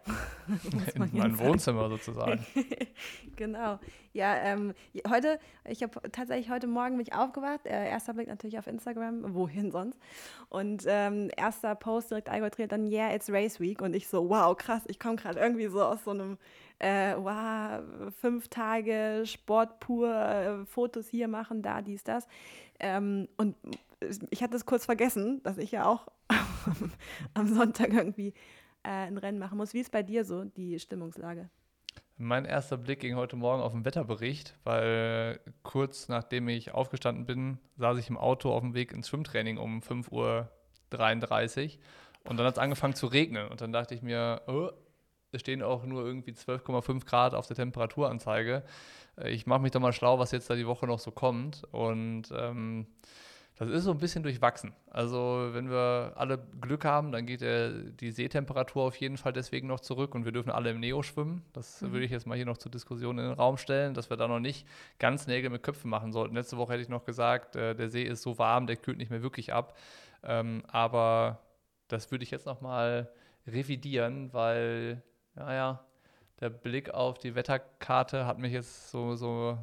In 0.97 1.09
mein 1.12 1.38
Wohnzimmer 1.38 1.88
sozusagen. 1.88 2.45
genau. 3.37 3.78
Ja, 4.12 4.35
ähm, 4.38 4.75
heute, 5.09 5.38
ich 5.64 5.85
habe 5.85 6.00
tatsächlich 6.11 6.50
heute 6.50 6.67
Morgen 6.67 6.97
mich 6.97 7.14
aufgewacht. 7.14 7.64
Äh, 7.64 7.90
erster 7.90 8.14
Blick 8.14 8.26
natürlich 8.26 8.59
auf 8.59 8.67
Instagram, 8.67 9.37
wohin 9.37 9.71
sonst. 9.71 10.00
Und 10.49 10.83
ähm, 10.88 11.31
erster 11.37 11.76
Post 11.76 12.11
direkt 12.11 12.28
Allgäu 12.28 12.67
dann, 12.67 12.88
yeah, 12.88 13.14
it's 13.14 13.31
Race 13.31 13.61
Week. 13.61 13.81
Und 13.83 13.95
ich 13.95 14.09
so, 14.09 14.28
wow, 14.28 14.57
krass, 14.57 14.83
ich 14.88 14.99
komme 14.99 15.14
gerade 15.14 15.38
irgendwie 15.38 15.69
so 15.69 15.81
aus 15.81 16.02
so 16.02 16.11
einem 16.11 16.37
äh, 16.81 17.14
wow, 17.17 17.81
fünf 18.21 18.49
Tage 18.49 19.23
Sport 19.26 19.78
pur, 19.78 20.12
äh, 20.12 20.67
Fotos 20.67 21.07
hier 21.07 21.28
machen, 21.28 21.62
da, 21.62 21.83
dies, 21.83 22.02
das. 22.02 22.26
Ähm, 22.81 23.28
und 23.37 23.55
ich 24.31 24.43
hatte 24.43 24.57
es 24.57 24.67
kurz 24.67 24.87
vergessen, 24.87 25.40
dass 25.45 25.57
ich 25.57 25.71
ja 25.71 25.85
auch 25.85 26.09
am 27.35 27.47
Sonntag 27.47 27.93
irgendwie 27.93 28.35
äh, 28.82 28.88
ein 28.88 29.18
Rennen 29.18 29.38
machen 29.38 29.58
muss. 29.58 29.75
Wie 29.75 29.80
ist 29.80 29.92
bei 29.92 30.02
dir 30.02 30.25
so 30.25 30.44
die 30.44 30.78
Stimmungslage? 30.78 31.50
Mein 32.16 32.44
erster 32.44 32.76
Blick 32.76 33.00
ging 33.00 33.14
heute 33.14 33.37
Morgen 33.37 33.62
auf 33.62 33.73
den 33.73 33.85
Wetterbericht, 33.85 34.56
weil 34.64 35.40
kurz 35.62 36.08
nachdem 36.08 36.49
ich 36.49 36.73
aufgestanden 36.73 37.26
bin, 37.26 37.58
saß 37.76 37.97
ich 37.99 38.11
im 38.11 38.18
Auto 38.18 38.50
auf 38.52 38.62
dem 38.62 38.75
Weg 38.75 38.92
ins 38.92 39.08
Schwimmtraining 39.08 39.56
um 39.56 39.80
5.33 39.80 40.11
Uhr 40.11 40.49
und 42.25 42.37
dann 42.37 42.47
hat 42.47 42.54
es 42.54 42.58
angefangen 42.58 42.94
zu 42.94 43.06
regnen 43.06 43.47
und 43.49 43.61
dann 43.61 43.73
dachte 43.73 43.94
ich 43.94 44.02
mir, 44.02 44.42
oh, 44.49 44.70
es 45.32 45.40
stehen 45.40 45.62
auch 45.62 45.85
nur 45.85 46.04
irgendwie 46.04 46.32
12,5 46.32 47.04
Grad 47.04 47.35
auf 47.35 47.47
der 47.47 47.56
Temperaturanzeige. 47.56 48.64
Äh, 49.16 49.30
ich 49.30 49.47
mache 49.47 49.61
mich 49.61 49.73
doch 49.73 49.80
mal 49.80 49.92
schlau, 49.92 50.18
was 50.18 50.32
jetzt 50.32 50.49
da 50.50 50.54
die 50.54 50.66
Woche 50.66 50.87
noch 50.87 50.99
so 50.99 51.11
kommt. 51.11 51.64
Und 51.70 52.32
ähm, 52.37 52.87
das 53.59 53.71
ist 53.71 53.85
so 53.85 53.91
ein 53.91 53.99
bisschen 53.99 54.23
durchwachsen. 54.23 54.73
Also 54.88 55.49
wenn 55.50 55.69
wir 55.69 56.12
alle 56.15 56.38
Glück 56.61 56.85
haben, 56.85 57.11
dann 57.11 57.27
geht 57.27 57.41
der, 57.41 57.71
die 57.71 58.12
Seetemperatur 58.12 58.85
auf 58.85 58.97
jeden 58.97 59.17
Fall 59.17 59.33
deswegen 59.33 59.67
noch 59.67 59.81
zurück 59.81 60.15
und 60.15 60.25
wir 60.25 60.31
dürfen 60.31 60.50
alle 60.50 60.71
im 60.71 60.79
Neo 60.79 61.03
schwimmen. 61.03 61.45
Das 61.53 61.83
mhm. 61.83 61.93
würde 61.93 62.05
ich 62.05 62.12
jetzt 62.12 62.27
mal 62.27 62.37
hier 62.37 62.47
noch 62.47 62.59
zur 62.59 62.71
Diskussion 62.71 63.19
in 63.19 63.25
den 63.25 63.35
Raum 63.35 63.57
stellen, 63.57 63.95
dass 63.95 64.11
wir 64.11 64.17
da 64.17 64.29
noch 64.29 64.38
nicht 64.38 64.65
ganz 65.00 65.27
Nägel 65.27 65.50
mit 65.50 65.65
Köpfen 65.65 65.91
machen 65.91 66.12
sollten. 66.12 66.37
Letzte 66.37 66.57
Woche 66.57 66.75
hätte 66.75 66.83
ich 66.83 66.88
noch 66.88 67.05
gesagt, 67.05 67.57
äh, 67.57 67.75
der 67.75 67.88
See 67.88 68.05
ist 68.05 68.23
so 68.23 68.38
warm, 68.38 68.69
der 68.69 68.77
kühlt 68.77 68.99
nicht 68.99 69.11
mehr 69.11 69.23
wirklich 69.23 69.52
ab. 69.52 69.76
Ähm, 70.23 70.63
aber 70.69 71.41
das 71.89 72.13
würde 72.13 72.23
ich 72.23 72.30
jetzt 72.30 72.47
noch 72.47 72.61
mal 72.61 73.11
revidieren, 73.45 74.32
weil 74.32 75.02
ja, 75.37 75.52
ja, 75.52 75.85
der 76.41 76.50
Blick 76.50 76.91
auf 76.91 77.19
die 77.19 77.35
Wetterkarte 77.35 78.25
hat 78.25 78.39
mich 78.39 78.52
jetzt 78.52 78.91
so, 78.91 79.17
so 79.17 79.59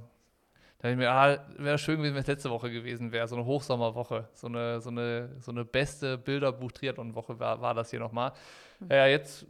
da 0.86 0.92
ich 0.92 0.98
mir, 0.98 1.10
ah, 1.10 1.40
wäre 1.58 1.80
schön 1.80 1.98
gewesen, 1.98 2.14
wenn 2.14 2.22
es 2.22 2.28
letzte 2.28 2.52
Woche 2.52 2.70
gewesen 2.70 3.12
wäre, 3.12 3.28
so 3.28 3.36
eine 3.36 3.44
Hochsommerwoche, 3.44 4.30
so 4.34 4.46
eine, 4.46 4.80
so 4.82 4.92
eine, 4.92 5.36
so 5.40 5.52
eine 5.52 5.66
beste 5.66 6.16
Bilderbuch-Triathlon-Woche 6.20 7.40
war, 7.40 7.60
war 7.60 7.74
das 7.74 7.90
hier 7.90 8.00
nochmal. 8.00 8.34
Mhm. 8.80 8.92
Ja, 8.92 9.08
jetzt 9.08 9.48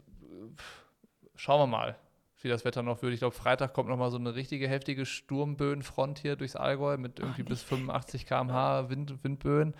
schauen 1.34 1.60
wir 1.60 1.66
mal, 1.66 1.96
wie 2.40 2.48
das 2.48 2.64
Wetter 2.64 2.82
noch 2.82 3.02
wird. 3.02 3.12
Ich 3.12 3.18
glaube, 3.18 3.34
Freitag 3.34 3.74
kommt 3.74 3.90
nochmal 3.90 4.10
so 4.10 4.16
eine 4.16 4.34
richtige 4.34 4.66
heftige 4.66 5.04
Sturmböenfront 5.04 6.20
hier 6.20 6.36
durchs 6.36 6.56
Allgäu 6.56 6.96
mit 6.96 7.20
irgendwie 7.20 7.42
oh, 7.42 7.48
bis 7.50 7.62
85 7.64 8.24
km/h 8.24 8.88
Wind, 8.88 9.22
Windböen. 9.22 9.74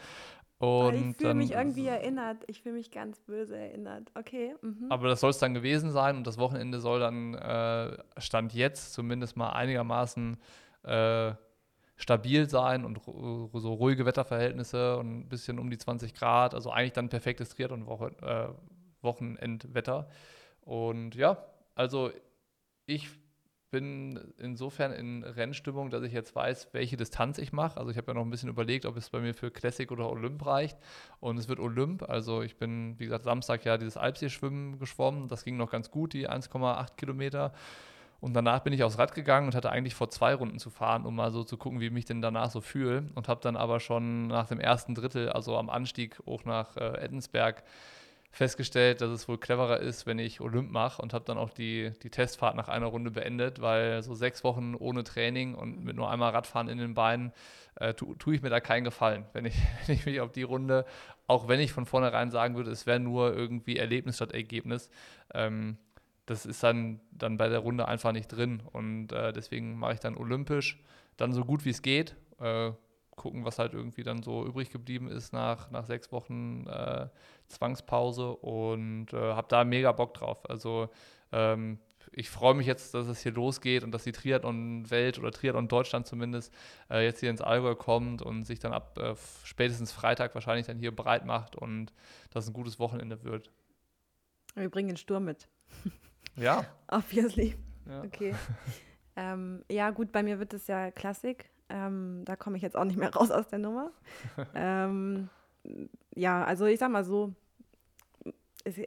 Und 0.59 1.11
ich 1.13 1.17
fühle 1.17 1.35
mich 1.35 1.53
irgendwie 1.53 1.87
erinnert. 1.87 2.45
Ich 2.49 2.61
fühle 2.61 2.75
mich 2.75 2.91
ganz 2.91 3.19
böse 3.21 3.57
erinnert. 3.57 4.11
Okay. 4.15 4.55
Mhm. 4.61 4.89
Aber 4.91 5.09
das 5.09 5.21
soll 5.21 5.31
es 5.31 5.39
dann 5.39 5.55
gewesen 5.55 5.91
sein 5.91 6.19
und 6.19 6.27
das 6.27 6.37
Wochenende 6.37 6.81
soll 6.81 7.01
dann 7.01 7.33
äh, 7.33 7.97
Stand 8.19 8.53
jetzt 8.53 8.93
zumindest 8.93 9.39
mal 9.39 9.53
einigermaßen 9.53 10.37
äh, 10.83 11.33
stabil 11.97 12.49
sein 12.49 12.85
und 12.85 13.01
so 13.05 13.75
ruhige 13.75 14.07
Wetterverhältnisse 14.07 14.97
und 14.99 15.21
ein 15.21 15.29
bisschen 15.29 15.59
um 15.59 15.71
die 15.71 15.79
20 15.79 16.15
Grad. 16.15 16.55
Also 16.55 16.71
eigentlich 16.71 16.93
dann 16.93 17.09
perfektes 17.09 17.49
Triathlon-Wochenendwetter. 17.51 20.09
Äh, 20.09 20.13
und 20.69 21.15
ja, 21.15 21.45
also 21.75 22.11
ich 22.87 23.09
bin 23.71 24.33
insofern 24.39 24.93
in 24.93 25.25
Rennstimmung, 25.25 25.91
dass 25.91 26.03
ich 26.03 26.13
jetzt 26.13 26.35
weiß, 26.35 26.69
welche 26.73 26.97
Distanz 26.97 27.39
ich 27.39 27.53
mache. 27.53 27.79
Also 27.79 27.91
ich 27.91 27.97
habe 27.97 28.09
ja 28.09 28.15
noch 28.15 28.23
ein 28.23 28.31
bisschen 28.31 28.49
überlegt, 28.49 28.87
ob 28.87 28.97
es 28.97 29.11
bei 29.11 29.21
mir 29.21 29.35
für 29.35 29.51
Classic 29.51 29.91
oder 29.91 30.09
Olymp 30.09 30.47
reicht. 30.47 30.79
Und 31.21 31.39
es 31.39 31.49
wird 31.49 31.59
Olymp. 31.59 32.09
Also 32.09 32.43
ich 32.43 32.57
bin, 32.57 32.99
wie 32.99 33.05
gesagt, 33.05 33.25
Samstag 33.25 33.65
ja 33.65 33.77
dieses 33.77 33.97
Alpsee-Schwimmen 33.97 34.79
geschwommen. 34.79 35.29
Das 35.29 35.45
ging 35.45 35.57
noch 35.57 35.71
ganz 35.71 35.91
gut, 35.91 36.13
die 36.13 36.29
1,8 36.29 36.97
Kilometer. 36.97 37.53
Und 38.21 38.35
danach 38.35 38.61
bin 38.61 38.73
ich 38.73 38.83
aufs 38.83 38.99
Rad 38.99 39.15
gegangen 39.15 39.47
und 39.47 39.55
hatte 39.55 39.71
eigentlich 39.71 39.95
vor 39.95 40.11
zwei 40.11 40.35
Runden 40.35 40.59
zu 40.59 40.71
fahren, 40.71 41.05
um 41.05 41.15
mal 41.15 41.31
so 41.31 41.45
zu 41.45 41.57
gucken, 41.57 41.81
wie 41.81 41.87
ich 41.87 41.93
mich 41.93 42.07
denn 42.07 42.23
danach 42.23 42.51
so 42.51 42.61
fühle. 42.61 43.05
Und 43.15 43.29
habe 43.29 43.41
dann 43.43 43.57
aber 43.57 43.81
schon 43.81 44.27
nach 44.27 44.47
dem 44.47 44.61
ersten 44.61 44.95
Drittel, 44.95 45.31
also 45.31 45.57
am 45.57 45.71
Anstieg 45.71 46.19
hoch 46.27 46.45
nach 46.45 46.77
äh, 46.77 46.99
Eddensberg, 46.99 47.63
festgestellt, 48.37 49.01
dass 49.01 49.11
es 49.11 49.29
wohl 49.29 49.39
cleverer 49.39 49.81
ist, 49.81 50.07
wenn 50.07 50.19
ich 50.19 50.43
Olymp 50.43 50.71
mache 50.71 51.01
und 51.01 51.15
habe 51.15 51.25
dann 51.25 51.39
auch 51.39 51.51
die, 51.51 51.93
die 52.03 52.11
Testfahrt 52.11 52.55
nach 52.55 52.69
einer 52.69 52.87
Runde 52.87 53.11
beendet, 53.11 53.63
weil 53.63 54.03
so 54.03 54.15
sechs 54.15 54.45
Wochen 54.45 54.75
ohne 54.79 55.05
Training 55.05 55.55
und 55.55 55.83
mit 55.83 55.97
nur 55.97 56.11
einmal 56.11 56.33
Radfahren 56.33 56.69
in 56.69 56.77
den 56.77 56.93
Beinen 56.93 57.33
äh, 57.77 57.95
tue 57.95 58.17
tu 58.19 58.33
ich 58.33 58.43
mir 58.43 58.51
da 58.51 58.61
keinen 58.61 58.85
Gefallen, 58.85 59.25
wenn 59.33 59.47
ich, 59.47 59.57
wenn 59.87 59.95
ich 59.95 60.05
mich 60.05 60.21
auf 60.21 60.33
die 60.33 60.43
Runde, 60.43 60.85
auch 61.27 61.49
wenn 61.49 61.61
ich 61.61 61.73
von 61.73 61.87
vornherein 61.87 62.31
sagen 62.31 62.57
würde, 62.57 62.71
es 62.71 62.87
wäre 62.87 63.01
nur 63.01 63.35
irgendwie 63.35 63.79
Erlebnis 63.79 64.17
statt 64.17 64.33
Ergebnis, 64.33 64.91
ähm, 65.33 65.79
das 66.27 66.45
ist 66.45 66.63
dann, 66.63 67.01
dann 67.13 67.37
bei 67.37 67.49
der 67.49 67.61
Runde 67.61 67.89
einfach 67.89 68.13
nicht 68.13 68.29
drin 68.29 68.63
und 68.73 69.13
äh, 69.13 69.33
deswegen 69.33 69.79
mache 69.79 69.95
ich 69.95 70.01
dann 70.01 70.17
olympisch, 70.17 70.83
dann 71.17 71.33
so 71.33 71.45
gut 71.45 71.65
wie 71.65 71.71
es 71.71 71.83
geht. 71.83 72.17
Äh, 72.39 72.73
gucken, 73.17 73.45
was 73.45 73.59
halt 73.59 73.73
irgendwie 73.73 74.03
dann 74.03 74.23
so 74.23 74.45
übrig 74.47 74.71
geblieben 74.71 75.09
ist 75.09 75.33
nach, 75.33 75.71
nach 75.71 75.87
sechs 75.87 76.13
Wochen 76.13 76.67
äh, 76.67 77.09
Zwangspause 77.49 78.31
und 78.31 79.13
äh, 79.13 79.17
habe 79.17 79.49
da 79.49 79.65
mega 79.65 79.91
Bock 79.93 80.15
drauf. 80.15 80.49
Also 80.49 80.91
ähm, 81.33 81.79
ich 82.13 82.31
freue 82.31 82.55
mich 82.55 82.67
jetzt, 82.67 82.95
dass 82.95 83.09
es 83.09 83.21
hier 83.21 83.33
losgeht 83.33 83.83
und 83.83 83.91
dass 83.91 84.05
die 84.05 84.13
Triathlon-Welt 84.13 85.19
oder 85.19 85.33
Triathlon 85.33 85.69
Deutschland 85.69 86.07
zumindest 86.07 86.53
äh, 86.91 87.05
jetzt 87.05 87.21
hier 87.21 87.31
ins 87.31 87.41
Allgäu 87.41 87.75
kommt 87.75 88.23
und 88.23 88.45
sich 88.45 88.59
dann 88.59 88.73
ab 88.73 88.99
äh, 88.99 89.15
spätestens 89.45 89.93
Freitag 89.93 90.35
wahrscheinlich 90.35 90.67
dann 90.67 90.79
hier 90.79 90.95
breit 90.95 91.25
macht 91.25 91.57
und 91.57 91.93
das 92.31 92.47
ein 92.47 92.53
gutes 92.53 92.79
Wochenende 92.79 93.25
wird. 93.25 93.51
Wir 94.55 94.71
bringen 94.71 94.89
den 94.89 94.97
Sturm 94.97 95.25
mit. 95.25 95.49
Ja. 96.37 96.65
Obviously. 96.89 97.57
Ja. 97.89 98.03
Okay. 98.03 98.35
ähm, 99.17 99.65
ja, 99.71 99.91
gut, 99.91 100.13
bei 100.13 100.23
mir 100.23 100.39
wird 100.39 100.55
es 100.55 100.67
ja 100.67 100.91
Klassik. 100.91 101.51
Ähm, 101.69 102.23
da 102.25 102.37
komme 102.37 102.57
ich 102.57 102.63
jetzt 102.63 102.77
auch 102.77 102.85
nicht 102.85 102.99
mehr 102.99 103.13
raus 103.15 103.31
aus 103.31 103.49
der 103.49 103.59
Nummer. 103.59 103.91
ähm, 104.55 105.29
ja, 106.15 106.45
also 106.45 106.67
ich 106.67 106.79
sag 106.79 106.91
mal 106.91 107.05
so, 107.05 107.35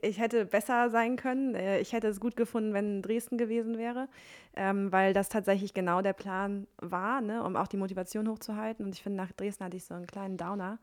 ich 0.02 0.20
hätte 0.20 0.46
besser 0.46 0.90
sein 0.90 1.16
können. 1.16 1.56
Äh, 1.56 1.80
ich 1.80 1.94
hätte 1.94 2.08
es 2.08 2.20
gut 2.20 2.36
gefunden, 2.36 2.74
wenn 2.74 3.02
Dresden 3.02 3.38
gewesen 3.38 3.78
wäre, 3.78 4.08
ähm, 4.56 4.92
weil 4.92 5.14
das 5.14 5.30
tatsächlich 5.30 5.74
genau 5.74 6.02
der 6.02 6.14
Plan 6.14 6.68
war, 6.78 7.22
ne, 7.22 7.44
um 7.44 7.56
auch 7.56 7.68
die 7.68 7.78
Motivation 7.78 8.28
hochzuhalten. 8.28 8.86
Und 8.86 8.96
ich 8.96 9.04
finde, 9.04 9.18
nach 9.18 9.32
Dresden 9.32 9.66
hatte 9.66 9.78
ich 9.78 9.86
so 9.86 9.94
einen 9.94 10.08
kleinen 10.08 10.38
Downer. 10.38 10.80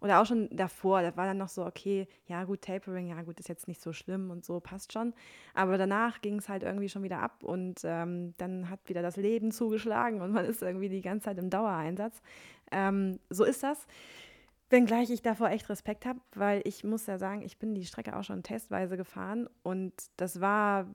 Oder 0.00 0.20
auch 0.20 0.26
schon 0.26 0.48
davor, 0.50 1.02
da 1.02 1.16
war 1.16 1.26
dann 1.26 1.38
noch 1.38 1.48
so, 1.48 1.66
okay, 1.66 2.06
ja 2.26 2.44
gut, 2.44 2.62
Tapering, 2.62 3.08
ja 3.08 3.22
gut, 3.22 3.40
ist 3.40 3.48
jetzt 3.48 3.66
nicht 3.66 3.80
so 3.80 3.92
schlimm 3.92 4.30
und 4.30 4.44
so, 4.44 4.60
passt 4.60 4.92
schon. 4.92 5.12
Aber 5.54 5.76
danach 5.76 6.20
ging 6.20 6.38
es 6.38 6.48
halt 6.48 6.62
irgendwie 6.62 6.88
schon 6.88 7.02
wieder 7.02 7.20
ab 7.20 7.42
und 7.42 7.80
ähm, 7.82 8.34
dann 8.36 8.70
hat 8.70 8.80
wieder 8.88 9.02
das 9.02 9.16
Leben 9.16 9.50
zugeschlagen 9.50 10.20
und 10.20 10.32
man 10.32 10.44
ist 10.44 10.62
irgendwie 10.62 10.88
die 10.88 11.02
ganze 11.02 11.24
Zeit 11.24 11.38
im 11.38 11.50
Dauereinsatz. 11.50 12.22
Ähm, 12.70 13.18
so 13.28 13.44
ist 13.44 13.62
das. 13.62 13.86
Wenngleich 14.70 15.10
ich 15.10 15.22
davor 15.22 15.48
echt 15.50 15.68
Respekt 15.70 16.04
habe, 16.04 16.20
weil 16.34 16.60
ich 16.64 16.84
muss 16.84 17.06
ja 17.06 17.18
sagen, 17.18 17.42
ich 17.42 17.58
bin 17.58 17.74
die 17.74 17.86
Strecke 17.86 18.16
auch 18.16 18.22
schon 18.22 18.42
testweise 18.42 18.96
gefahren 18.96 19.48
und 19.62 19.94
das 20.16 20.40
war 20.40 20.86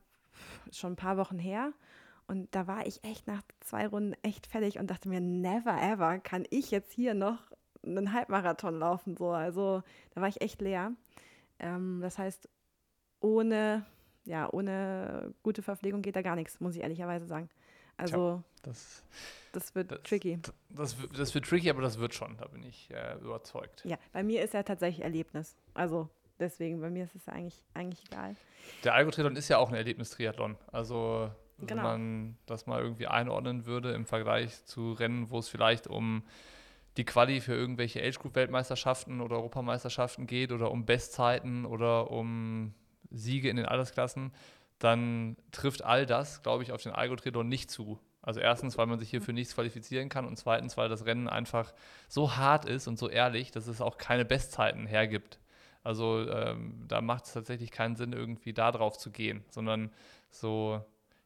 schon 0.72 0.94
ein 0.94 0.98
paar 0.98 1.18
Wochen 1.18 1.40
her. 1.40 1.74
Und 2.28 2.56
da 2.56 2.68
war 2.68 2.86
ich 2.88 3.04
echt 3.04 3.28
nach 3.28 3.42
zwei 3.60 3.88
Runden 3.88 4.16
echt 4.22 4.48
fertig 4.48 4.80
und 4.80 4.90
dachte 4.90 5.10
mir, 5.10 5.20
never 5.20 5.76
ever 5.82 6.20
kann 6.20 6.46
ich 6.52 6.72
jetzt 6.72 6.92
hier 6.94 7.16
noch 7.16 7.52
einen 7.86 8.14
Halbmarathon 8.14 8.80
laufen. 8.80 9.16
So. 9.18 9.32
Also 9.32 9.84
da 10.14 10.22
war 10.22 10.28
ich 10.28 10.42
echt 10.42 10.62
leer. 10.62 10.92
Ähm, 11.60 12.00
das 12.02 12.18
heißt, 12.18 12.50
ohne, 13.20 13.86
ja, 14.26 14.50
ohne 14.52 15.34
gute 15.44 15.62
Verpflegung 15.62 16.02
geht 16.02 16.16
da 16.16 16.22
gar 16.22 16.36
nichts, 16.36 16.60
muss 16.60 16.76
ich 16.76 16.82
ehrlicherweise 16.82 17.26
sagen. 17.26 17.50
Also 17.98 18.44
Das, 18.64 19.04
das 19.52 19.76
wird 19.76 19.92
das, 19.92 20.02
tricky. 20.04 20.40
Das, 20.70 20.96
das 21.16 21.34
wird 21.36 21.46
tricky, 21.46 21.70
aber 21.70 21.82
das 21.82 22.00
wird 22.00 22.14
schon, 22.14 22.36
da 22.38 22.48
bin 22.48 22.64
ich 22.64 22.90
äh, 22.92 23.16
überzeugt. 23.20 23.84
Ja, 23.86 23.98
bei 24.12 24.24
mir 24.24 24.44
ist 24.44 24.54
ja 24.54 24.64
tatsächlich 24.64 25.04
Erlebnis. 25.04 25.56
Also 25.74 26.10
deswegen, 26.40 26.82
bei 26.82 26.90
mir 26.90 27.04
ist 27.04 27.16
es 27.16 27.28
eigentlich, 27.28 27.64
eigentlich 27.74 28.04
egal. 28.12 28.36
Der 28.84 28.96
Algo-Triathlon 28.96 29.36
ist 29.36 29.48
ja 29.50 29.58
auch 29.60 29.70
ein 29.70 29.76
Erlebnistriathlon. 29.76 30.58
Also 30.72 31.30
wenn 31.58 31.68
Genau. 31.68 31.84
man 31.84 32.38
das 32.48 32.66
mal 32.66 32.82
irgendwie 32.82 33.08
einordnen 33.08 33.66
würde 33.68 33.92
im 33.94 34.06
Vergleich 34.06 34.66
zu 34.66 34.94
Rennen, 34.94 35.30
wo 35.30 35.38
es 35.38 35.48
vielleicht 35.48 35.88
um 35.88 36.24
die 36.98 37.06
Quali 37.06 37.42
für 37.42 37.54
irgendwelche 37.54 38.02
Age-Group-Weltmeisterschaften 38.02 39.22
oder 39.22 39.38
Europameisterschaften 39.38 40.28
geht 40.28 40.52
oder 40.52 40.72
um 40.72 40.86
Bestzeiten 40.86 41.66
oder 41.66 42.12
um 42.12 42.74
Siege 43.10 43.50
in 43.50 43.58
den 43.58 43.66
Altersklassen, 43.66 44.32
dann 44.80 45.38
trifft 45.52 45.84
all 45.84 46.06
das, 46.06 46.44
glaube 46.44 46.64
ich, 46.64 46.72
auf 46.72 46.84
den 46.84 46.92
Algo-Triathlon 46.92 47.48
nicht 47.48 47.72
zu. 47.72 48.00
Also 48.22 48.40
erstens, 48.40 48.78
weil 48.78 48.86
man 48.86 49.00
sich 49.00 49.10
hier 49.10 49.22
für 49.22 49.34
nichts 49.34 49.56
qualifizieren 49.56 50.10
kann 50.10 50.26
und 50.26 50.38
zweitens, 50.38 50.78
weil 50.78 50.88
das 50.88 51.06
Rennen 51.06 51.28
einfach 51.28 51.74
so 52.08 52.36
hart 52.36 52.66
ist 52.66 52.88
und 52.88 52.98
so 52.98 53.10
ehrlich, 53.10 53.52
dass 53.52 53.68
es 53.68 53.82
auch 53.82 53.98
keine 53.98 54.24
Bestzeiten 54.24 54.88
hergibt. 54.88 55.40
Also 55.84 56.30
ähm, 56.30 56.86
da 56.88 57.02
macht 57.02 57.26
es 57.26 57.34
tatsächlich 57.34 57.72
keinen 57.72 57.98
Sinn, 57.98 58.14
irgendwie 58.14 58.54
da 58.54 58.72
drauf 58.72 58.98
zu 58.98 59.12
gehen, 59.12 59.44
sondern 59.50 59.92
so, 60.30 60.84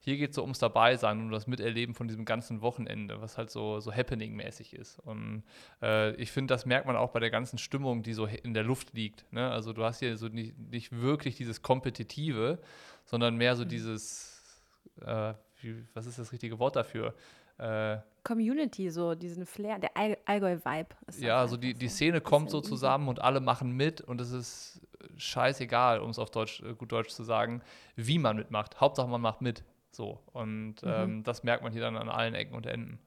hier 0.08 0.16
geht 0.16 0.30
es 0.30 0.38
so 0.38 0.42
ums 0.42 0.58
Dabeisein, 0.60 1.20
um 1.20 1.32
das 1.32 1.48
Miterleben 1.48 1.94
von 1.94 2.08
diesem 2.08 2.24
ganzen 2.24 2.62
Wochenende, 2.62 3.20
was 3.20 3.38
halt 3.38 3.50
so, 3.52 3.82
so 3.82 3.92
happening-mäßig 3.92 4.74
ist. 4.74 5.00
Und 5.00 5.44
äh, 5.82 6.14
ich 6.16 6.32
finde, 6.32 6.54
das 6.54 6.66
merkt 6.66 6.88
man 6.88 6.96
auch 6.96 7.12
bei 7.12 7.20
der 7.20 7.30
ganzen 7.30 7.58
Stimmung, 7.58 8.04
die 8.04 8.14
so 8.14 8.26
in 8.26 8.54
der 8.54 8.64
Luft 8.64 8.94
liegt. 8.94 9.26
Ne? 9.34 9.52
Also 9.52 9.74
du 9.74 9.84
hast 9.84 10.00
hier 10.00 10.16
so 10.16 10.30
nicht, 10.30 10.58
nicht 10.58 10.94
wirklich 10.94 11.36
dieses 11.36 11.62
Kompetitive, 11.62 12.58
sondern 13.04 13.36
mehr 13.36 13.58
so 13.58 13.66
dieses, 13.66 14.64
äh, 15.02 15.34
wie, 15.60 15.84
was 15.94 16.06
ist 16.06 16.18
das 16.20 16.32
richtige 16.32 16.58
Wort 16.58 16.78
dafür? 16.78 17.14
Äh, 17.58 17.98
Community, 18.24 18.90
so 18.90 19.14
diesen 19.14 19.46
Flair, 19.46 19.78
der 19.78 19.92
All- 19.98 20.18
Allgäu-Vibe. 20.24 20.96
ja, 21.20 21.42
das 21.42 21.52
so 21.52 21.58
die, 21.58 21.74
die. 21.74 21.90
Szene 21.90 22.22
kommt 22.22 22.50
so 22.50 22.62
zusammen 22.62 23.10
und 23.10 23.20
alle 23.22 23.42
machen 23.42 23.72
mit 23.72 24.00
und 24.00 24.22
es 24.22 24.32
ist 24.32 24.80
scheißegal, 25.18 26.00
um 26.00 26.12
es 26.12 26.18
auf 26.20 26.32
Deutsch, 26.32 26.62
äh, 26.62 26.76
gut 26.76 26.94
Deutsch 26.94 27.10
zu 27.10 27.24
sagen, 27.24 27.62
wie 27.98 28.20
man 28.20 28.38
mitmacht. 28.38 28.80
Hauptsache 28.80 29.10
man 29.10 29.20
macht 29.20 29.42
mit. 29.42 29.66
So. 29.98 30.20
Und 30.32 30.76
ähm, 30.84 31.24
das 31.24 31.42
merkt 31.42 31.64
man 31.64 31.74
hier 31.74 31.82
dann 31.82 31.98
an 31.98 32.08
allen 32.08 32.36
Ecken 32.36 32.54
und 32.54 32.68
Enden. 32.68 33.00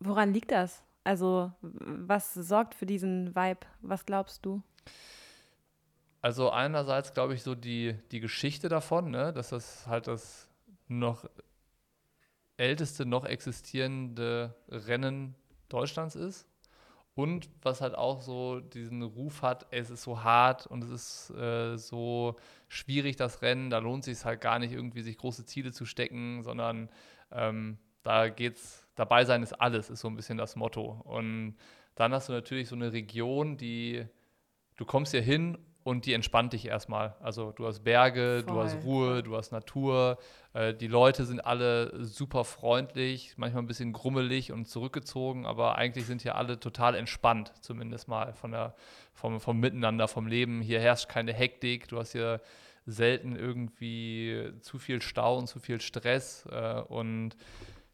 Woran 0.00 0.32
liegt 0.32 0.50
das? 0.50 0.82
Also, 1.04 1.52
was 1.60 2.32
sorgt 2.32 2.74
für 2.74 2.86
diesen 2.86 3.34
Vibe? 3.36 3.60
Was 3.82 4.06
glaubst 4.06 4.46
du? 4.46 4.62
Also 6.22 6.50
einerseits 6.50 7.12
glaube 7.12 7.34
ich 7.34 7.42
so 7.42 7.54
die, 7.54 7.94
die 8.10 8.20
Geschichte 8.20 8.70
davon, 8.70 9.10
ne, 9.10 9.34
dass 9.34 9.50
das 9.50 9.86
halt 9.86 10.06
das 10.06 10.48
noch 10.88 11.28
älteste 12.56 13.04
noch 13.04 13.26
existierende 13.26 14.54
Rennen 14.68 15.34
Deutschlands 15.68 16.14
ist. 16.14 16.46
Und 17.14 17.50
was 17.60 17.82
halt 17.82 17.94
auch 17.94 18.22
so 18.22 18.60
diesen 18.60 19.02
Ruf 19.02 19.42
hat, 19.42 19.66
es 19.70 19.90
ist 19.90 20.02
so 20.02 20.22
hart 20.22 20.66
und 20.66 20.82
es 20.82 20.90
ist 20.90 21.30
äh, 21.36 21.76
so 21.76 22.36
schwierig, 22.68 23.16
das 23.16 23.42
Rennen, 23.42 23.68
da 23.68 23.78
lohnt 23.78 24.04
sich 24.04 24.24
halt 24.24 24.40
gar 24.40 24.58
nicht 24.58 24.72
irgendwie, 24.72 25.02
sich 25.02 25.18
große 25.18 25.44
Ziele 25.44 25.72
zu 25.72 25.84
stecken, 25.84 26.42
sondern 26.42 26.88
ähm, 27.30 27.78
da 28.02 28.28
geht's, 28.30 28.86
dabei 28.94 29.26
sein 29.26 29.42
ist 29.42 29.52
alles, 29.52 29.90
ist 29.90 30.00
so 30.00 30.08
ein 30.08 30.16
bisschen 30.16 30.38
das 30.38 30.56
Motto. 30.56 31.02
Und 31.04 31.56
dann 31.96 32.14
hast 32.14 32.30
du 32.30 32.32
natürlich 32.32 32.68
so 32.68 32.76
eine 32.76 32.92
Region, 32.94 33.58
die, 33.58 34.06
du 34.76 34.86
kommst 34.86 35.12
hier 35.12 35.20
hin 35.22 35.58
und 35.84 36.06
die 36.06 36.12
entspannt 36.12 36.52
dich 36.52 36.66
erstmal. 36.66 37.16
Also 37.20 37.52
du 37.52 37.66
hast 37.66 37.84
Berge, 37.84 38.44
du 38.44 38.60
hast 38.60 38.74
Voll, 38.74 38.82
Ruhe, 38.82 39.22
du 39.22 39.36
hast 39.36 39.52
Natur, 39.52 40.18
äh, 40.54 40.74
die 40.74 40.86
Leute 40.86 41.24
sind 41.24 41.40
alle 41.40 42.04
super 42.04 42.44
freundlich, 42.44 43.34
manchmal 43.36 43.62
ein 43.62 43.66
bisschen 43.66 43.92
grummelig 43.92 44.52
und 44.52 44.66
zurückgezogen, 44.66 45.46
aber 45.46 45.76
eigentlich 45.76 46.06
sind 46.06 46.22
hier 46.22 46.36
alle 46.36 46.60
total 46.60 46.94
entspannt, 46.94 47.52
zumindest 47.60 48.08
mal 48.08 48.32
von 48.32 48.52
der, 48.52 48.74
vom, 49.12 49.40
vom 49.40 49.58
Miteinander, 49.58 50.08
vom 50.08 50.26
Leben. 50.26 50.60
Hier 50.60 50.80
herrscht 50.80 51.08
keine 51.08 51.32
Hektik, 51.32 51.88
du 51.88 51.98
hast 51.98 52.12
hier 52.12 52.40
selten 52.86 53.36
irgendwie 53.36 54.52
zu 54.60 54.78
viel 54.78 55.02
Stau 55.02 55.38
und 55.38 55.46
zu 55.46 55.60
viel 55.60 55.80
Stress 55.80 56.46
äh, 56.50 56.80
und 56.80 57.36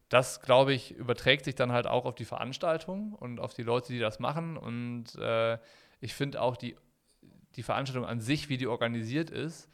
das, 0.09 0.41
glaube 0.41 0.73
ich, 0.73 0.91
überträgt 0.95 1.45
sich 1.45 1.55
dann 1.55 1.71
halt 1.71 1.85
auch 1.85 2.05
auf 2.05 2.15
die 2.15 2.25
Veranstaltung 2.25 3.13
und 3.13 3.39
auf 3.39 3.53
die 3.53 3.61
Leute, 3.61 3.93
die 3.93 3.99
das 3.99 4.19
machen. 4.19 4.57
Und 4.57 5.15
äh, 5.19 5.59
ich 6.01 6.15
finde 6.15 6.41
auch 6.41 6.57
die, 6.57 6.75
die 7.55 7.63
Veranstaltung 7.63 8.05
an 8.05 8.21
sich, 8.21 8.49
wie 8.49 8.57
die 8.57 8.67
organisiert 8.67 9.29
ist, 9.29 9.69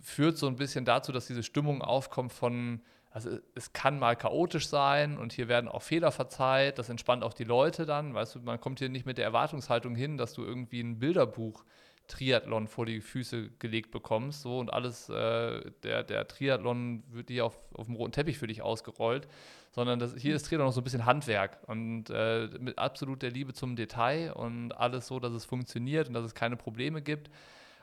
führt 0.00 0.36
so 0.38 0.46
ein 0.46 0.56
bisschen 0.56 0.84
dazu, 0.84 1.12
dass 1.12 1.26
diese 1.26 1.42
Stimmung 1.42 1.82
aufkommt 1.82 2.32
von, 2.32 2.80
also 3.10 3.38
es 3.54 3.72
kann 3.72 3.98
mal 3.98 4.16
chaotisch 4.16 4.68
sein 4.68 5.18
und 5.18 5.32
hier 5.32 5.48
werden 5.48 5.68
auch 5.68 5.82
Fehler 5.82 6.12
verzeiht. 6.12 6.78
Das 6.78 6.88
entspannt 6.88 7.24
auch 7.24 7.34
die 7.34 7.44
Leute 7.44 7.86
dann. 7.86 8.14
Weißt 8.14 8.36
du, 8.36 8.40
man 8.40 8.60
kommt 8.60 8.78
hier 8.78 8.88
nicht 8.88 9.06
mit 9.06 9.18
der 9.18 9.24
Erwartungshaltung 9.24 9.94
hin, 9.94 10.16
dass 10.18 10.34
du 10.34 10.44
irgendwie 10.44 10.80
ein 10.80 10.98
Bilderbuch 10.98 11.64
Triathlon 12.08 12.66
vor 12.66 12.86
die 12.86 13.00
Füße 13.00 13.50
gelegt 13.58 13.90
bekommst, 13.90 14.42
so 14.42 14.58
und 14.58 14.72
alles, 14.72 15.08
äh, 15.08 15.70
der, 15.82 16.02
der 16.02 16.26
Triathlon 16.26 17.04
wird 17.10 17.28
dir 17.28 17.46
auf, 17.46 17.58
auf 17.74 17.86
dem 17.86 17.94
roten 17.94 18.12
Teppich 18.12 18.38
für 18.38 18.46
dich 18.46 18.62
ausgerollt, 18.62 19.28
sondern 19.70 19.98
das, 19.98 20.14
hier 20.16 20.34
ist 20.34 20.46
Triathlon 20.46 20.66
noch 20.66 20.72
so 20.72 20.80
ein 20.80 20.84
bisschen 20.84 21.06
Handwerk 21.06 21.58
und 21.66 22.10
äh, 22.10 22.48
mit 22.58 22.78
absolut 22.78 23.22
der 23.22 23.30
Liebe 23.30 23.52
zum 23.52 23.76
Detail 23.76 24.32
und 24.32 24.72
alles 24.72 25.06
so, 25.06 25.20
dass 25.20 25.32
es 25.32 25.44
funktioniert 25.44 26.08
und 26.08 26.14
dass 26.14 26.24
es 26.24 26.34
keine 26.34 26.56
Probleme 26.56 27.02
gibt, 27.02 27.30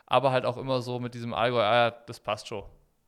aber 0.05 0.31
halt 0.31 0.45
auch 0.45 0.57
immer 0.57 0.81
so 0.81 0.99
mit 0.99 1.13
diesem 1.13 1.33
Allgäu, 1.33 1.61
ah, 1.61 1.91
das 1.91 2.19
passt 2.19 2.47
schon. 2.47 2.63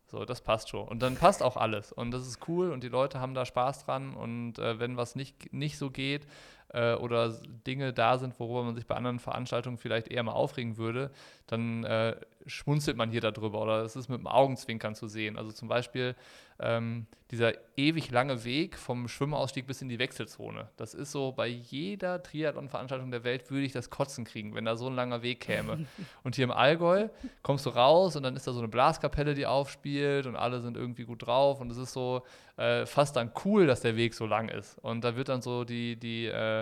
So, 0.10 0.23
das 0.23 0.39
passt 0.39 0.69
schon. 0.69 0.88
Und 0.88 1.01
dann 1.01 1.17
passt 1.17 1.43
auch 1.43 1.58
alles. 1.58 1.91
Und 1.91 2.12
das 2.12 2.25
ist 2.25 2.47
cool 2.47 2.71
und 2.71 2.82
die 2.82 2.88
Leute 2.88 3.19
haben 3.19 3.34
da 3.34 3.43
Spaß 3.45 3.84
dran. 3.84 4.13
Und 4.13 4.58
äh, 4.58 4.80
wenn 4.80 4.95
was 4.95 5.15
nicht, 5.15 5.51
nicht 5.51 5.77
so 5.77 5.91
geht 5.91 6.25
äh, 6.69 6.93
oder 6.95 7.34
Dinge 7.65 7.93
da 7.93 8.17
sind, 8.17 8.39
worüber 8.39 8.63
man 8.63 8.75
sich 8.75 8.86
bei 8.86 8.95
anderen 8.95 9.19
Veranstaltungen 9.19 9.77
vielleicht 9.77 10.08
eher 10.08 10.23
mal 10.23 10.34
aufregen 10.34 10.77
würde, 10.77 11.12
dann 11.47 11.84
äh, 11.84 12.15
schmunzelt 12.45 12.97
man 12.97 13.12
hier 13.12 13.21
darüber 13.21 13.62
oder 13.62 13.84
es 13.84 13.95
ist 13.95 14.10
mit 14.10 14.19
dem 14.19 14.27
Augenzwinkern 14.27 14.95
zu 14.95 15.08
sehen. 15.08 15.38
Also 15.38 15.51
zum 15.51 15.67
Beispiel 15.67 16.15
ähm, 16.60 17.06
dieser 17.30 17.53
ewig 17.75 18.10
lange 18.10 18.43
Weg 18.43 18.77
vom 18.77 19.08
Schwimmausstieg 19.08 19.67
bis 19.67 19.82
in 19.82 19.89
die 19.89 19.99
Wechselzone. 19.99 20.69
Das 20.77 20.93
ist 20.93 21.12
so, 21.12 21.34
bei 21.34 21.47
jeder 21.47 22.23
Triathlon-Veranstaltung 22.23 23.12
der 23.12 23.23
Welt 23.23 23.51
würde 23.51 23.65
ich 23.65 23.73
das 23.73 23.89
Kotzen 23.89 24.25
kriegen, 24.25 24.56
wenn 24.56 24.65
da 24.65 24.75
so 24.75 24.88
ein 24.88 24.95
langer 24.95 25.21
Weg 25.21 25.41
käme. 25.41 25.86
und 26.23 26.36
hier 26.36 26.45
im 26.45 26.51
Allgäu 26.51 27.10
kommst 27.43 27.65
du 27.65 27.69
raus 27.69 28.15
und 28.15 28.23
dann 28.23 28.36
ist 28.36 28.47
da 28.47 28.53
so 28.53 28.60
eine 28.60 28.69
Blaskapelle, 28.69 29.34
die 29.34 29.45
aufspielt 29.45 30.25
und 30.25 30.36
alle 30.36 30.62
sind 30.62 30.77
irgendwie 30.77 31.03
gut 31.03 31.27
drauf 31.27 31.60
und 31.60 31.69
es 31.69 31.77
ist 31.77 31.93
so 31.93 32.23
äh, 32.56 32.86
fast 32.86 33.15
dann 33.15 33.32
cool, 33.45 33.67
dass 33.67 33.82
der 33.82 33.95
Weg 33.95 34.13
so 34.13 34.25
lang 34.25 34.49
ist. 34.49 34.77
Und 34.80 35.03
da 35.03 35.15
wird 35.15 35.30
dann 35.30 35.41
so 35.41 35.63
die, 35.63 35.97
die 35.97 36.25
äh, 36.25 36.57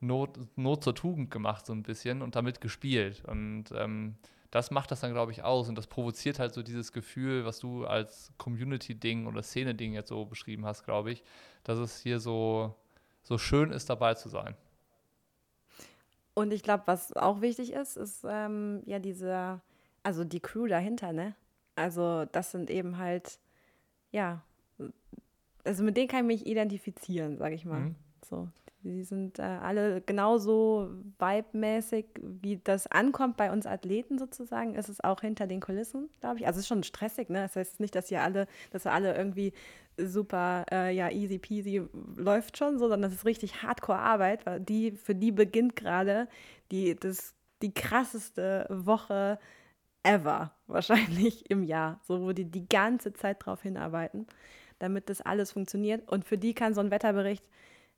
Not, 0.00 0.38
Not 0.56 0.84
zur 0.84 0.94
Tugend 0.94 1.30
gemacht, 1.30 1.66
so 1.66 1.72
ein 1.72 1.82
bisschen 1.82 2.22
und 2.22 2.36
damit 2.36 2.60
gespielt. 2.60 3.22
Und 3.26 3.66
ähm, 3.74 4.16
das 4.50 4.70
macht 4.70 4.90
das 4.90 5.00
dann, 5.00 5.12
glaube 5.12 5.32
ich, 5.32 5.42
aus 5.42 5.68
und 5.68 5.76
das 5.76 5.86
provoziert 5.86 6.38
halt 6.38 6.54
so 6.54 6.62
dieses 6.62 6.92
Gefühl, 6.92 7.44
was 7.44 7.58
du 7.58 7.86
als 7.86 8.32
Community-Ding 8.38 9.26
oder 9.26 9.42
Szene-Ding 9.42 9.92
jetzt 9.92 10.08
so 10.08 10.24
beschrieben 10.24 10.64
hast, 10.64 10.84
glaube 10.84 11.10
ich, 11.10 11.22
dass 11.64 11.78
es 11.78 12.00
hier 12.00 12.18
so, 12.18 12.74
so 13.22 13.36
schön 13.36 13.70
ist, 13.70 13.90
dabei 13.90 14.14
zu 14.14 14.28
sein. 14.28 14.56
Und 16.34 16.52
ich 16.52 16.62
glaube, 16.62 16.84
was 16.86 17.12
auch 17.14 17.40
wichtig 17.40 17.72
ist, 17.72 17.96
ist 17.96 18.24
ähm, 18.26 18.82
ja 18.86 19.00
diese, 19.00 19.60
also 20.02 20.24
die 20.24 20.40
Crew 20.40 20.66
dahinter, 20.66 21.12
ne? 21.12 21.34
Also 21.74 22.24
das 22.26 22.52
sind 22.52 22.70
eben 22.70 22.98
halt, 22.98 23.38
ja, 24.12 24.42
also 25.64 25.82
mit 25.84 25.96
denen 25.96 26.08
kann 26.08 26.20
ich 26.30 26.40
mich 26.40 26.46
identifizieren, 26.46 27.36
sage 27.36 27.54
ich 27.54 27.64
mal. 27.64 27.80
Mhm. 27.80 27.96
So, 28.24 28.48
die 28.82 29.02
sind 29.02 29.38
äh, 29.38 29.42
alle 29.42 30.00
genauso 30.00 30.90
vibe-mäßig, 31.18 32.06
wie 32.22 32.58
das 32.62 32.86
ankommt 32.86 33.36
bei 33.36 33.50
uns 33.50 33.66
Athleten 33.66 34.18
sozusagen, 34.18 34.74
ist 34.74 34.88
es 34.88 35.02
auch 35.02 35.20
hinter 35.20 35.46
den 35.46 35.60
Kulissen, 35.60 36.08
glaube 36.20 36.38
ich. 36.38 36.46
Also 36.46 36.58
es 36.58 36.64
ist 36.64 36.68
schon 36.68 36.84
stressig, 36.84 37.28
ne? 37.28 37.42
Das 37.42 37.56
heißt 37.56 37.80
nicht, 37.80 37.94
dass 37.94 38.10
ihr 38.10 38.22
alle, 38.22 38.46
dass 38.70 38.86
ihr 38.86 38.92
alle 38.92 39.16
irgendwie 39.16 39.52
super, 39.96 40.64
äh, 40.70 40.94
ja, 40.94 41.10
easy 41.10 41.38
peasy 41.38 41.82
läuft 42.16 42.56
schon, 42.56 42.78
so, 42.78 42.88
sondern 42.88 43.10
das 43.10 43.12
ist 43.12 43.24
richtig 43.24 43.62
Hardcore-Arbeit, 43.62 44.46
weil 44.46 44.60
die, 44.60 44.92
für 44.92 45.14
die 45.14 45.32
beginnt 45.32 45.74
gerade 45.74 46.28
die, 46.70 46.96
die 47.62 47.74
krasseste 47.74 48.66
Woche 48.70 49.38
ever, 50.04 50.52
wahrscheinlich 50.66 51.50
im 51.50 51.64
Jahr, 51.64 52.00
so 52.04 52.22
wo 52.22 52.32
die 52.32 52.44
die 52.44 52.68
ganze 52.68 53.12
Zeit 53.12 53.44
drauf 53.44 53.62
hinarbeiten, 53.62 54.26
damit 54.78 55.10
das 55.10 55.20
alles 55.20 55.52
funktioniert. 55.52 56.08
Und 56.08 56.24
für 56.24 56.38
die 56.38 56.54
kann 56.54 56.74
so 56.74 56.80
ein 56.80 56.90
Wetterbericht 56.90 57.48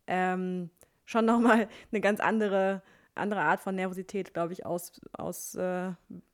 ähm, 0.07 0.71
schon 1.05 1.25
nochmal 1.25 1.69
eine 1.91 2.01
ganz 2.01 2.21
andere, 2.21 2.83
andere 3.15 3.41
Art 3.41 3.61
von 3.61 3.75
Nervosität, 3.75 4.33
glaube 4.35 4.53
ich, 4.53 4.65
aus, 4.67 5.01
aus, 5.13 5.55
äh, 5.57 5.91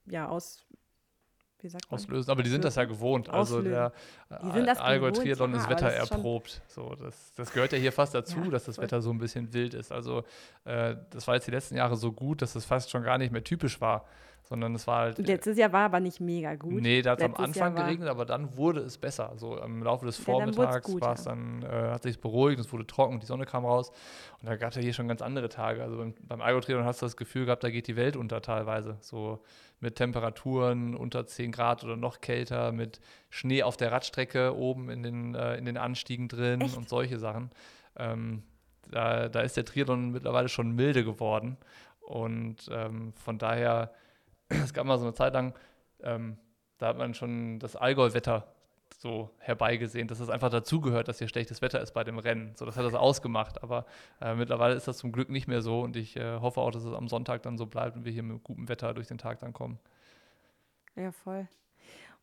ja, 0.06 0.28
aus, 0.28 0.64
wie 1.60 1.68
sagt 1.68 1.90
man? 1.90 1.98
auslösen. 1.98 2.30
Aber 2.30 2.42
die 2.42 2.50
sind 2.50 2.64
das 2.64 2.74
ja 2.76 2.84
gewohnt. 2.84 3.28
Also 3.30 3.56
Auslösen. 3.58 3.70
der 3.72 3.92
Die 4.44 4.52
sind 4.52 4.66
das 4.66 4.78
Allgäu 4.78 5.10
Triathlon 5.10 5.52
ja, 5.52 5.56
ist 5.58 5.64
aber 5.64 5.70
Wetter 5.74 5.86
das 5.90 6.02
ist 6.02 6.08
schon- 6.08 6.16
erprobt. 6.18 6.62
So, 6.68 6.94
das, 6.94 7.32
das 7.34 7.52
gehört 7.52 7.72
ja 7.72 7.78
hier 7.78 7.92
fast 7.92 8.14
dazu, 8.14 8.38
Ja, 8.44 8.50
dass 8.50 8.64
das 8.64 8.76
voll. 8.76 8.84
Wetter 8.84 9.00
so 9.00 9.10
ein 9.10 9.18
bisschen 9.18 9.52
wild 9.52 9.74
ist. 9.74 9.90
Also 9.90 10.22
äh, 10.64 10.96
das 11.10 11.26
war 11.26 11.34
jetzt 11.34 11.46
die 11.46 11.50
letzten 11.52 11.76
Jahre 11.76 11.96
so 11.96 12.12
gut, 12.12 12.42
dass 12.42 12.54
es 12.54 12.64
fast 12.64 12.90
schon 12.90 13.02
gar 13.02 13.18
nicht 13.18 13.32
mehr 13.32 13.42
typisch 13.42 13.80
war, 13.80 14.04
sondern 14.48 14.74
es 14.74 14.86
war 14.86 15.00
halt. 15.00 15.18
Letztes 15.18 15.58
Jahr 15.58 15.72
war 15.72 15.86
aber 15.86 16.00
nicht 16.00 16.20
mega 16.20 16.54
gut. 16.54 16.80
Nee, 16.80 17.02
da 17.02 17.12
hat 17.12 17.18
es 17.20 17.24
am 17.24 17.34
Anfang 17.34 17.74
geregnet, 17.74 18.08
aber 18.08 18.24
dann 18.24 18.56
wurde 18.56 18.80
es 18.80 18.96
besser. 18.96 19.32
So 19.36 19.58
im 19.58 19.82
Laufe 19.82 20.06
des 20.06 20.18
Ja, 20.18 20.24
Vormittags 20.24 20.86
gut, 20.86 21.00
war 21.00 21.14
es 21.14 21.24
ja. 21.24 21.32
dann, 21.32 21.62
äh, 21.62 21.90
hat 21.90 22.02
sich 22.04 22.20
beruhigt, 22.20 22.60
es 22.60 22.72
wurde 22.72 22.86
trocken, 22.86 23.18
die 23.20 23.26
Sonne 23.26 23.44
kam 23.44 23.64
raus. 23.64 23.90
Und 24.40 24.48
da 24.48 24.56
gab 24.56 24.70
es 24.70 24.76
ja 24.76 24.82
hier 24.82 24.92
schon 24.92 25.08
ganz 25.08 25.20
andere 25.20 25.48
Tage. 25.48 25.82
Also 25.82 25.96
beim, 25.96 26.14
beim 26.20 26.40
Algo-Triathlon 26.40 26.86
hast 26.86 27.02
du 27.02 27.06
das 27.06 27.16
Gefühl 27.16 27.46
gehabt, 27.46 27.64
da 27.64 27.70
geht 27.70 27.88
die 27.88 27.96
Welt 27.96 28.16
unter 28.16 28.40
teilweise. 28.40 28.96
So 29.00 29.40
mit 29.80 29.96
Temperaturen 29.96 30.94
unter 30.94 31.26
10 31.26 31.52
Grad 31.52 31.84
oder 31.84 31.96
noch 31.96 32.20
kälter, 32.20 32.72
mit 32.72 33.00
Schnee 33.30 33.62
auf 33.62 33.76
der 33.76 33.92
Radstrecke 33.92 34.56
oben 34.56 34.88
in 34.90 35.02
den, 35.02 35.34
äh, 35.34 35.56
in 35.56 35.64
den 35.64 35.76
Anstiegen 35.76 36.28
drin 36.28 36.60
Echt? 36.60 36.76
und 36.76 36.88
solche 36.88 37.18
Sachen. 37.18 37.50
Ähm, 37.96 38.42
da, 38.90 39.28
da 39.28 39.40
ist 39.40 39.56
der 39.56 39.64
Triathlon 39.64 40.12
mittlerweile 40.12 40.48
schon 40.48 40.70
milde 40.72 41.04
geworden. 41.04 41.56
Und 42.00 42.68
ähm, 42.70 43.12
von 43.14 43.36
daher, 43.36 43.92
es 44.48 44.72
gab 44.72 44.86
mal 44.86 44.98
so 44.98 45.04
eine 45.04 45.14
Zeit 45.14 45.32
lang, 45.34 45.54
ähm, 46.02 46.38
da 46.78 46.88
hat 46.88 46.98
man 46.98 47.14
schon 47.14 47.58
das 47.58 47.76
Allgäu-Wetter 47.76 48.46
so 48.98 49.30
herbeigesehen, 49.38 50.08
dass 50.08 50.20
es 50.20 50.30
einfach 50.30 50.50
dazugehört, 50.50 51.08
dass 51.08 51.18
hier 51.18 51.28
schlechtes 51.28 51.62
Wetter 51.62 51.80
ist 51.80 51.92
bei 51.92 52.04
dem 52.04 52.18
Rennen. 52.18 52.52
So, 52.56 52.64
das 52.64 52.76
hat 52.76 52.84
das 52.84 52.94
ausgemacht. 52.94 53.62
Aber 53.62 53.84
äh, 54.20 54.34
mittlerweile 54.34 54.74
ist 54.74 54.88
das 54.88 54.98
zum 54.98 55.12
Glück 55.12 55.28
nicht 55.28 55.48
mehr 55.48 55.60
so 55.60 55.80
und 55.80 55.96
ich 55.96 56.16
äh, 56.16 56.38
hoffe 56.40 56.60
auch, 56.60 56.70
dass 56.70 56.84
es 56.84 56.94
am 56.94 57.08
Sonntag 57.08 57.42
dann 57.42 57.58
so 57.58 57.66
bleibt 57.66 57.96
und 57.96 58.04
wir 58.04 58.12
hier 58.12 58.22
mit 58.22 58.42
gutem 58.44 58.68
Wetter 58.68 58.94
durch 58.94 59.08
den 59.08 59.18
Tag 59.18 59.40
dann 59.40 59.52
kommen. 59.52 59.78
Ja, 60.94 61.12
voll. 61.12 61.46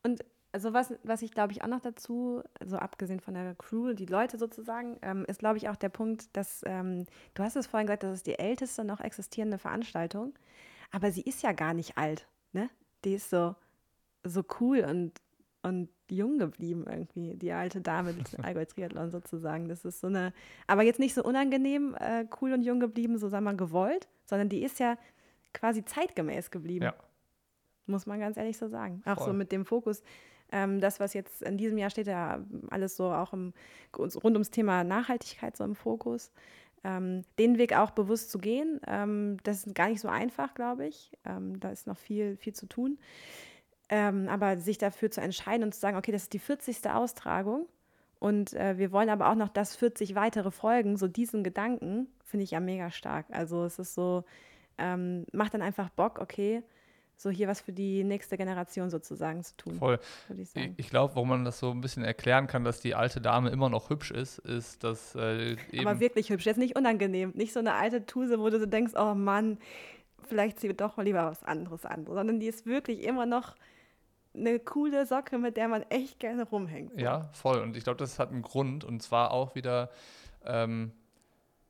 Und 0.02 0.24
also 0.52 0.72
was, 0.72 0.94
was 1.02 1.22
ich 1.22 1.32
glaube 1.32 1.52
ich 1.52 1.62
auch 1.62 1.68
noch 1.68 1.80
dazu, 1.80 2.42
so 2.64 2.76
abgesehen 2.76 3.20
von 3.20 3.34
der 3.34 3.54
Crew, 3.56 3.92
die 3.92 4.06
Leute 4.06 4.38
sozusagen, 4.38 4.98
ähm, 5.02 5.24
ist 5.26 5.40
glaube 5.40 5.58
ich 5.58 5.68
auch 5.68 5.76
der 5.76 5.88
Punkt, 5.88 6.36
dass, 6.36 6.62
ähm, 6.64 7.06
du 7.34 7.42
hast 7.42 7.56
es 7.56 7.66
vorhin 7.66 7.86
gesagt, 7.86 8.04
das 8.04 8.18
ist 8.18 8.26
die 8.26 8.38
älteste 8.38 8.84
noch 8.84 9.00
existierende 9.00 9.58
Veranstaltung, 9.58 10.32
aber 10.94 11.10
sie 11.10 11.22
ist 11.22 11.42
ja 11.42 11.50
gar 11.50 11.74
nicht 11.74 11.98
alt, 11.98 12.28
ne? 12.52 12.70
Die 13.04 13.14
ist 13.14 13.28
so, 13.28 13.56
so 14.22 14.44
cool 14.60 14.78
und, 14.88 15.12
und 15.62 15.88
jung 16.08 16.38
geblieben 16.38 16.84
irgendwie, 16.88 17.34
die 17.34 17.50
alte 17.50 17.80
Dame 17.80 18.14
des 18.14 18.34
Allgäu 18.44 18.64
Triathlon 18.64 19.10
sozusagen. 19.10 19.68
Das 19.68 19.84
ist 19.84 20.00
so 20.00 20.06
eine, 20.06 20.32
aber 20.68 20.82
jetzt 20.84 21.00
nicht 21.00 21.14
so 21.14 21.24
unangenehm 21.24 21.96
äh, 21.98 22.26
cool 22.40 22.52
und 22.52 22.62
jung 22.62 22.78
geblieben, 22.78 23.18
so 23.18 23.28
sagen 23.28 23.44
wir 23.44 23.54
gewollt, 23.54 24.06
sondern 24.24 24.48
die 24.48 24.62
ist 24.62 24.78
ja 24.78 24.96
quasi 25.52 25.84
zeitgemäß 25.84 26.52
geblieben. 26.52 26.84
Ja. 26.84 26.94
Muss 27.86 28.06
man 28.06 28.20
ganz 28.20 28.36
ehrlich 28.36 28.56
so 28.56 28.68
sagen. 28.68 29.02
Auch 29.04 29.18
so 29.18 29.24
Voll. 29.24 29.34
mit 29.34 29.50
dem 29.50 29.66
Fokus. 29.66 30.00
Ähm, 30.52 30.80
das, 30.80 31.00
was 31.00 31.12
jetzt 31.12 31.42
in 31.42 31.58
diesem 31.58 31.76
Jahr 31.76 31.90
steht, 31.90 32.06
ja 32.06 32.40
alles 32.70 32.96
so 32.96 33.10
auch 33.10 33.32
im, 33.32 33.52
rund 33.98 34.24
ums 34.24 34.50
Thema 34.50 34.84
Nachhaltigkeit 34.84 35.56
so 35.56 35.64
im 35.64 35.74
Fokus. 35.74 36.30
Ähm, 36.84 37.22
den 37.38 37.58
Weg 37.58 37.74
auch 37.74 37.90
bewusst 37.90 38.30
zu 38.30 38.38
gehen, 38.38 38.80
ähm, 38.86 39.38
das 39.42 39.66
ist 39.66 39.74
gar 39.74 39.88
nicht 39.88 40.00
so 40.00 40.08
einfach, 40.08 40.54
glaube 40.54 40.86
ich. 40.86 41.12
Ähm, 41.24 41.58
da 41.58 41.70
ist 41.70 41.86
noch 41.86 41.98
viel, 41.98 42.36
viel 42.36 42.52
zu 42.52 42.66
tun. 42.66 42.98
Ähm, 43.88 44.28
aber 44.28 44.58
sich 44.58 44.78
dafür 44.78 45.10
zu 45.10 45.20
entscheiden 45.20 45.64
und 45.64 45.74
zu 45.74 45.80
sagen, 45.80 45.96
okay, 45.96 46.12
das 46.12 46.24
ist 46.24 46.32
die 46.32 46.38
40. 46.38 46.88
Austragung 46.90 47.66
und 48.24 48.54
äh, 48.54 48.78
wir 48.78 48.90
wollen 48.90 49.10
aber 49.10 49.28
auch 49.28 49.34
noch, 49.34 49.50
dass 49.50 49.76
40 49.76 50.14
weitere 50.14 50.50
folgen, 50.50 50.96
so 50.96 51.08
diesen 51.08 51.44
Gedanken 51.44 52.08
finde 52.22 52.44
ich 52.44 52.52
ja 52.52 52.60
mega 52.60 52.90
stark. 52.90 53.26
Also 53.30 53.64
es 53.64 53.78
ist 53.78 53.94
so, 53.94 54.24
ähm, 54.78 55.26
macht 55.32 55.52
dann 55.52 55.60
einfach 55.60 55.90
Bock, 55.90 56.18
okay, 56.18 56.62
so 57.16 57.30
hier 57.30 57.48
was 57.48 57.60
für 57.60 57.72
die 57.72 58.04
nächste 58.04 58.36
Generation 58.36 58.90
sozusagen 58.90 59.42
zu 59.42 59.56
tun, 59.56 59.74
Voll. 59.74 59.98
ich 60.36 60.50
Ich, 60.76 60.90
glaube, 60.90 61.14
warum 61.14 61.28
man 61.28 61.44
das 61.44 61.58
so 61.58 61.70
ein 61.70 61.80
bisschen 61.80 62.04
erklären 62.04 62.46
kann, 62.46 62.64
dass 62.64 62.80
die 62.80 62.94
alte 62.94 63.20
Dame 63.20 63.50
immer 63.50 63.68
noch 63.68 63.90
hübsch 63.90 64.10
ist, 64.10 64.38
ist, 64.38 64.84
dass 64.84 65.14
äh, 65.14 65.56
Aber 65.78 66.00
wirklich 66.00 66.30
hübsch, 66.30 66.46
jetzt 66.46 66.58
nicht 66.58 66.76
unangenehm, 66.76 67.32
nicht 67.34 67.52
so 67.52 67.60
eine 67.60 67.74
alte 67.74 68.04
Tuse, 68.06 68.38
wo 68.40 68.50
du 68.50 68.58
so 68.58 68.66
denkst, 68.66 68.92
oh 68.96 69.14
Mann, 69.14 69.58
vielleicht 70.22 70.60
zieht 70.60 70.80
doch 70.80 70.96
mal 70.96 71.04
lieber 71.04 71.24
was 71.26 71.42
anderes 71.44 71.84
an, 71.84 72.06
sondern 72.06 72.40
die 72.40 72.46
ist 72.46 72.66
wirklich 72.66 73.04
immer 73.04 73.26
noch 73.26 73.54
eine 74.34 74.58
coole 74.58 75.06
Socke, 75.06 75.38
mit 75.38 75.56
der 75.56 75.68
man 75.68 75.82
echt 75.90 76.18
gerne 76.18 76.44
rumhängt. 76.44 77.00
Ja, 77.00 77.28
voll. 77.32 77.60
Und 77.60 77.76
ich 77.76 77.84
glaube, 77.84 77.98
das 77.98 78.18
hat 78.18 78.30
einen 78.30 78.42
Grund. 78.42 78.84
Und 78.84 79.02
zwar 79.02 79.30
auch 79.30 79.54
wieder, 79.54 79.90
ähm, 80.44 80.92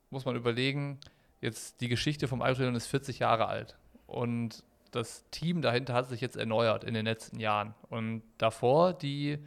muss 0.09 0.25
man 0.25 0.35
überlegen, 0.35 0.99
jetzt 1.41 1.81
die 1.81 1.87
Geschichte 1.87 2.27
vom 2.27 2.41
Altrion 2.41 2.75
ist 2.75 2.87
40 2.87 3.19
Jahre 3.19 3.47
alt. 3.47 3.77
Und 4.07 4.63
das 4.91 5.29
Team 5.29 5.61
dahinter 5.61 5.93
hat 5.93 6.07
sich 6.07 6.21
jetzt 6.21 6.37
erneuert 6.37 6.83
in 6.83 6.93
den 6.93 7.05
letzten 7.05 7.39
Jahren. 7.39 7.73
Und 7.89 8.23
davor, 8.37 8.93
die 8.93 9.39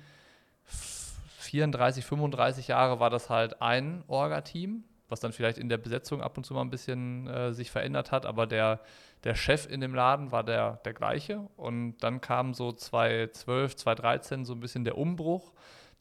34, 0.64 2.04
35 2.04 2.68
Jahre, 2.68 3.00
war 3.00 3.10
das 3.10 3.30
halt 3.30 3.62
ein 3.62 4.04
Orga-Team, 4.06 4.84
was 5.08 5.20
dann 5.20 5.32
vielleicht 5.32 5.58
in 5.58 5.68
der 5.68 5.78
Besetzung 5.78 6.20
ab 6.20 6.36
und 6.36 6.44
zu 6.44 6.54
mal 6.54 6.60
ein 6.60 6.70
bisschen 6.70 7.26
äh, 7.26 7.52
sich 7.52 7.70
verändert 7.70 8.12
hat. 8.12 8.26
Aber 8.26 8.46
der, 8.46 8.80
der 9.24 9.34
Chef 9.34 9.66
in 9.68 9.80
dem 9.80 9.94
Laden 9.94 10.32
war 10.32 10.44
der, 10.44 10.80
der 10.84 10.92
gleiche. 10.92 11.48
Und 11.56 11.96
dann 11.98 12.20
kam 12.20 12.52
so 12.54 12.72
2012, 12.72 13.76
2013 13.76 14.44
so 14.44 14.52
ein 14.52 14.60
bisschen 14.60 14.84
der 14.84 14.98
Umbruch. 14.98 15.52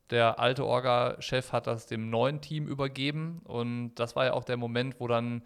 Der 0.09 0.39
alte 0.39 0.65
Orga-Chef 0.65 1.51
hat 1.51 1.67
das 1.67 1.85
dem 1.85 2.09
neuen 2.09 2.41
Team 2.41 2.67
übergeben. 2.67 3.41
Und 3.45 3.95
das 3.95 4.15
war 4.15 4.25
ja 4.25 4.33
auch 4.33 4.43
der 4.43 4.57
Moment, 4.57 4.99
wo 4.99 5.07
dann 5.07 5.43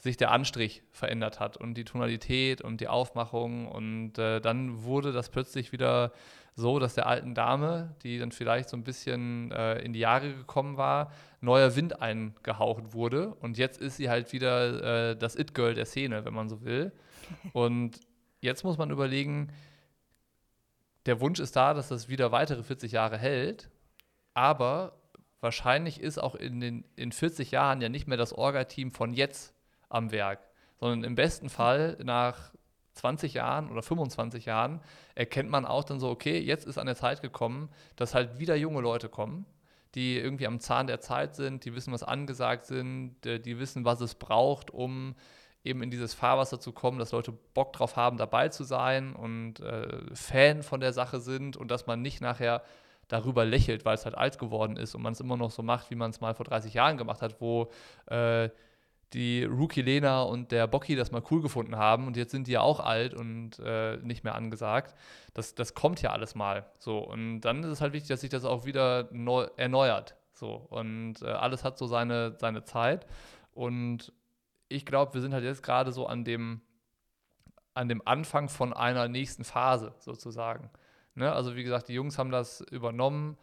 sich 0.00 0.16
der 0.16 0.30
Anstrich 0.30 0.82
verändert 0.92 1.40
hat 1.40 1.56
und 1.56 1.74
die 1.74 1.84
Tonalität 1.84 2.62
und 2.62 2.80
die 2.80 2.88
Aufmachung. 2.88 3.68
Und 3.68 4.18
äh, 4.18 4.40
dann 4.40 4.82
wurde 4.82 5.12
das 5.12 5.28
plötzlich 5.28 5.72
wieder 5.72 6.12
so, 6.56 6.78
dass 6.78 6.94
der 6.94 7.06
alten 7.06 7.34
Dame, 7.34 7.94
die 8.02 8.18
dann 8.18 8.32
vielleicht 8.32 8.68
so 8.70 8.76
ein 8.76 8.84
bisschen 8.84 9.52
äh, 9.52 9.78
in 9.80 9.92
die 9.92 10.00
Jahre 10.00 10.34
gekommen 10.34 10.76
war, 10.76 11.12
neuer 11.40 11.76
Wind 11.76 12.00
eingehaucht 12.00 12.92
wurde. 12.92 13.34
Und 13.34 13.58
jetzt 13.58 13.80
ist 13.80 13.96
sie 13.96 14.08
halt 14.08 14.32
wieder 14.32 15.10
äh, 15.10 15.16
das 15.16 15.36
It-Girl 15.36 15.74
der 15.74 15.86
Szene, 15.86 16.24
wenn 16.24 16.34
man 16.34 16.48
so 16.48 16.64
will. 16.64 16.92
Und 17.52 18.00
jetzt 18.40 18.64
muss 18.64 18.78
man 18.78 18.90
überlegen, 18.90 19.52
der 21.06 21.20
Wunsch 21.20 21.40
ist 21.40 21.56
da, 21.56 21.74
dass 21.74 21.88
das 21.88 22.08
wieder 22.08 22.32
weitere 22.32 22.62
40 22.62 22.92
Jahre 22.92 23.18
hält. 23.18 23.70
Aber 24.32 24.98
wahrscheinlich 25.40 26.00
ist 26.00 26.18
auch 26.18 26.34
in 26.34 26.60
den 26.60 26.84
in 26.96 27.12
40 27.12 27.50
Jahren 27.50 27.80
ja 27.80 27.88
nicht 27.88 28.06
mehr 28.06 28.18
das 28.18 28.32
Orga-Team 28.32 28.92
von 28.92 29.12
jetzt 29.12 29.54
am 29.90 30.10
Werk, 30.10 30.40
sondern 30.78 31.04
im 31.04 31.14
besten 31.14 31.50
Fall 31.50 31.98
nach 32.02 32.52
20 32.94 33.34
Jahren 33.34 33.70
oder 33.70 33.82
25 33.82 34.46
Jahren 34.46 34.80
erkennt 35.14 35.50
man 35.50 35.64
auch 35.64 35.84
dann 35.84 36.00
so, 36.00 36.08
okay, 36.08 36.38
jetzt 36.38 36.66
ist 36.66 36.78
an 36.78 36.86
der 36.86 36.96
Zeit 36.96 37.22
gekommen, 37.22 37.68
dass 37.96 38.14
halt 38.14 38.38
wieder 38.38 38.56
junge 38.56 38.80
Leute 38.80 39.08
kommen, 39.08 39.46
die 39.94 40.18
irgendwie 40.18 40.46
am 40.46 40.60
Zahn 40.60 40.86
der 40.86 41.00
Zeit 41.00 41.34
sind, 41.34 41.64
die 41.64 41.74
wissen, 41.74 41.92
was 41.92 42.02
angesagt 42.02 42.66
sind, 42.66 43.24
äh, 43.26 43.38
die 43.38 43.58
wissen, 43.58 43.84
was 43.84 44.00
es 44.00 44.14
braucht, 44.14 44.70
um 44.70 45.14
eben 45.62 45.82
in 45.82 45.90
dieses 45.90 46.14
Fahrwasser 46.14 46.58
zu 46.58 46.72
kommen, 46.72 46.98
dass 46.98 47.12
Leute 47.12 47.32
Bock 47.54 47.72
drauf 47.72 47.96
haben, 47.96 48.16
dabei 48.16 48.48
zu 48.48 48.64
sein 48.64 49.14
und 49.14 49.60
äh, 49.60 50.14
Fan 50.14 50.62
von 50.62 50.80
der 50.80 50.92
Sache 50.92 51.20
sind 51.20 51.56
und 51.56 51.70
dass 51.70 51.86
man 51.86 52.00
nicht 52.00 52.20
nachher 52.20 52.62
darüber 53.08 53.44
lächelt, 53.44 53.84
weil 53.84 53.94
es 53.94 54.04
halt 54.04 54.16
alt 54.16 54.38
geworden 54.38 54.76
ist 54.76 54.94
und 54.94 55.02
man 55.02 55.12
es 55.12 55.20
immer 55.20 55.36
noch 55.36 55.50
so 55.50 55.62
macht, 55.62 55.90
wie 55.90 55.96
man 55.96 56.10
es 56.10 56.20
mal 56.20 56.34
vor 56.34 56.46
30 56.46 56.74
Jahren 56.74 56.96
gemacht 56.96 57.22
hat, 57.22 57.40
wo 57.40 57.70
äh, 58.06 58.48
die 59.12 59.44
Rookie 59.44 59.82
Lena 59.82 60.22
und 60.22 60.52
der 60.52 60.66
Bocky 60.66 60.94
das 60.94 61.10
mal 61.10 61.22
cool 61.30 61.42
gefunden 61.42 61.76
haben 61.76 62.06
und 62.06 62.16
jetzt 62.16 62.30
sind 62.30 62.46
die 62.46 62.52
ja 62.52 62.60
auch 62.60 62.80
alt 62.80 63.12
und 63.12 63.58
äh, 63.58 63.96
nicht 63.98 64.22
mehr 64.22 64.34
angesagt. 64.34 64.94
Das, 65.34 65.54
das 65.54 65.74
kommt 65.74 66.00
ja 66.02 66.10
alles 66.10 66.34
mal 66.34 66.66
so. 66.78 66.98
Und 66.98 67.40
dann 67.40 67.62
ist 67.64 67.70
es 67.70 67.80
halt 67.80 67.92
wichtig, 67.92 68.08
dass 68.08 68.20
sich 68.20 68.30
das 68.30 68.44
auch 68.44 68.64
wieder 68.64 69.08
neu, 69.10 69.48
erneuert. 69.56 70.14
So. 70.32 70.54
Und 70.54 71.22
äh, 71.22 71.26
alles 71.26 71.64
hat 71.64 71.76
so 71.76 71.86
seine, 71.86 72.36
seine 72.38 72.64
Zeit. 72.64 73.06
Und 73.52 74.12
ich 74.68 74.86
glaube, 74.86 75.14
wir 75.14 75.20
sind 75.20 75.34
halt 75.34 75.44
jetzt 75.44 75.62
gerade 75.62 75.90
so 75.90 76.06
an 76.06 76.24
dem, 76.24 76.60
an 77.74 77.88
dem 77.88 78.06
Anfang 78.06 78.48
von 78.48 78.72
einer 78.72 79.08
nächsten 79.08 79.42
Phase 79.42 79.94
sozusagen. 79.98 80.70
Ne? 81.14 81.32
Also 81.32 81.56
wie 81.56 81.64
gesagt, 81.64 81.88
die 81.88 81.94
Jungs 81.94 82.16
haben 82.16 82.30
das 82.30 82.60
übernommen 82.60 83.36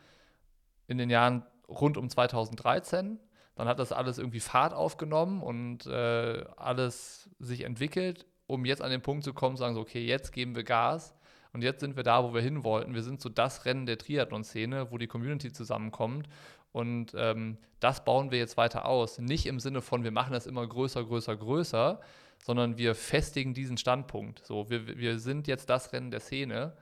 in 0.87 0.97
den 0.97 1.09
Jahren 1.09 1.45
rund 1.67 1.97
um 1.97 2.09
2013 2.09 3.19
dann 3.57 3.67
hat 3.67 3.79
das 3.79 3.91
alles 3.91 4.19
irgendwie 4.19 4.39
Fahrt 4.39 4.73
aufgenommen 4.73 5.41
und 5.41 5.87
äh, 5.87 6.45
alles 6.55 7.29
sich 7.39 7.63
entwickelt, 7.63 8.27
um 8.45 8.65
jetzt 8.65 8.83
an 8.83 8.91
den 8.91 9.01
Punkt 9.01 9.23
zu 9.23 9.33
kommen, 9.33 9.55
zu 9.55 9.61
sagen 9.61 9.73
so, 9.73 9.81
okay, 9.81 10.05
jetzt 10.05 10.31
geben 10.31 10.55
wir 10.55 10.63
Gas 10.63 11.15
und 11.53 11.63
jetzt 11.63 11.79
sind 11.79 11.95
wir 11.95 12.03
da, 12.03 12.23
wo 12.23 12.35
wir 12.35 12.41
hin 12.41 12.63
wollten. 12.63 12.93
Wir 12.93 13.01
sind 13.01 13.19
so 13.19 13.29
das 13.29 13.65
Rennen 13.65 13.87
der 13.87 13.97
Triathlon-Szene, 13.97 14.91
wo 14.91 14.99
die 14.99 15.07
Community 15.07 15.51
zusammenkommt 15.51 16.29
und 16.71 17.13
ähm, 17.17 17.57
das 17.79 18.05
bauen 18.05 18.29
wir 18.29 18.37
jetzt 18.37 18.57
weiter 18.57 18.85
aus. 18.85 19.17
Nicht 19.17 19.47
im 19.47 19.59
Sinne 19.59 19.81
von, 19.81 20.03
wir 20.03 20.11
machen 20.11 20.33
das 20.33 20.45
immer 20.45 20.65
größer, 20.67 21.03
größer, 21.03 21.35
größer, 21.35 21.99
sondern 22.43 22.77
wir 22.77 22.93
festigen 22.93 23.55
diesen 23.55 23.77
Standpunkt. 23.77 24.45
So, 24.45 24.69
wir, 24.69 24.99
wir 24.99 25.17
sind 25.17 25.47
jetzt 25.47 25.71
das 25.71 25.93
Rennen 25.93 26.11
der 26.11 26.19
Szene 26.19 26.77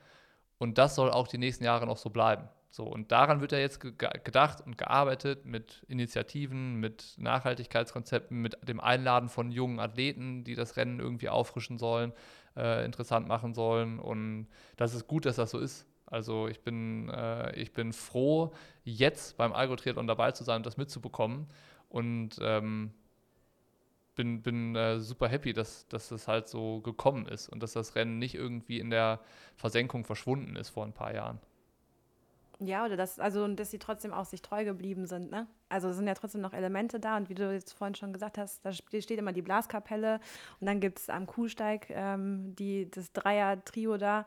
und 0.58 0.78
das 0.78 0.96
soll 0.96 1.10
auch 1.10 1.30
die 1.30 1.38
nächsten 1.38 1.64
Jahre 1.64 1.86
noch 1.86 1.98
so 1.98 2.10
bleiben. 2.10 2.50
So, 2.76 2.84
und 2.84 3.14
daran 3.14 3.40
wird 3.40 3.54
ja 3.54 3.58
jetzt 3.58 3.80
ge 3.80 3.94
gedacht 4.26 4.60
und 4.60 4.78
gearbeitet 4.78 5.46
mit 5.46 5.86
Initiativen, 5.88 6.76
mit 6.76 7.14
Nachhaltigkeitskonzepten, 7.18 8.42
mit 8.42 8.58
dem 8.68 8.82
Einladen 8.82 9.30
von 9.30 9.50
jungen 9.50 9.80
Athleten, 9.80 10.44
die 10.44 10.56
das 10.56 10.76
Rennen 10.76 11.00
irgendwie 11.00 11.30
auffrischen 11.30 11.78
sollen. 11.78 12.12
äh, 12.58 12.84
interessant 12.86 13.28
machen 13.30 13.54
sollen. 13.54 13.98
Und 14.00 14.48
das 14.78 14.94
ist 14.94 15.08
gut, 15.08 15.26
dass 15.26 15.38
das 15.38 15.52
so 15.52 15.60
ist. 15.60 15.86
Also 16.06 16.50
ich 16.50 16.62
bin, 16.64 17.10
äh, 17.10 17.56
ich 17.56 17.72
bin 17.74 17.94
froh, 17.94 18.54
jetzt 18.84 19.38
beim 19.38 19.54
Algo-Triathlon 19.54 20.08
dabei 20.08 20.32
zu 20.34 20.44
sein 20.44 20.58
und 20.58 20.66
das 20.66 20.76
mitzubekommen. 20.78 21.48
Und 21.90 22.40
ähm, 22.42 22.92
bin, 24.16 24.42
bin 24.42 24.76
äh, 24.76 25.00
super 25.00 25.30
happy, 25.30 25.54
dass, 25.54 25.88
dass 25.88 26.10
das 26.10 26.28
halt 26.28 26.50
so 26.50 26.82
gekommen 26.82 27.26
ist 27.28 27.48
und 27.50 27.64
dass 27.64 27.72
das 27.74 27.96
Rennen 27.96 28.20
nicht 28.20 28.36
irgendwie 28.36 28.80
in 28.80 28.90
der 28.90 29.22
Versenkung 29.56 30.04
verschwunden 30.04 30.58
ist 30.58 30.70
vor 30.70 30.86
ein 30.86 30.94
paar 30.94 31.14
Jahren. 31.14 31.40
Ja, 32.60 32.86
oder 32.86 32.96
dass, 32.96 33.20
also, 33.20 33.48
dass 33.50 33.72
sie 33.72 33.80
trotzdem 33.80 34.14
auch 34.14 34.26
sich 34.26 34.42
treu 34.42 34.64
geblieben 34.64 35.08
sind, 35.08 35.30
ne? 35.30 35.48
Also 35.68 35.92
sind 35.92 36.08
ja 36.08 36.14
trotzdem 36.14 36.42
noch 36.42 36.54
Elemente 36.54 37.00
da 37.00 37.18
und 37.18 37.30
wie 37.30 37.36
du 37.36 37.52
jetzt 37.52 37.74
vorhin 37.74 37.96
schon 37.96 38.14
gesagt 38.14 38.38
hast, 38.38 38.64
da 38.66 38.72
steht 38.72 39.12
immer 39.12 39.34
die 39.34 39.42
Blaskapelle 39.42 40.20
und 40.60 40.68
dann 40.68 40.80
gibt 40.80 41.00
es 41.00 41.10
am 41.10 41.26
Kuhsteig 41.28 41.88
ähm, 41.90 42.56
die, 42.56 42.90
das 42.90 43.12
Dreier-Trio 43.12 43.98
da. 43.98 44.26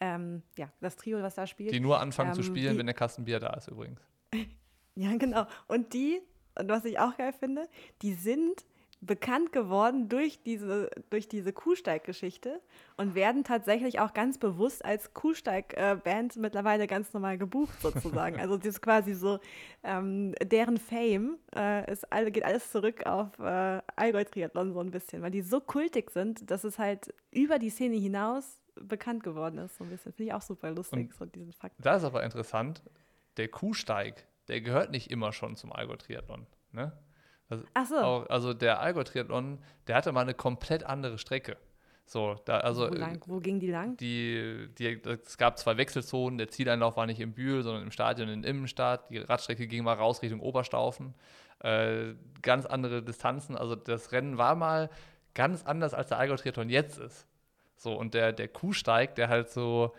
Ähm, 0.00 0.42
ja, 0.56 0.68
das 0.80 0.96
Trio, 0.96 1.22
was 1.22 1.34
da 1.34 1.46
spielt. 1.46 1.72
Die 1.72 1.80
nur 1.80 2.00
anfangen 2.00 2.30
ähm, 2.30 2.34
zu 2.34 2.42
spielen, 2.42 2.74
die, 2.74 2.78
wenn 2.78 2.86
der 2.86 2.94
Kasten 2.94 3.24
Bier 3.24 3.40
da 3.40 3.54
ist 3.54 3.68
übrigens. 3.68 4.00
ja, 4.94 5.16
genau. 5.16 5.46
Und 5.66 5.94
die, 5.94 6.20
was 6.54 6.84
ich 6.84 6.98
auch 6.98 7.16
geil 7.16 7.32
finde, 7.32 7.68
die 8.02 8.14
sind 8.14 8.64
bekannt 9.06 9.52
geworden 9.52 10.08
durch 10.08 10.42
diese, 10.42 10.90
durch 11.10 11.28
diese 11.28 11.52
Kuhsteig-Geschichte 11.52 12.60
und 12.96 13.14
werden 13.14 13.44
tatsächlich 13.44 14.00
auch 14.00 14.14
ganz 14.14 14.38
bewusst 14.38 14.84
als 14.84 15.14
Kuhsteig-Band 15.14 16.36
mittlerweile 16.36 16.86
ganz 16.86 17.12
normal 17.12 17.38
gebucht, 17.38 17.80
sozusagen. 17.80 18.36
also 18.40 18.56
das 18.56 18.66
ist 18.66 18.82
quasi 18.82 19.14
so, 19.14 19.38
ähm, 19.82 20.34
deren 20.42 20.78
Fame 20.78 21.38
äh, 21.54 21.90
ist, 21.90 22.06
geht 22.10 22.44
alles 22.44 22.70
zurück 22.70 23.06
auf 23.06 23.38
äh, 23.38 23.80
Allgäu-Triathlon 23.96 24.72
so 24.72 24.80
ein 24.80 24.90
bisschen, 24.90 25.22
weil 25.22 25.30
die 25.30 25.42
so 25.42 25.60
kultig 25.60 26.10
sind, 26.10 26.50
dass 26.50 26.64
es 26.64 26.78
halt 26.78 27.12
über 27.30 27.58
die 27.58 27.70
Szene 27.70 27.96
hinaus 27.96 28.60
bekannt 28.74 29.22
geworden 29.22 29.58
ist, 29.58 29.76
so 29.76 29.84
ein 29.84 29.90
bisschen. 29.90 30.12
Finde 30.12 30.30
ich 30.30 30.34
auch 30.34 30.42
super 30.42 30.70
lustig, 30.70 31.10
und 31.10 31.14
so 31.14 31.26
diesen 31.26 31.52
Fakt. 31.52 31.76
Da 31.78 31.96
ist 31.96 32.04
aber 32.04 32.22
interessant, 32.24 32.82
der 33.36 33.48
Kuhsteig, 33.48 34.26
der 34.48 34.60
gehört 34.60 34.90
nicht 34.90 35.10
immer 35.10 35.32
schon 35.32 35.56
zum 35.56 35.72
Allgäu-Triathlon, 35.72 36.46
ne? 36.72 36.92
Also, 37.54 37.66
Ach 37.74 37.86
so. 37.86 37.96
Auch, 37.96 38.30
also 38.30 38.54
der 38.54 38.80
Allgäu-Triathlon, 38.80 39.58
der 39.86 39.96
hatte 39.96 40.12
mal 40.12 40.22
eine 40.22 40.34
komplett 40.34 40.84
andere 40.84 41.18
Strecke. 41.18 41.56
So, 42.06 42.36
da, 42.44 42.58
also, 42.58 42.90
wo, 42.90 42.94
lang, 42.94 43.20
wo 43.26 43.40
ging 43.40 43.60
die 43.60 43.70
lang? 43.70 43.96
Die, 43.96 44.68
die, 44.78 45.00
es 45.06 45.38
gab 45.38 45.58
zwei 45.58 45.76
Wechselzonen. 45.76 46.36
Der 46.38 46.48
Zieleinlauf 46.48 46.96
war 46.96 47.06
nicht 47.06 47.20
im 47.20 47.32
Bühl, 47.32 47.62
sondern 47.62 47.82
im 47.82 47.90
Stadion 47.90 48.28
in 48.28 48.44
Immenstadt. 48.44 49.08
Die 49.10 49.18
Radstrecke 49.18 49.66
ging 49.66 49.84
mal 49.84 49.94
raus 49.94 50.20
Richtung 50.22 50.40
Oberstaufen. 50.40 51.14
Äh, 51.60 52.14
ganz 52.42 52.66
andere 52.66 53.02
Distanzen. 53.02 53.56
Also 53.56 53.74
das 53.74 54.12
Rennen 54.12 54.36
war 54.36 54.54
mal 54.54 54.90
ganz 55.34 55.64
anders, 55.64 55.94
als 55.94 56.08
der 56.08 56.18
Allgäu-Triathlon 56.18 56.68
jetzt 56.68 56.98
ist. 56.98 57.26
So, 57.76 57.94
und 57.94 58.14
der, 58.14 58.32
der 58.32 58.48
Kuhsteig, 58.48 59.14
der 59.14 59.28
halt 59.28 59.50
so 59.50 59.94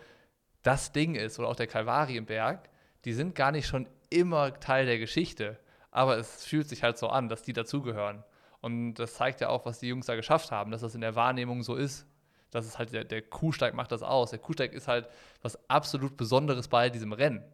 das 0.62 0.92
Ding 0.92 1.16
ist, 1.16 1.40
oder 1.40 1.48
auch 1.48 1.56
der 1.56 1.68
Kalvarienberg, 1.68 2.70
die 3.04 3.14
sind 3.14 3.36
gar 3.36 3.52
nicht 3.52 3.68
schon 3.68 3.88
immer 4.10 4.60
Teil 4.60 4.86
der 4.86 5.00
Geschichte 5.00 5.60
aber 5.96 6.18
es 6.18 6.44
fühlt 6.44 6.68
sich 6.68 6.84
halt 6.84 6.98
so 6.98 7.08
an, 7.08 7.30
dass 7.30 7.42
die 7.42 7.54
dazugehören. 7.54 8.22
Und 8.60 8.96
das 8.96 9.14
zeigt 9.14 9.40
ja 9.40 9.48
auch, 9.48 9.66
was 9.66 9.80
die 9.80 9.88
Jungs 9.88 10.08
da 10.08 10.16
geschafft 10.16 10.52
haben, 10.52 10.72
dass 10.72 10.82
das 10.82 10.94
in 10.94 11.00
der 11.00 11.16
Wahrnehmung 11.16 11.64
so 11.64 11.76
ist. 11.76 12.06
Das 12.52 12.66
ist 12.66 12.78
halt 12.78 12.92
der, 12.92 13.06
der 13.06 13.22
Kuhsteig 13.22 13.74
macht 13.74 13.94
das 13.94 14.04
aus. 14.04 14.32
Der 14.32 14.40
Kuhsteig 14.40 14.74
ist 14.74 14.90
halt 14.90 15.08
was 15.42 15.58
absolut 15.70 16.18
Besonderes 16.18 16.68
bei 16.68 16.90
diesem 16.90 17.14
Rennen. 17.14 17.46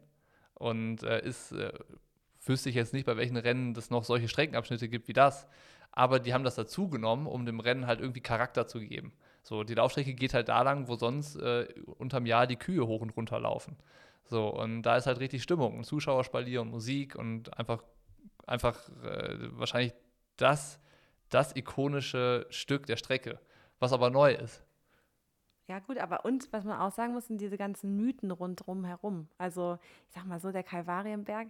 Und 0.54 1.04
äh, 1.04 1.24
ist, 1.24 1.52
äh, 1.52 1.72
wüsste 2.44 2.68
ich 2.68 2.74
jetzt 2.74 2.92
nicht, 2.92 3.06
bei 3.06 3.16
welchen 3.16 3.36
Rennen 3.36 3.76
es 3.76 3.90
noch 3.90 4.02
solche 4.02 4.26
Streckenabschnitte 4.26 4.88
gibt 4.88 5.06
wie 5.06 5.12
das. 5.12 5.46
Aber 5.92 6.18
die 6.18 6.34
haben 6.34 6.42
das 6.42 6.56
dazu 6.56 6.88
genommen, 6.88 7.28
um 7.28 7.46
dem 7.46 7.60
Rennen 7.60 7.86
halt 7.86 8.00
irgendwie 8.00 8.22
Charakter 8.22 8.66
zu 8.66 8.80
geben. 8.80 9.12
So, 9.44 9.62
die 9.62 9.74
Laufstrecke 9.74 10.14
geht 10.14 10.34
halt 10.34 10.48
da 10.48 10.62
lang, 10.62 10.88
wo 10.88 10.96
sonst 10.96 11.36
äh, 11.36 11.68
unterm 11.98 12.26
Jahr 12.26 12.48
die 12.48 12.56
Kühe 12.56 12.88
hoch 12.88 13.02
und 13.02 13.10
runter 13.10 13.38
laufen. 13.38 13.76
So, 14.24 14.48
und 14.48 14.82
da 14.82 14.96
ist 14.96 15.06
halt 15.06 15.20
richtig 15.20 15.44
Stimmung 15.44 15.78
und 15.78 15.84
Zuschauerspalier 15.84 16.60
und 16.60 16.70
Musik 16.70 17.14
und 17.14 17.56
einfach 17.56 17.84
einfach 18.46 18.88
äh, 19.02 19.36
wahrscheinlich 19.58 19.94
das, 20.36 20.78
das 21.28 21.54
ikonische 21.56 22.46
Stück 22.50 22.86
der 22.86 22.96
Strecke, 22.96 23.40
was 23.78 23.92
aber 23.92 24.10
neu 24.10 24.32
ist. 24.32 24.64
Ja, 25.68 25.78
gut, 25.78 25.98
aber 25.98 26.24
und 26.24 26.52
was 26.52 26.64
man 26.64 26.78
auch 26.78 26.90
sagen 26.90 27.14
muss, 27.14 27.28
sind 27.28 27.40
diese 27.40 27.56
ganzen 27.56 27.96
Mythen 27.96 28.30
rundherum 28.30 28.84
herum. 28.84 29.28
Also, 29.38 29.78
ich 30.08 30.14
sag 30.14 30.26
mal 30.26 30.40
so, 30.40 30.50
der 30.50 30.64
Kalvarienberg, 30.64 31.48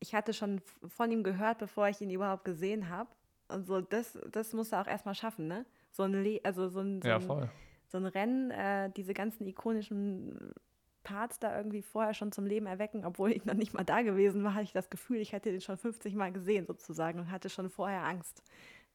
ich 0.00 0.14
hatte 0.14 0.34
schon 0.34 0.60
von 0.88 1.10
ihm 1.12 1.22
gehört, 1.22 1.58
bevor 1.58 1.88
ich 1.88 2.00
ihn 2.00 2.10
überhaupt 2.10 2.44
gesehen 2.44 2.88
habe. 2.88 3.08
Und 3.48 3.66
so, 3.66 3.80
das, 3.80 4.18
das 4.30 4.52
musst 4.52 4.72
du 4.72 4.80
auch 4.80 4.86
erstmal 4.86 5.14
schaffen, 5.14 5.46
ne? 5.46 5.64
So 5.92 6.02
ein, 6.02 6.12
Le 6.12 6.40
also 6.42 6.68
so 6.68 6.80
ein, 6.80 7.00
so 7.02 7.08
ja, 7.08 7.16
ein, 7.16 7.50
so 7.86 7.98
ein 7.98 8.06
Rennen, 8.06 8.50
äh, 8.50 8.90
diese 8.90 9.14
ganzen 9.14 9.46
ikonischen 9.46 10.54
Parts 11.02 11.38
da 11.38 11.56
irgendwie 11.56 11.82
vorher 11.82 12.14
schon 12.14 12.32
zum 12.32 12.46
Leben 12.46 12.66
erwecken, 12.66 13.04
obwohl 13.04 13.32
ich 13.32 13.44
noch 13.44 13.54
nicht 13.54 13.74
mal 13.74 13.84
da 13.84 14.02
gewesen 14.02 14.44
war, 14.44 14.54
hatte 14.54 14.64
ich 14.64 14.72
das 14.72 14.90
Gefühl, 14.90 15.18
ich 15.18 15.32
hätte 15.32 15.50
den 15.50 15.60
schon 15.60 15.76
50 15.76 16.14
Mal 16.14 16.32
gesehen 16.32 16.66
sozusagen 16.66 17.18
und 17.18 17.30
hatte 17.30 17.50
schon 17.50 17.70
vorher 17.70 18.04
Angst. 18.04 18.42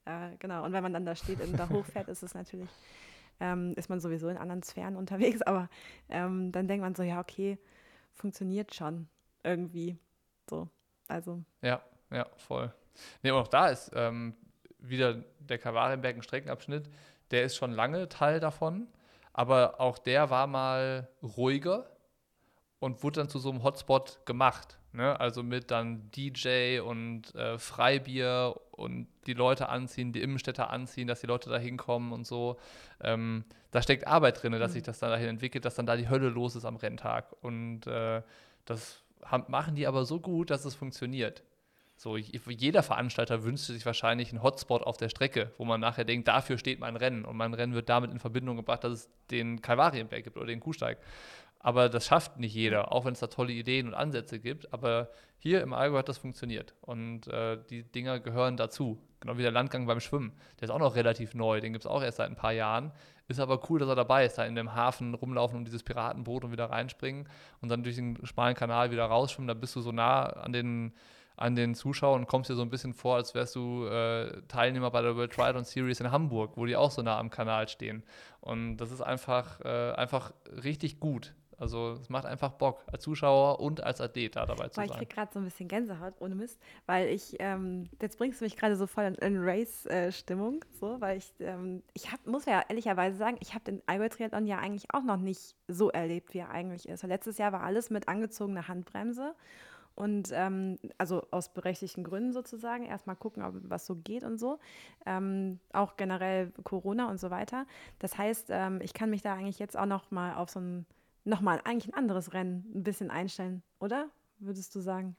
Äh, 0.05 0.37
genau, 0.39 0.63
und 0.63 0.73
wenn 0.73 0.83
man 0.83 0.93
dann 0.93 1.05
da 1.05 1.15
steht 1.15 1.41
und 1.41 1.57
da 1.57 1.69
hochfährt, 1.69 2.07
ist 2.07 2.23
es 2.23 2.33
natürlich, 2.33 2.69
ähm, 3.39 3.73
ist 3.75 3.89
man 3.89 3.99
sowieso 3.99 4.29
in 4.29 4.37
anderen 4.37 4.63
Sphären 4.63 4.95
unterwegs, 4.95 5.41
aber 5.41 5.69
ähm, 6.09 6.51
dann 6.51 6.67
denkt 6.67 6.83
man 6.83 6.95
so, 6.95 7.03
ja, 7.03 7.19
okay, 7.19 7.57
funktioniert 8.13 8.73
schon 8.73 9.07
irgendwie. 9.43 9.97
So, 10.49 10.69
also. 11.07 11.43
Ja, 11.61 11.81
ja, 12.11 12.25
voll. 12.37 12.73
Nee, 13.21 13.31
auch 13.31 13.47
da 13.47 13.67
ist 13.67 13.91
ähm, 13.93 14.35
wieder 14.79 15.23
der 15.39 15.57
Kalvarienberg 15.57 16.15
ein 16.15 16.23
Streckenabschnitt, 16.23 16.89
der 17.31 17.43
ist 17.43 17.57
schon 17.57 17.71
lange 17.71 18.09
Teil 18.09 18.39
davon, 18.39 18.87
aber 19.33 19.79
auch 19.79 19.97
der 19.97 20.29
war 20.29 20.47
mal 20.47 21.09
ruhiger 21.21 21.89
und 22.79 23.03
wurde 23.03 23.21
dann 23.21 23.29
zu 23.29 23.39
so 23.39 23.49
einem 23.49 23.63
Hotspot 23.63 24.19
gemacht. 24.25 24.77
Ne? 24.93 25.19
Also 25.19 25.43
mit 25.43 25.71
dann 25.71 26.09
DJ 26.11 26.79
und 26.79 27.33
äh, 27.35 27.57
Freibier 27.57 28.59
und 28.71 29.07
die 29.25 29.33
Leute 29.33 29.69
anziehen, 29.69 30.13
die 30.13 30.21
Innenstädter 30.21 30.69
anziehen, 30.69 31.07
dass 31.07 31.21
die 31.21 31.27
Leute 31.27 31.49
da 31.49 31.57
hinkommen 31.57 32.11
und 32.11 32.25
so. 32.25 32.57
Ähm, 33.01 33.45
da 33.71 33.81
steckt 33.81 34.07
Arbeit 34.07 34.41
drin, 34.41 34.53
dass 34.53 34.71
mhm. 34.71 34.73
sich 34.73 34.83
das 34.83 34.99
dann 34.99 35.09
dahin 35.09 35.29
entwickelt, 35.29 35.65
dass 35.65 35.75
dann 35.75 35.85
da 35.85 35.95
die 35.95 36.09
Hölle 36.09 36.29
los 36.29 36.55
ist 36.55 36.65
am 36.65 36.77
Renntag. 36.77 37.33
Und 37.41 37.87
äh, 37.87 38.21
das 38.65 39.03
haben, 39.23 39.45
machen 39.47 39.75
die 39.75 39.87
aber 39.87 40.05
so 40.05 40.19
gut, 40.19 40.49
dass 40.49 40.65
es 40.65 40.75
funktioniert. 40.75 41.43
So, 41.99 42.15
jeder 42.15 42.83
Veranstalter 42.83 43.43
wünschte 43.43 43.73
sich 43.73 43.83
wahrscheinlich 43.83 44.29
einen 44.29 44.43
Hotspot 44.43 44.83
auf 44.83 44.97
der 44.97 45.09
Strecke, 45.09 45.51
wo 45.57 45.65
man 45.65 45.81
nachher 45.81 46.05
denkt, 46.05 46.27
dafür 46.27 46.59
steht 46.59 46.79
mein 46.79 46.95
Rennen. 46.95 47.25
Und 47.25 47.35
mein 47.37 47.55
Rennen 47.55 47.73
wird 47.73 47.89
damit 47.89 48.11
in 48.11 48.19
Verbindung 48.19 48.55
gebracht, 48.55 48.83
dass 48.83 48.91
es 48.93 49.09
den 49.31 49.63
Kalvarienberg 49.63 50.23
gibt 50.23 50.37
oder 50.37 50.45
den 50.45 50.59
Kuhsteig. 50.59 50.99
Aber 51.59 51.89
das 51.89 52.05
schafft 52.05 52.37
nicht 52.37 52.53
jeder, 52.53 52.91
auch 52.91 53.05
wenn 53.05 53.13
es 53.13 53.19
da 53.19 53.27
tolle 53.27 53.51
Ideen 53.51 53.87
und 53.87 53.93
Ansätze 53.93 54.39
gibt. 54.39 54.71
Aber 54.73 55.09
hier 55.37 55.61
im 55.61 55.73
Allgäu 55.73 55.97
hat 55.97 56.09
das 56.09 56.17
funktioniert. 56.17 56.75
Und 56.81 57.27
äh, 57.27 57.57
die 57.69 57.83
Dinger 57.83 58.19
gehören 58.19 58.57
dazu. 58.57 59.01
Genau 59.19 59.37
wie 59.37 59.41
der 59.41 59.51
Landgang 59.51 59.87
beim 59.87 59.99
Schwimmen. 59.99 60.33
Der 60.59 60.67
ist 60.67 60.71
auch 60.71 60.79
noch 60.79 60.95
relativ 60.95 61.33
neu. 61.33 61.59
Den 61.59 61.73
gibt 61.73 61.85
es 61.85 61.89
auch 61.89 62.03
erst 62.03 62.17
seit 62.17 62.29
ein 62.29 62.35
paar 62.35 62.53
Jahren. 62.53 62.91
Ist 63.27 63.39
aber 63.39 63.59
cool, 63.69 63.79
dass 63.79 63.89
er 63.89 63.95
dabei 63.95 64.25
ist, 64.25 64.37
da 64.37 64.45
in 64.45 64.55
dem 64.55 64.73
Hafen 64.73 65.13
rumlaufen 65.13 65.57
um 65.57 65.65
dieses 65.65 65.83
Piratenboot 65.83 66.45
und 66.45 66.51
wieder 66.51 66.69
reinspringen 66.69 67.27
und 67.61 67.69
dann 67.69 67.83
durch 67.83 67.95
den 67.95 68.25
schmalen 68.25 68.55
Kanal 68.55 68.91
wieder 68.91 69.05
rausschwimmen. 69.05 69.49
Da 69.49 69.53
bist 69.53 69.75
du 69.75 69.81
so 69.81 69.91
nah 69.91 70.27
an 70.27 70.53
den, 70.53 70.93
an 71.35 71.55
den 71.55 71.75
Zuschauern 71.75 72.21
und 72.21 72.27
kommst 72.27 72.49
dir 72.49 72.55
so 72.55 72.61
ein 72.61 72.69
bisschen 72.69 72.93
vor, 72.93 73.17
als 73.17 73.35
wärst 73.35 73.55
du 73.55 73.85
äh, 73.85 74.43
Teilnehmer 74.47 74.91
bei 74.91 75.01
der 75.01 75.17
World 75.17 75.33
Triathlon 75.33 75.65
Series 75.65 75.99
in 75.99 76.09
Hamburg, 76.09 76.55
wo 76.55 76.65
die 76.65 76.77
auch 76.77 76.91
so 76.91 77.01
nah 77.01 77.19
am 77.19 77.29
Kanal 77.29 77.67
stehen. 77.67 78.03
Und 78.39 78.77
das 78.77 78.91
ist 78.91 79.01
einfach, 79.01 79.59
äh, 79.59 79.91
einfach 79.91 80.31
richtig 80.63 81.01
gut. 81.01 81.33
Also 81.57 81.93
es 82.01 82.09
macht 82.09 82.25
einfach 82.25 82.51
Bock, 82.51 82.83
als 82.91 83.03
Zuschauer 83.03 83.59
und 83.59 83.83
als 83.83 83.99
Athlet 83.99 84.35
da 84.35 84.45
dabei 84.45 84.69
zu 84.69 84.75
sein. 84.75 84.85
Ich 84.85 84.97
krieg 84.97 85.09
gerade 85.09 85.31
so 85.33 85.39
ein 85.39 85.45
bisschen 85.45 85.67
Gänsehaut, 85.67 86.13
ohne 86.19 86.35
Mist, 86.35 86.59
weil 86.85 87.09
ich, 87.09 87.35
ähm, 87.39 87.89
jetzt 88.01 88.17
bringst 88.17 88.41
du 88.41 88.45
mich 88.45 88.55
gerade 88.55 88.75
so 88.75 88.85
voll 88.85 89.15
in, 89.21 89.37
Race-Stimmung, 89.37 90.63
so, 90.79 91.01
weil 91.01 91.17
ich, 91.17 91.33
ähm, 91.39 91.81
ich 91.93 92.11
hab, 92.11 92.25
muss 92.27 92.45
ja 92.45 92.63
ehrlicherweise 92.67 93.17
sagen, 93.17 93.37
ich 93.39 93.53
habe 93.53 93.63
den 93.63 93.81
Allgäu-Triathlon 93.87 94.45
ja 94.45 94.59
eigentlich 94.59 94.93
auch 94.93 95.03
noch 95.03 95.17
nicht 95.17 95.55
so 95.67 95.89
erlebt, 95.89 96.33
wie 96.33 96.39
er 96.39 96.51
eigentlich 96.51 96.87
ist. 96.87 97.03
letztes 97.03 97.37
Jahr 97.37 97.51
war 97.51 97.63
alles 97.63 97.89
mit 97.89 98.07
angezogener 98.07 98.67
Handbremse 98.67 99.33
und 99.97 100.29
ähm, 100.31 100.77
also 100.99 101.25
aus 101.31 101.49
berechtigten 101.49 102.03
Gründen 102.03 102.31
sozusagen, 102.31 102.85
erstmal 102.85 103.15
gucken, 103.15 103.41
ob, 103.41 103.55
was 103.63 103.87
so 103.87 103.95
geht 103.95 104.23
und 104.23 104.37
so. 104.37 104.59
Ähm, 105.07 105.59
auch 105.73 105.97
generell 105.97 106.51
Corona 106.63 107.09
und 107.09 107.19
so 107.19 107.31
weiter. 107.31 107.65
Das 107.97 108.15
heißt, 108.15 108.49
ähm, 108.51 108.79
ich 108.83 108.93
kann 108.93 109.09
mich 109.09 109.23
da 109.23 109.33
eigentlich 109.33 109.57
jetzt 109.57 109.75
auch 109.75 109.87
noch 109.87 110.11
mal 110.11 110.35
auf 110.35 110.51
so 110.51 110.59
ein 110.59 110.85
nochmal 111.27 111.61
eigentlich 111.63 111.93
ein 111.93 111.97
anderes 111.97 112.33
Rennen 112.33 112.65
ein 112.73 112.83
bisschen 112.83 113.11
einstellen, 113.11 113.63
oder? 113.79 114.09
Würdest 114.39 114.73
du 114.75 114.79
sagen? 114.79 115.15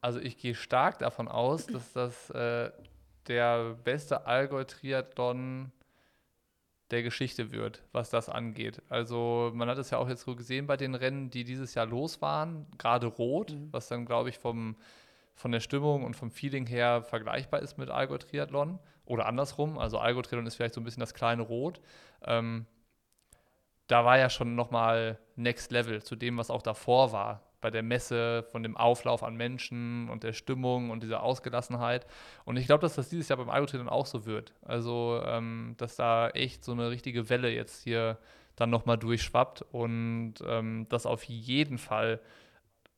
Also 0.00 0.20
ich 0.20 0.38
gehe 0.38 0.54
stark 0.54 0.98
davon 0.98 1.28
aus, 1.28 1.66
dass 1.66 1.92
das 1.92 2.30
äh, 2.30 2.70
der 3.26 3.74
beste 3.84 4.26
Allgäu-Triathlon 4.26 5.72
der 6.90 7.02
Geschichte 7.02 7.50
wird, 7.52 7.82
was 7.92 8.10
das 8.10 8.28
angeht. 8.28 8.80
Also 8.88 9.50
man 9.54 9.68
hat 9.68 9.78
es 9.78 9.90
ja 9.90 9.98
auch 9.98 10.08
jetzt 10.08 10.22
so 10.22 10.36
gesehen 10.36 10.66
bei 10.66 10.76
den 10.76 10.94
Rennen, 10.94 11.28
die 11.30 11.44
dieses 11.44 11.74
Jahr 11.74 11.86
los 11.86 12.22
waren, 12.22 12.66
gerade 12.78 13.06
Rot, 13.06 13.52
mhm. 13.52 13.68
was 13.72 13.88
dann, 13.88 14.06
glaube 14.06 14.30
ich, 14.30 14.38
vom, 14.38 14.76
von 15.34 15.52
der 15.52 15.60
Stimmung 15.60 16.04
und 16.04 16.14
vom 16.14 16.30
Feeling 16.30 16.66
her 16.66 17.02
vergleichbar 17.02 17.60
ist 17.60 17.76
mit 17.76 17.90
Allgäu 17.90 18.18
Triathlon 18.18 18.78
oder 19.04 19.26
andersrum. 19.26 19.78
Also 19.78 19.98
Allgäu 19.98 20.22
Triathlon 20.22 20.46
ist 20.46 20.54
vielleicht 20.54 20.74
so 20.74 20.80
ein 20.80 20.84
bisschen 20.84 21.00
das 21.00 21.14
kleine 21.14 21.42
Rot. 21.42 21.80
Ähm, 22.22 22.66
da 23.88 24.04
war 24.04 24.18
ja 24.18 24.30
schon 24.30 24.54
nochmal 24.54 25.18
Next 25.34 25.72
Level 25.72 26.02
zu 26.02 26.14
dem, 26.14 26.38
was 26.38 26.50
auch 26.50 26.62
davor 26.62 27.12
war. 27.12 27.42
Bei 27.60 27.70
der 27.70 27.82
Messe, 27.82 28.44
von 28.44 28.62
dem 28.62 28.76
Auflauf 28.76 29.24
an 29.24 29.34
Menschen 29.34 30.08
und 30.10 30.22
der 30.22 30.32
Stimmung 30.32 30.90
und 30.90 31.02
dieser 31.02 31.24
Ausgelassenheit. 31.24 32.06
Und 32.44 32.56
ich 32.56 32.66
glaube, 32.66 32.82
dass 32.82 32.94
das 32.94 33.08
dieses 33.08 33.28
Jahr 33.28 33.38
beim 33.38 33.50
Algo-Triathlon 33.50 33.88
auch 33.88 34.06
so 34.06 34.26
wird. 34.26 34.52
Also, 34.62 35.20
ähm, 35.24 35.74
dass 35.76 35.96
da 35.96 36.28
echt 36.30 36.62
so 36.62 36.70
eine 36.70 36.90
richtige 36.90 37.28
Welle 37.28 37.50
jetzt 37.50 37.82
hier 37.82 38.18
dann 38.54 38.70
nochmal 38.70 38.98
durchschwappt 38.98 39.62
und 39.72 40.34
ähm, 40.46 40.86
das 40.88 41.06
auf 41.06 41.24
jeden 41.24 41.78
Fall 41.78 42.20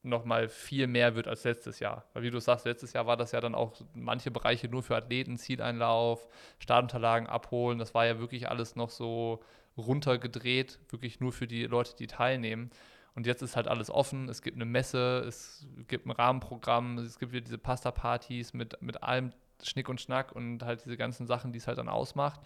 nochmal 0.02 0.48
viel 0.48 0.86
mehr 0.86 1.14
wird 1.14 1.28
als 1.28 1.44
letztes 1.44 1.78
Jahr. 1.78 2.04
Weil 2.12 2.22
wie 2.22 2.30
du 2.30 2.40
sagst, 2.40 2.64
letztes 2.66 2.92
Jahr 2.92 3.06
war 3.06 3.16
das 3.16 3.32
ja 3.32 3.40
dann 3.40 3.54
auch 3.54 3.74
manche 3.94 4.30
Bereiche 4.30 4.68
nur 4.68 4.82
für 4.82 4.96
Athleten, 4.96 5.36
Zieleinlauf, 5.36 6.26
Startunterlagen 6.58 7.28
abholen. 7.28 7.78
Das 7.78 7.94
war 7.94 8.06
ja 8.06 8.18
wirklich 8.18 8.48
alles 8.48 8.76
noch 8.76 8.90
so 8.90 9.40
runtergedreht, 9.76 10.78
wirklich 10.88 11.20
nur 11.20 11.32
für 11.32 11.46
die 11.46 11.64
Leute, 11.64 11.94
die 11.96 12.06
teilnehmen. 12.06 12.70
Und 13.14 13.26
jetzt 13.26 13.42
ist 13.42 13.56
halt 13.56 13.68
alles 13.68 13.90
offen. 13.90 14.28
Es 14.28 14.42
gibt 14.42 14.56
eine 14.56 14.64
Messe, 14.64 15.24
es 15.26 15.66
gibt 15.88 16.06
ein 16.06 16.10
Rahmenprogramm, 16.10 16.98
es 16.98 17.18
gibt 17.18 17.32
wieder 17.32 17.44
diese 17.44 17.58
Pasta-Partys 17.58 18.54
mit, 18.54 18.80
mit 18.82 19.02
allem 19.02 19.32
Schnick 19.62 19.88
und 19.88 20.00
Schnack 20.00 20.32
und 20.32 20.62
halt 20.62 20.84
diese 20.84 20.96
ganzen 20.96 21.26
Sachen, 21.26 21.52
die 21.52 21.58
es 21.58 21.66
halt 21.66 21.78
dann 21.78 21.88
ausmacht. 21.88 22.40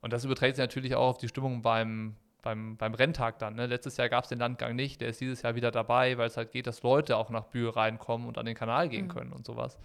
Und 0.00 0.12
das 0.12 0.24
überträgt 0.24 0.56
sich 0.56 0.62
natürlich 0.62 0.94
auch 0.94 1.08
auf 1.08 1.18
die 1.18 1.28
Stimmung 1.28 1.62
beim, 1.62 2.16
beim, 2.42 2.76
beim 2.76 2.94
Renntag 2.94 3.38
dann. 3.38 3.56
Ne? 3.56 3.66
Letztes 3.66 3.96
Jahr 3.96 4.08
gab 4.08 4.24
es 4.24 4.30
den 4.30 4.38
Landgang 4.38 4.76
nicht, 4.76 5.00
der 5.00 5.08
ist 5.08 5.20
dieses 5.20 5.42
Jahr 5.42 5.54
wieder 5.54 5.70
dabei, 5.70 6.16
weil 6.18 6.26
es 6.26 6.36
halt 6.36 6.52
geht, 6.52 6.66
dass 6.66 6.82
Leute 6.82 7.16
auch 7.16 7.30
nach 7.30 7.44
Bühe 7.44 7.74
reinkommen 7.74 8.26
und 8.26 8.38
an 8.38 8.46
den 8.46 8.54
Kanal 8.54 8.88
gehen 8.88 9.06
mhm. 9.06 9.10
können 9.10 9.32
und 9.32 9.44
sowas. 9.44 9.78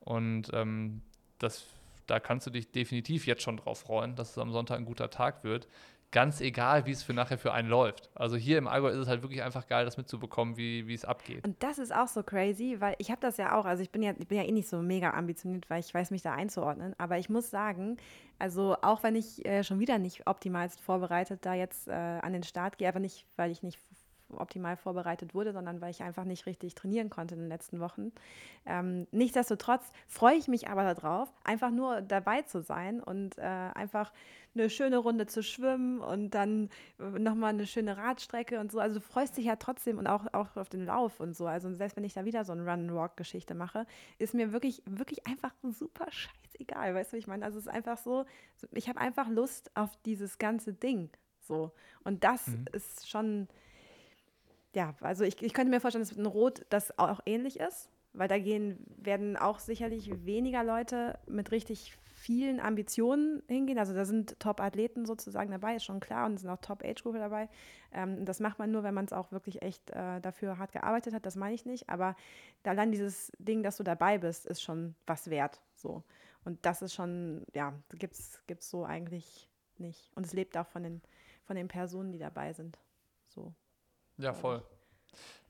Und 0.00 0.50
ähm, 0.52 1.02
das, 1.38 1.66
da 2.06 2.20
kannst 2.20 2.46
du 2.46 2.50
dich 2.50 2.70
definitiv 2.70 3.26
jetzt 3.26 3.42
schon 3.42 3.56
drauf 3.56 3.80
freuen, 3.80 4.14
dass 4.14 4.30
es 4.30 4.38
am 4.38 4.52
Sonntag 4.52 4.78
ein 4.78 4.84
guter 4.84 5.10
Tag 5.10 5.44
wird 5.44 5.68
ganz 6.12 6.40
egal, 6.40 6.86
wie 6.86 6.92
es 6.92 7.02
für 7.02 7.12
nachher 7.12 7.38
für 7.38 7.52
einen 7.52 7.68
läuft. 7.68 8.10
Also 8.14 8.36
hier 8.36 8.58
im 8.58 8.68
Allgäu 8.68 8.88
ist 8.90 8.98
es 8.98 9.08
halt 9.08 9.22
wirklich 9.22 9.42
einfach 9.42 9.66
geil, 9.66 9.84
das 9.84 9.96
mitzubekommen, 9.96 10.56
wie, 10.56 10.86
wie 10.86 10.94
es 10.94 11.04
abgeht. 11.04 11.44
Und 11.44 11.62
das 11.62 11.78
ist 11.78 11.94
auch 11.94 12.08
so 12.08 12.22
crazy, 12.22 12.76
weil 12.78 12.94
ich 12.98 13.10
habe 13.10 13.20
das 13.20 13.36
ja 13.36 13.58
auch, 13.58 13.64
also 13.64 13.82
ich 13.82 13.90
bin 13.90 14.02
ja, 14.02 14.12
ich 14.16 14.26
bin 14.26 14.38
ja 14.38 14.44
eh 14.44 14.52
nicht 14.52 14.68
so 14.68 14.80
mega 14.80 15.10
ambitioniert, 15.10 15.68
weil 15.68 15.80
ich 15.80 15.92
weiß 15.92 16.10
mich 16.10 16.22
da 16.22 16.32
einzuordnen, 16.32 16.94
aber 16.98 17.18
ich 17.18 17.28
muss 17.28 17.50
sagen, 17.50 17.96
also 18.38 18.76
auch 18.82 19.02
wenn 19.02 19.16
ich 19.16 19.44
äh, 19.44 19.64
schon 19.64 19.80
wieder 19.80 19.98
nicht 19.98 20.26
optimalst 20.26 20.80
vorbereitet 20.80 21.44
da 21.44 21.54
jetzt 21.54 21.88
äh, 21.88 21.92
an 21.92 22.32
den 22.32 22.42
Start 22.42 22.78
gehe, 22.78 22.88
aber 22.88 23.00
nicht, 23.00 23.26
weil 23.36 23.50
ich 23.50 23.62
nicht 23.62 23.78
optimal 24.34 24.76
vorbereitet 24.76 25.34
wurde, 25.34 25.52
sondern 25.52 25.80
weil 25.80 25.90
ich 25.90 26.02
einfach 26.02 26.24
nicht 26.24 26.46
richtig 26.46 26.74
trainieren 26.74 27.10
konnte 27.10 27.34
in 27.34 27.40
den 27.40 27.48
letzten 27.48 27.80
Wochen. 27.80 28.12
Ähm, 28.64 29.06
nichtsdestotrotz 29.10 29.90
freue 30.06 30.36
ich 30.36 30.48
mich 30.48 30.68
aber 30.68 30.94
darauf, 30.94 31.32
einfach 31.44 31.70
nur 31.70 32.02
dabei 32.02 32.42
zu 32.42 32.62
sein 32.62 33.02
und 33.02 33.38
äh, 33.38 33.42
einfach 33.42 34.12
eine 34.54 34.70
schöne 34.70 34.98
Runde 34.98 35.26
zu 35.26 35.42
schwimmen 35.42 36.00
und 36.00 36.30
dann 36.30 36.70
äh, 36.98 37.18
nochmal 37.18 37.50
eine 37.50 37.66
schöne 37.66 37.96
Radstrecke 37.96 38.58
und 38.58 38.72
so. 38.72 38.80
Also 38.80 38.96
du 38.96 39.00
freust 39.00 39.36
dich 39.36 39.46
ja 39.46 39.56
trotzdem 39.56 39.98
und 39.98 40.06
auch, 40.06 40.32
auch 40.32 40.56
auf 40.56 40.68
den 40.68 40.84
Lauf 40.84 41.20
und 41.20 41.36
so. 41.36 41.46
Also 41.46 41.72
selbst 41.74 41.96
wenn 41.96 42.04
ich 42.04 42.14
da 42.14 42.24
wieder 42.24 42.44
so 42.44 42.52
eine 42.52 42.68
Run-Walk-Geschichte 42.68 43.54
mache, 43.54 43.86
ist 44.18 44.34
mir 44.34 44.52
wirklich, 44.52 44.82
wirklich 44.86 45.26
einfach 45.26 45.52
super 45.62 46.06
scheißegal. 46.10 46.94
Weißt 46.94 47.12
du, 47.12 47.16
ich 47.16 47.26
meine, 47.26 47.44
also 47.44 47.58
es 47.58 47.66
ist 47.66 47.72
einfach 47.72 47.98
so, 47.98 48.24
ich 48.72 48.88
habe 48.88 49.00
einfach 49.00 49.28
Lust 49.28 49.70
auf 49.74 49.96
dieses 50.04 50.38
ganze 50.38 50.72
Ding. 50.72 51.10
So. 51.40 51.72
Und 52.04 52.24
das 52.24 52.46
mhm. 52.48 52.64
ist 52.72 53.08
schon, 53.08 53.48
ja, 54.74 54.94
also 55.00 55.24
ich, 55.24 55.42
ich 55.42 55.52
könnte 55.54 55.70
mir 55.70 55.80
vorstellen, 55.80 56.04
dass 56.04 56.16
ein 56.16 56.26
Rot 56.26 56.66
das 56.68 56.98
auch 56.98 57.20
ähnlich 57.26 57.60
ist, 57.60 57.90
weil 58.12 58.28
da 58.28 58.38
gehen, 58.38 58.78
werden 58.96 59.36
auch 59.36 59.58
sicherlich 59.58 60.24
weniger 60.24 60.64
Leute 60.64 61.18
mit 61.26 61.50
richtig 61.50 61.96
vielen 62.16 62.60
Ambitionen 62.60 63.42
hingehen. 63.46 63.78
Also 63.78 63.94
da 63.94 64.04
sind 64.04 64.40
Top-Athleten 64.40 65.04
sozusagen 65.06 65.50
dabei, 65.50 65.76
ist 65.76 65.84
schon 65.84 66.00
klar, 66.00 66.26
und 66.26 66.38
sind 66.38 66.50
auch 66.50 66.60
Top-Age-Gruppe 66.60 67.18
dabei. 67.18 67.48
Ähm, 67.92 68.24
das 68.24 68.40
macht 68.40 68.58
man 68.58 68.72
nur, 68.72 68.82
wenn 68.82 68.94
man 68.94 69.04
es 69.04 69.12
auch 69.12 69.32
wirklich 69.32 69.62
echt 69.62 69.90
äh, 69.90 70.20
dafür 70.20 70.58
hart 70.58 70.72
gearbeitet 70.72 71.14
hat, 71.14 71.26
das 71.26 71.36
meine 71.36 71.54
ich 71.54 71.66
nicht. 71.66 71.88
Aber 71.88 72.16
allein 72.64 72.90
dieses 72.90 73.30
Ding, 73.38 73.62
dass 73.62 73.76
du 73.76 73.84
dabei 73.84 74.18
bist, 74.18 74.46
ist 74.46 74.62
schon 74.62 74.94
was 75.06 75.30
wert. 75.30 75.60
So. 75.74 76.02
Und 76.44 76.64
das 76.64 76.82
ist 76.82 76.94
schon, 76.94 77.44
ja, 77.54 77.74
gibt 77.98 78.14
es 78.14 78.70
so 78.70 78.84
eigentlich 78.84 79.48
nicht. 79.78 80.10
Und 80.14 80.26
es 80.26 80.32
lebt 80.32 80.56
auch 80.56 80.66
von 80.66 80.82
den, 80.82 81.02
von 81.44 81.54
den 81.54 81.68
Personen, 81.68 82.12
die 82.12 82.18
dabei 82.18 82.52
sind. 82.54 82.78
So. 83.28 83.52
Ja, 84.18 84.32
voll. 84.32 84.62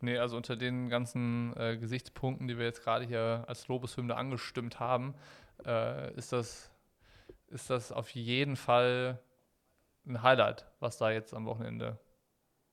Nee, 0.01 0.19
also 0.19 0.37
unter 0.37 0.57
den 0.57 0.89
ganzen 0.89 1.57
äh, 1.57 1.77
Gesichtspunkten, 1.79 2.49
die 2.49 2.59
wir 2.59 2.67
jetzt 2.67 2.83
gerade 2.83 3.05
hier 3.05 3.45
als 3.47 3.67
Lobeshymne 3.69 4.15
angestimmt 4.15 4.79
haben, 4.79 5.15
äh, 5.65 6.15
ist, 6.15 6.33
das, 6.33 6.71
ist 7.49 7.71
das 7.71 7.93
auf 7.93 8.11
jeden 8.11 8.57
Fall 8.57 9.19
ein 10.07 10.23
Highlight, 10.23 10.67
was 10.81 10.99
da 10.99 11.11
jetzt 11.11 11.35
am 11.35 11.47
Wochenende 11.47 11.99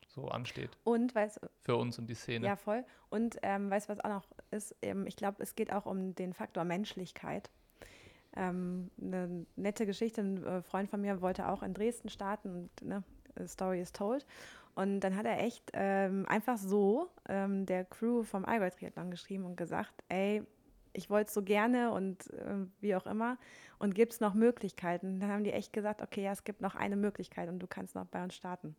so 0.07 0.27
ansteht. 0.27 0.77
Und 0.83 1.15
weißt 1.15 1.39
für 1.61 1.75
uns 1.75 1.97
und 1.97 2.07
die 2.07 2.13
Szene. 2.13 2.45
Ja, 2.45 2.55
voll. 2.55 2.85
Und 3.09 3.37
ähm, 3.41 3.69
weißt 3.69 3.89
du, 3.89 3.93
was 3.93 3.99
auch 4.03 4.09
noch 4.09 4.25
ist? 4.51 4.75
Ähm, 4.81 5.07
ich 5.07 5.15
glaube, 5.15 5.41
es 5.41 5.55
geht 5.55 5.73
auch 5.73 5.85
um 5.85 6.13
den 6.13 6.33
Faktor 6.33 6.65
Menschlichkeit. 6.65 7.49
Ähm, 8.35 8.91
eine 9.01 9.45
nette 9.55 9.85
Geschichte, 9.85 10.21
ein 10.21 10.43
äh, 10.43 10.61
Freund 10.61 10.89
von 10.89 11.01
mir 11.01 11.21
wollte 11.21 11.47
auch 11.47 11.63
in 11.63 11.73
Dresden 11.73 12.09
starten 12.09 12.69
und 12.81 12.87
ne, 12.87 13.03
Story 13.47 13.81
is 13.81 13.91
told. 13.91 14.25
Und 14.75 15.01
dann 15.01 15.15
hat 15.15 15.25
er 15.25 15.39
echt 15.39 15.71
ähm, 15.73 16.25
einfach 16.27 16.57
so 16.57 17.09
ähm, 17.29 17.65
der 17.65 17.85
Crew 17.85 18.23
vom 18.23 18.45
Allgäu 18.45 18.69
Triathlon 18.69 19.11
geschrieben 19.11 19.45
und 19.45 19.55
gesagt, 19.55 20.03
ey, 20.09 20.43
ich 20.93 21.09
wollte 21.09 21.27
es 21.27 21.33
so 21.33 21.43
gerne 21.43 21.91
und 21.91 22.31
äh, 22.33 22.65
wie 22.79 22.95
auch 22.95 23.05
immer. 23.05 23.37
Und 23.79 23.95
gibt 23.95 24.13
es 24.13 24.19
noch 24.19 24.33
Möglichkeiten? 24.33 25.19
Dann 25.19 25.29
haben 25.29 25.43
die 25.43 25.51
echt 25.51 25.73
gesagt, 25.73 26.01
okay, 26.01 26.23
ja, 26.23 26.31
es 26.31 26.43
gibt 26.43 26.61
noch 26.61 26.75
eine 26.75 26.95
Möglichkeit 26.95 27.49
und 27.49 27.59
du 27.59 27.67
kannst 27.67 27.95
noch 27.95 28.05
bei 28.05 28.23
uns 28.23 28.35
starten. 28.35 28.75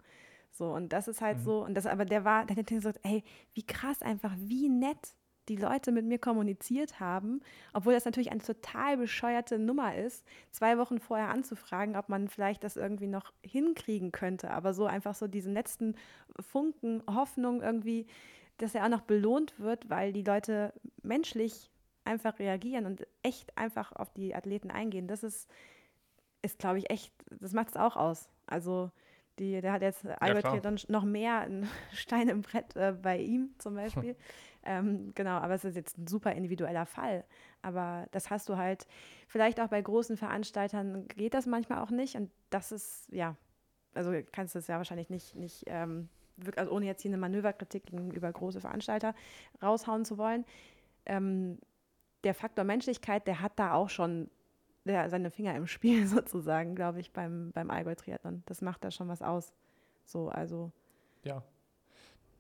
So, 0.51 0.73
und 0.73 0.93
das 0.93 1.09
ist 1.09 1.21
halt 1.21 1.39
mhm. 1.39 1.43
so, 1.43 1.65
und 1.65 1.75
das, 1.75 1.87
aber 1.87 2.05
der 2.05 2.25
war, 2.25 2.47
der 2.47 2.57
hat 2.57 2.67
gesagt, 2.67 3.01
ey, 3.03 3.25
wie 3.55 3.67
krass 3.67 4.03
einfach, 4.03 4.33
wie 4.39 4.69
nett 4.69 5.15
die 5.49 5.57
Leute 5.57 5.93
mit 5.93 6.05
mir 6.05 6.19
kommuniziert 6.19 7.01
haben, 7.01 7.41
obwohl 7.73 7.93
das 7.93 8.05
natürlich 8.05 8.31
eine 8.31 8.41
total 8.41 8.97
bescheuerte 8.97 9.59
Nummer 9.59 9.95
ist, 9.95 10.25
zwei 10.51 10.79
Wochen 10.79 10.99
vorher 10.99 11.29
anzufragen, 11.29 11.97
ob 11.97 12.09
man 12.09 12.29
vielleicht 12.29 12.65
das 12.65 12.77
irgendwie 12.77 13.07
noch 13.07 13.33
hinkriegen 13.43 14.13
könnte. 14.13 14.51
Aber 14.51 14.75
so 14.75 14.87
einfach 14.87 15.15
so 15.15 15.27
diesen 15.27 15.53
letzten 15.53 15.97
Funken 16.41 17.03
Hoffnung 17.09 17.63
irgendwie, 17.63 18.07
dass 18.59 18.75
er 18.75 18.85
auch 18.85 18.91
noch 18.91 19.03
belohnt 19.03 19.59
wird, 19.59 19.91
weil 19.91 20.13
die 20.13 20.23
Leute 20.23 20.73
menschlich 21.03 21.71
einfach 22.05 22.39
reagieren 22.39 22.87
und 22.87 23.07
echt 23.23 23.57
einfach 23.57 23.93
auf 23.93 24.13
die 24.13 24.35
Athleten 24.35 24.71
eingehen, 24.71 25.09
das 25.09 25.23
ist, 25.23 25.51
ist 26.43 26.59
glaube 26.59 26.79
ich, 26.79 26.91
echt, 26.91 27.13
das 27.41 27.53
macht 27.53 27.69
es 27.69 27.77
auch 27.77 27.97
aus. 27.97 28.29
Also 28.47 28.91
die, 29.39 29.61
der 29.61 29.73
hat 29.73 29.83
jetzt 29.83 30.07
Albert 30.07 30.45
ja, 30.45 30.61
dann 30.61 30.79
noch 30.89 31.05
mehr 31.05 31.41
einen 31.41 31.69
Stein 31.93 32.29
im 32.29 32.43
Brett 32.43 32.77
äh, 32.77 32.93
bei 32.93 33.19
ihm 33.19 33.55
zum 33.59 33.75
Beispiel. 33.75 34.17
ähm, 34.65 35.13
genau, 35.15 35.37
aber 35.39 35.55
es 35.55 35.65
ist 35.65 35.77
jetzt 35.77 35.99
ein 35.99 36.07
super 36.07 36.33
individueller 36.33 36.87
Fall. 36.87 37.25
Aber 37.63 38.07
das 38.11 38.31
hast 38.31 38.49
du 38.49 38.57
halt, 38.57 38.87
vielleicht 39.27 39.61
auch 39.61 39.69
bei 39.69 39.81
großen 39.81 40.17
Veranstaltern 40.17 41.09
geht 41.09 41.35
das 41.35 41.47
manchmal 41.47 41.83
auch 41.83 41.91
nicht. 41.91 42.17
Und 42.17 42.31
das 42.51 42.73
ist, 42.73 43.09
ja, 43.13 43.37
also 43.95 44.13
kannst 44.33 44.55
du 44.55 44.59
es 44.59 44.67
ja 44.67 44.77
wahrscheinlich 44.77 45.11
nicht, 45.11 45.35
nicht 45.35 45.65
ähm, 45.67 46.09
also 46.57 46.73
ohne 46.73 46.87
jetzt 46.87 47.03
hier 47.03 47.11
eine 47.11 47.19
Manöverkritik 47.19 47.87
gegenüber 47.87 48.33
große 48.33 48.61
Veranstalter 48.61 49.15
raushauen 49.63 50.05
zu 50.05 50.19
wollen. 50.19 50.45
Ähm, 51.07 51.59
der 52.25 52.35
Faktor 52.35 52.65
Menschlichkeit, 52.65 53.27
der 53.27 53.41
hat 53.41 53.53
da 53.57 53.75
auch 53.75 53.91
schon 53.91 54.31
der, 54.85 55.09
seine 55.11 55.31
Finger 55.31 55.55
im 55.55 55.67
Spiel 55.67 56.07
sozusagen, 56.07 56.75
glaube 56.75 57.01
ich, 57.01 57.13
beim, 57.13 57.53
beim 57.53 57.71
Allgäu-Triathlon. 57.71 58.43
Das 58.47 58.63
macht 58.63 58.85
da 58.85 58.91
schon 58.91 59.09
was 59.09 59.23
aus. 59.23 59.53
So, 60.05 60.29
also. 60.29 60.73
Ja. 61.23 61.43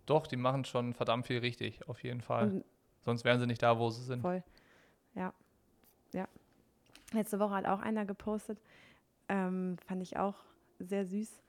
Doch, 0.06 0.26
die 0.26 0.36
machen 0.36 0.64
schon 0.64 0.94
verdammt 0.94 1.26
viel 1.26 1.38
richtig, 1.38 1.88
auf 1.88 2.02
jeden 2.02 2.20
Fall. 2.20 2.50
Und 2.50 2.64
Sonst 3.04 3.24
wären 3.24 3.38
sie 3.38 3.46
nicht 3.46 3.62
da, 3.62 3.78
wo 3.78 3.90
sie 3.90 4.02
sind. 4.02 4.22
Voll. 4.22 4.42
Ja. 5.14 5.32
Ja. 6.12 6.26
Letzte 7.12 7.38
Woche 7.38 7.54
hat 7.54 7.66
auch 7.66 7.80
einer 7.80 8.04
gepostet. 8.06 8.58
Ähm, 9.28 9.76
fand 9.86 10.02
ich 10.02 10.16
auch 10.16 10.36
sehr 10.78 11.06
süß. 11.06 11.42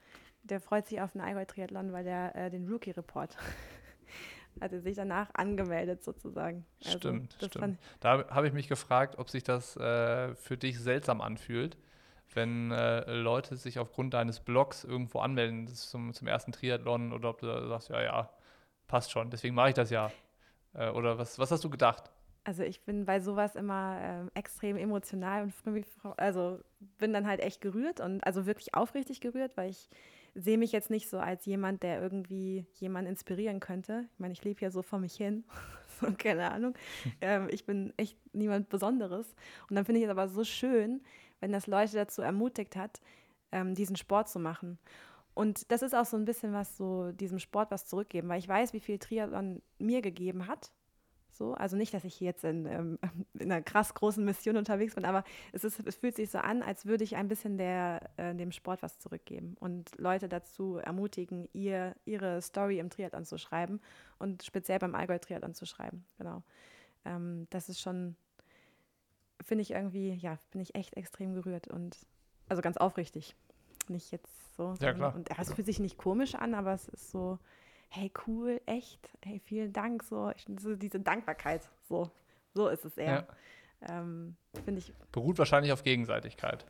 Der 0.43 0.60
freut 0.60 0.88
sich 0.88 1.01
auf 1.01 1.14
den 1.14 1.22
Allgäu-Triathlon, 1.22 1.91
weil 1.91 2.03
der 2.03 2.36
äh, 2.36 2.49
den 2.49 2.70
Rookie-Report 2.70 3.38
hat 4.62 4.72
er 4.72 4.82
sich 4.82 4.95
danach 4.95 5.34
angemeldet 5.34 6.03
sozusagen. 6.03 6.66
Also, 6.84 6.97
stimmt, 6.99 7.38
stimmt. 7.41 7.80
Da 7.99 8.28
habe 8.30 8.47
ich 8.47 8.53
mich 8.53 8.68
gefragt, 8.68 9.18
ob 9.18 9.30
sich 9.30 9.43
das 9.43 9.76
äh, 9.78 10.36
für 10.36 10.58
dich 10.58 10.80
seltsam 10.80 11.22
anfühlt, 11.22 11.78
wenn 12.34 12.72
äh, 12.72 13.12
Leute 13.14 13.56
sich 13.56 13.80
aufgrund 13.80 14.14
deines 14.14 14.39
Blogs 14.39 14.84
irgendwo 14.84 15.20
anmelden 15.20 15.68
zum, 15.68 16.14
zum 16.14 16.28
ersten 16.28 16.51
Triathlon 16.51 17.12
oder 17.12 17.30
ob 17.30 17.39
du 17.39 17.68
sagst, 17.68 17.89
ja, 17.89 18.01
ja, 18.01 18.30
passt 18.88 19.12
schon, 19.12 19.30
deswegen 19.30 19.56
mache 19.56 19.70
ich 19.70 19.76
das 19.76 19.90
ja. 19.90 20.12
Äh, 20.74 20.90
oder 20.90 21.18
was, 21.18 21.40
was 21.40 21.52
hast 21.52 21.64
du 21.64 21.70
gedacht? 21.70 22.12
Also 22.44 22.62
ich 22.62 22.84
bin 22.84 23.06
bei 23.06 23.20
sowas 23.20 23.56
immer 23.56 24.30
äh, 24.34 24.40
extrem 24.40 24.78
emotional 24.78 25.52
und 25.66 25.84
also 26.18 26.60
bin 27.00 27.12
dann 27.12 27.26
halt 27.28 27.40
echt 27.40 27.60
gerührt 27.60 28.00
und 28.00 28.24
also 28.24 28.46
wirklich 28.46 28.76
aufrichtig 28.76 29.20
gerührt, 29.20 29.58
weil 29.58 29.72
ich 29.72 29.90
sehe 30.36 30.58
mich 30.58 30.72
jetzt 30.72 30.90
nicht 30.90 31.10
so 31.10 31.18
als 31.18 31.46
jemand, 31.46 31.82
der 31.82 32.02
irgendwie 32.02 32.68
jemanden 32.76 33.10
inspirieren 33.10 33.60
könnte. 33.60 34.06
Ich 34.14 34.20
meine, 34.20 34.34
ich 34.34 34.44
lebe 34.44 34.62
ja 34.62 34.70
so 34.70 34.82
vor 34.82 35.00
mich 35.00 35.16
hin. 35.16 35.46
so, 36.00 36.08
keine 36.18 36.52
Ahnung. 36.52 36.76
Ähm, 37.22 37.48
ich 37.50 37.66
bin 37.66 37.94
echt 37.98 38.18
niemand 38.34 38.70
Besonderes. 38.70 39.34
Und 39.70 39.76
dann 39.76 39.86
finde 39.86 40.00
ich 40.00 40.06
es 40.06 40.12
aber 40.12 40.28
so 40.28 40.44
schön, 40.44 41.02
wenn 41.40 41.52
das 41.52 41.66
Leute 41.68 41.94
dazu 41.96 42.22
ermutigt 42.22 42.76
hat, 42.76 43.00
ähm, 43.52 43.74
diesen 43.74 43.96
Sport 43.96 44.30
zu 44.30 44.40
machen. 44.40 44.78
Und 45.36 45.70
das 45.70 45.82
ist 45.82 45.94
auch 45.94 46.06
so 46.06 46.16
ein 46.18 46.26
bisschen 46.26 46.54
was, 46.54 46.78
so 46.78 47.12
diesem 47.12 47.40
Sport 47.40 47.70
was 47.70 47.86
zurückgeben, 47.86 48.30
weil 48.30 48.40
ich 48.40 48.48
weiß, 48.48 48.74
wie 48.74 48.80
viel 48.80 48.98
Triathlon 48.98 49.62
mir 49.78 50.02
gegeben 50.02 50.48
hat. 50.48 50.72
So, 51.30 51.54
also 51.54 51.76
nicht, 51.76 51.94
dass 51.94 52.06
ich 52.06 52.16
hier 52.16 52.28
jetzt 52.28 52.46
in, 52.46 52.66
ähm, 52.66 52.98
in 53.34 53.52
einer 53.52 53.62
krass 53.62 53.94
großen 53.94 54.24
Mission 54.24 54.56
unterwegs 54.56 54.96
bin, 54.96 55.04
aber 55.04 55.26
es, 55.52 55.66
ist, 55.66 55.86
es 55.86 55.98
fühlt 55.98 56.16
sich 56.16 56.32
so 56.32 56.38
an, 56.38 56.64
als 56.64 56.86
würde 56.86 57.04
ich 57.04 57.18
ein 57.18 57.28
bisschen 57.28 57.58
der, 57.58 58.10
äh, 58.16 58.34
dem 58.34 58.54
Sport 58.54 58.82
was 58.82 58.98
zurückgeben 59.00 59.58
und 59.60 59.92
Leute 59.98 60.30
dazu 60.30 60.78
ermutigen, 60.78 61.50
ihr, 61.52 61.94
ihre 62.06 62.42
Story 62.42 62.80
im 62.80 62.90
Triathlon 62.90 63.26
zu 63.26 63.38
schreiben 63.38 63.82
und 64.18 64.44
speziell 64.44 64.80
beim 64.80 64.96
Allgäu-Triathlon 64.96 65.54
zu 65.54 65.66
schreiben. 65.66 66.06
Genau. 66.18 66.44
Ähm, 67.04 67.48
das 67.50 67.68
ist 67.68 67.82
schon, 67.82 68.16
finde 69.42 69.64
ich 69.64 69.72
irgendwie, 69.72 70.14
ja, 70.14 70.40
bin 70.52 70.62
ich 70.62 70.76
echt 70.76 70.96
extrem 70.96 71.34
gerührt 71.34 71.68
und 71.68 71.98
also 72.48 72.62
ganz 72.62 72.78
aufrichtig. 72.78 73.36
Nicht 73.90 74.12
jetzt 74.12 74.45
so. 74.58 74.74
Ja, 74.80 74.93
klar. 74.93 75.16
Und 75.16 75.30
es 75.38 75.53
fühlt 75.53 75.68
sich 75.68 75.80
nicht 75.80 75.97
komisch 75.97 76.36
an, 76.36 76.53
aber 76.53 76.74
es 76.74 76.88
ist 76.89 77.12
so, 77.12 77.39
hey, 77.89 78.12
cool, 78.28 78.62
echt, 78.66 79.10
hey, 79.24 79.39
vielen 79.39 79.74
Dank, 79.74 80.03
so, 80.03 80.32
so 80.60 80.76
diese 80.76 80.99
Dankbarkeit, 80.99 81.70
so, 81.88 82.10
so 82.53 82.68
ist 82.68 82.86
es 82.86 82.97
eher. 82.97 83.28
Ja. 83.88 83.99
Ähm, 83.99 84.36
Finde 84.64 84.80
ich, 84.80 84.93
Beruht 85.12 85.38
wahrscheinlich 85.38 85.72
auf 85.72 85.84
Gegenseitigkeit. 85.84 86.66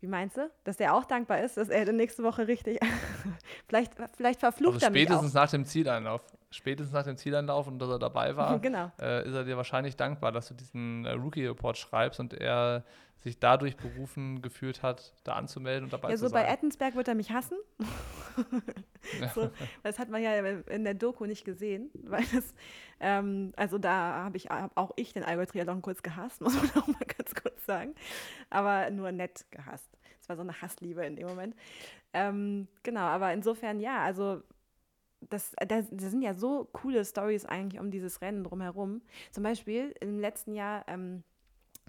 wie 0.00 0.06
meinst 0.08 0.36
du? 0.36 0.50
Dass 0.64 0.76
der 0.76 0.94
auch 0.94 1.04
dankbar 1.04 1.40
ist, 1.40 1.56
dass 1.56 1.68
er 1.68 1.90
nächste 1.92 2.22
Woche 2.22 2.48
richtig, 2.48 2.80
vielleicht, 3.68 3.92
vielleicht 4.16 4.40
verflucht 4.40 4.74
Also 4.74 4.86
er 4.86 4.90
mich 4.90 5.02
auch. 5.02 5.06
spätestens 5.06 5.34
nach 5.34 5.50
dem 5.50 5.64
Zieleinlauf. 5.64 6.24
Spätestens 6.52 6.92
nach 6.94 7.04
dem 7.04 7.16
Zieleinlauf 7.16 7.66
und 7.66 7.78
dass 7.78 7.88
er 7.90 7.98
dabei 7.98 8.36
war, 8.36 8.58
Genau. 8.62 8.90
äh, 9.00 9.26
ist 9.26 9.34
er 9.34 9.44
dir 9.44 9.56
wahrscheinlich 9.56 9.96
dankbar, 9.96 10.30
dass 10.32 10.48
du 10.48 10.54
diesen 10.54 11.04
äh, 11.04 11.12
Rookie-Report 11.12 11.76
schreibst 11.76 12.20
und 12.20 12.34
er 12.34 12.84
sich 13.18 13.38
dadurch 13.38 13.76
berufen 13.76 14.42
gefühlt 14.42 14.82
hat, 14.82 15.14
da 15.22 15.34
anzumelden 15.34 15.84
und 15.84 15.92
dabei 15.92 16.10
Ja, 16.10 16.16
zu 16.16 16.26
so 16.26 16.32
bei 16.34 16.42
sein. 16.42 16.54
Ettensberg 16.54 16.96
wird 16.96 17.06
er 17.06 17.14
mich 17.14 17.30
hassen. 17.30 17.56
so, 19.34 19.50
das 19.82 19.98
hat 19.98 20.08
man 20.08 20.22
ja 20.22 20.34
in 20.34 20.84
der 20.84 20.94
Doku 20.94 21.26
nicht 21.26 21.44
gesehen, 21.44 21.90
weil 22.04 22.24
das, 22.32 22.52
ähm, 23.00 23.52
also 23.56 23.78
da 23.78 24.24
habe 24.24 24.36
ich 24.36 24.48
hab 24.50 24.76
auch 24.76 24.90
ich 24.96 25.12
den 25.12 25.22
Allgäu 25.24 25.46
Triathlon 25.46 25.82
kurz 25.82 26.02
gehasst, 26.02 26.40
muss 26.40 26.54
man 26.54 26.70
auch 26.82 26.88
mal 26.88 27.04
ganz 27.16 27.34
kurz 27.34 27.64
sagen, 27.64 27.94
aber 28.50 28.90
nur 28.90 29.12
nett 29.12 29.44
gehasst. 29.50 29.88
Es 30.20 30.28
war 30.28 30.36
so 30.36 30.42
eine 30.42 30.60
Hassliebe 30.60 31.04
in 31.04 31.16
dem 31.16 31.26
Moment. 31.28 31.54
Ähm, 32.12 32.68
genau, 32.82 33.02
aber 33.02 33.32
insofern 33.32 33.80
ja, 33.80 34.02
also 34.02 34.42
das, 35.30 35.52
das, 35.68 35.86
das 35.90 36.10
sind 36.10 36.22
ja 36.22 36.34
so 36.34 36.68
coole 36.72 37.04
Stories 37.04 37.44
eigentlich 37.44 37.80
um 37.80 37.90
dieses 37.90 38.20
Rennen 38.20 38.44
drumherum. 38.44 39.02
Zum 39.30 39.42
Beispiel 39.42 39.94
im 40.00 40.18
letzten 40.18 40.54
Jahr 40.54 40.84
ähm, 40.88 41.22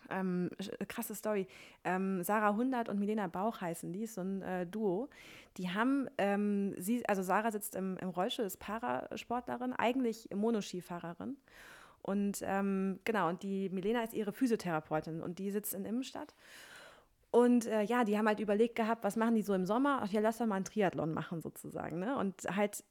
ähm, 0.10 0.50
sch- 0.60 0.86
krasse 0.88 1.16
Story. 1.16 1.48
Ähm, 1.84 2.24
Sarah 2.24 2.50
100 2.50 2.90
und 2.90 3.00
Milena 3.00 3.28
Bauch 3.28 3.62
heißen 3.62 3.92
die, 3.94 4.04
ist 4.04 4.16
so 4.16 4.22
ein 4.22 4.42
äh, 4.42 4.66
Duo. 4.66 5.10
Die 5.58 5.70
haben, 5.70 6.08
ähm, 6.18 6.74
sie, 6.78 7.08
also 7.08 7.22
Sarah 7.22 7.52
sitzt 7.52 7.76
im, 7.76 7.98
im 7.98 8.10
Rollstuhl, 8.10 8.46
ist 8.46 8.58
Parasportlerin, 8.58 9.74
eigentlich 9.74 10.30
Monoskifahrerin. 10.34 11.38
Und 12.02 12.42
ähm, 12.44 13.00
genau, 13.06 13.30
und 13.30 13.44
die 13.44 13.70
Milena 13.70 14.04
ist 14.04 14.14
ihre 14.14 14.34
Physiotherapeutin 14.34 15.22
und 15.22 15.40
die 15.40 15.52
sitzt 15.52 15.74
in 15.74 15.86
Immenstadt. 15.86 16.36
Und 17.32 17.66
äh, 17.66 17.82
ja, 17.84 18.04
die 18.04 18.18
haben 18.18 18.28
halt 18.28 18.40
überlegt 18.40 18.76
gehabt, 18.76 19.04
was 19.04 19.16
machen 19.16 19.36
die 19.36 19.42
so 19.42 19.54
im 19.54 19.66
Sommer? 19.66 20.02
Ach 20.04 20.12
ja, 20.12 20.22
lass 20.22 20.38
doch 20.38 20.46
mal 20.46 20.56
einen 20.56 20.66
Triathlon 20.66 21.14
machen 21.14 21.42
sozusagen. 21.42 21.98
Ne? 21.98 22.16
Und 22.18 22.44
halt 22.56 22.84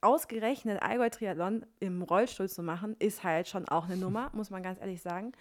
ausgerechnet 0.00 0.82
Allgäu-Triathlon 0.82 1.66
im 1.80 2.02
Rollstuhl 2.02 2.48
zu 2.48 2.62
machen, 2.62 2.96
ist 2.98 3.24
halt 3.24 3.48
schon 3.48 3.68
auch 3.68 3.86
eine 3.86 3.96
Nummer, 3.96 4.30
muss 4.34 4.50
man 4.50 4.62
ganz 4.62 4.80
ehrlich 4.80 5.02
sagen. 5.02 5.32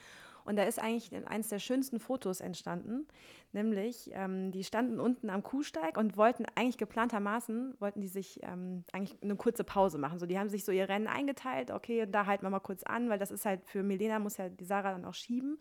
Und 0.46 0.56
da 0.56 0.64
ist 0.64 0.80
eigentlich 0.80 1.12
eines 1.28 1.50
der 1.50 1.60
schönsten 1.60 2.00
Fotos 2.00 2.40
entstanden, 2.40 3.06
nämlich 3.52 4.10
ähm, 4.14 4.52
die 4.52 4.64
standen 4.64 4.98
unten 4.98 5.30
am 5.30 5.44
Kuhsteig 5.44 5.98
und 5.98 6.16
wollten 6.16 6.46
eigentlich 6.56 6.78
geplantermaßen, 6.78 7.76
wollten 7.80 8.00
die 8.00 8.08
sich 8.08 8.40
ähm, 8.44 8.86
eigentlich 8.94 9.22
eine 9.22 9.36
kurze 9.36 9.66
Pause 9.66 9.98
machen. 9.98 10.20
So, 10.20 10.26
die 10.26 10.40
haben 10.40 10.48
sich 10.48 10.64
so 10.64 10.72
ihr 10.72 10.88
Rennen 10.88 11.08
eingeteilt, 11.08 11.70
okay, 11.70 12.08
da 12.10 12.28
halten 12.28 12.46
wir 12.46 12.50
mal 12.50 12.62
kurz 12.62 12.84
an, 12.84 13.10
weil 13.10 13.20
das 13.20 13.30
ist 13.30 13.46
halt 13.46 13.66
für 13.66 13.84
Milena, 13.84 14.20
muss 14.20 14.38
ja 14.38 14.48
die 14.48 14.64
Sarah 14.64 14.94
dann 14.94 15.04
auch 15.04 15.14
schieben. 15.14 15.60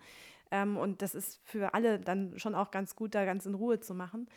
Ähm, 0.52 0.76
und 0.76 1.02
das 1.02 1.16
ist 1.16 1.40
für 1.42 1.74
alle 1.74 1.98
dann 1.98 2.38
schon 2.38 2.54
auch 2.54 2.70
ganz 2.70 2.94
gut, 2.94 3.16
da 3.16 3.24
ganz 3.24 3.44
in 3.44 3.54
Ruhe 3.54 3.80
zu 3.80 3.92
machen. 3.92 4.28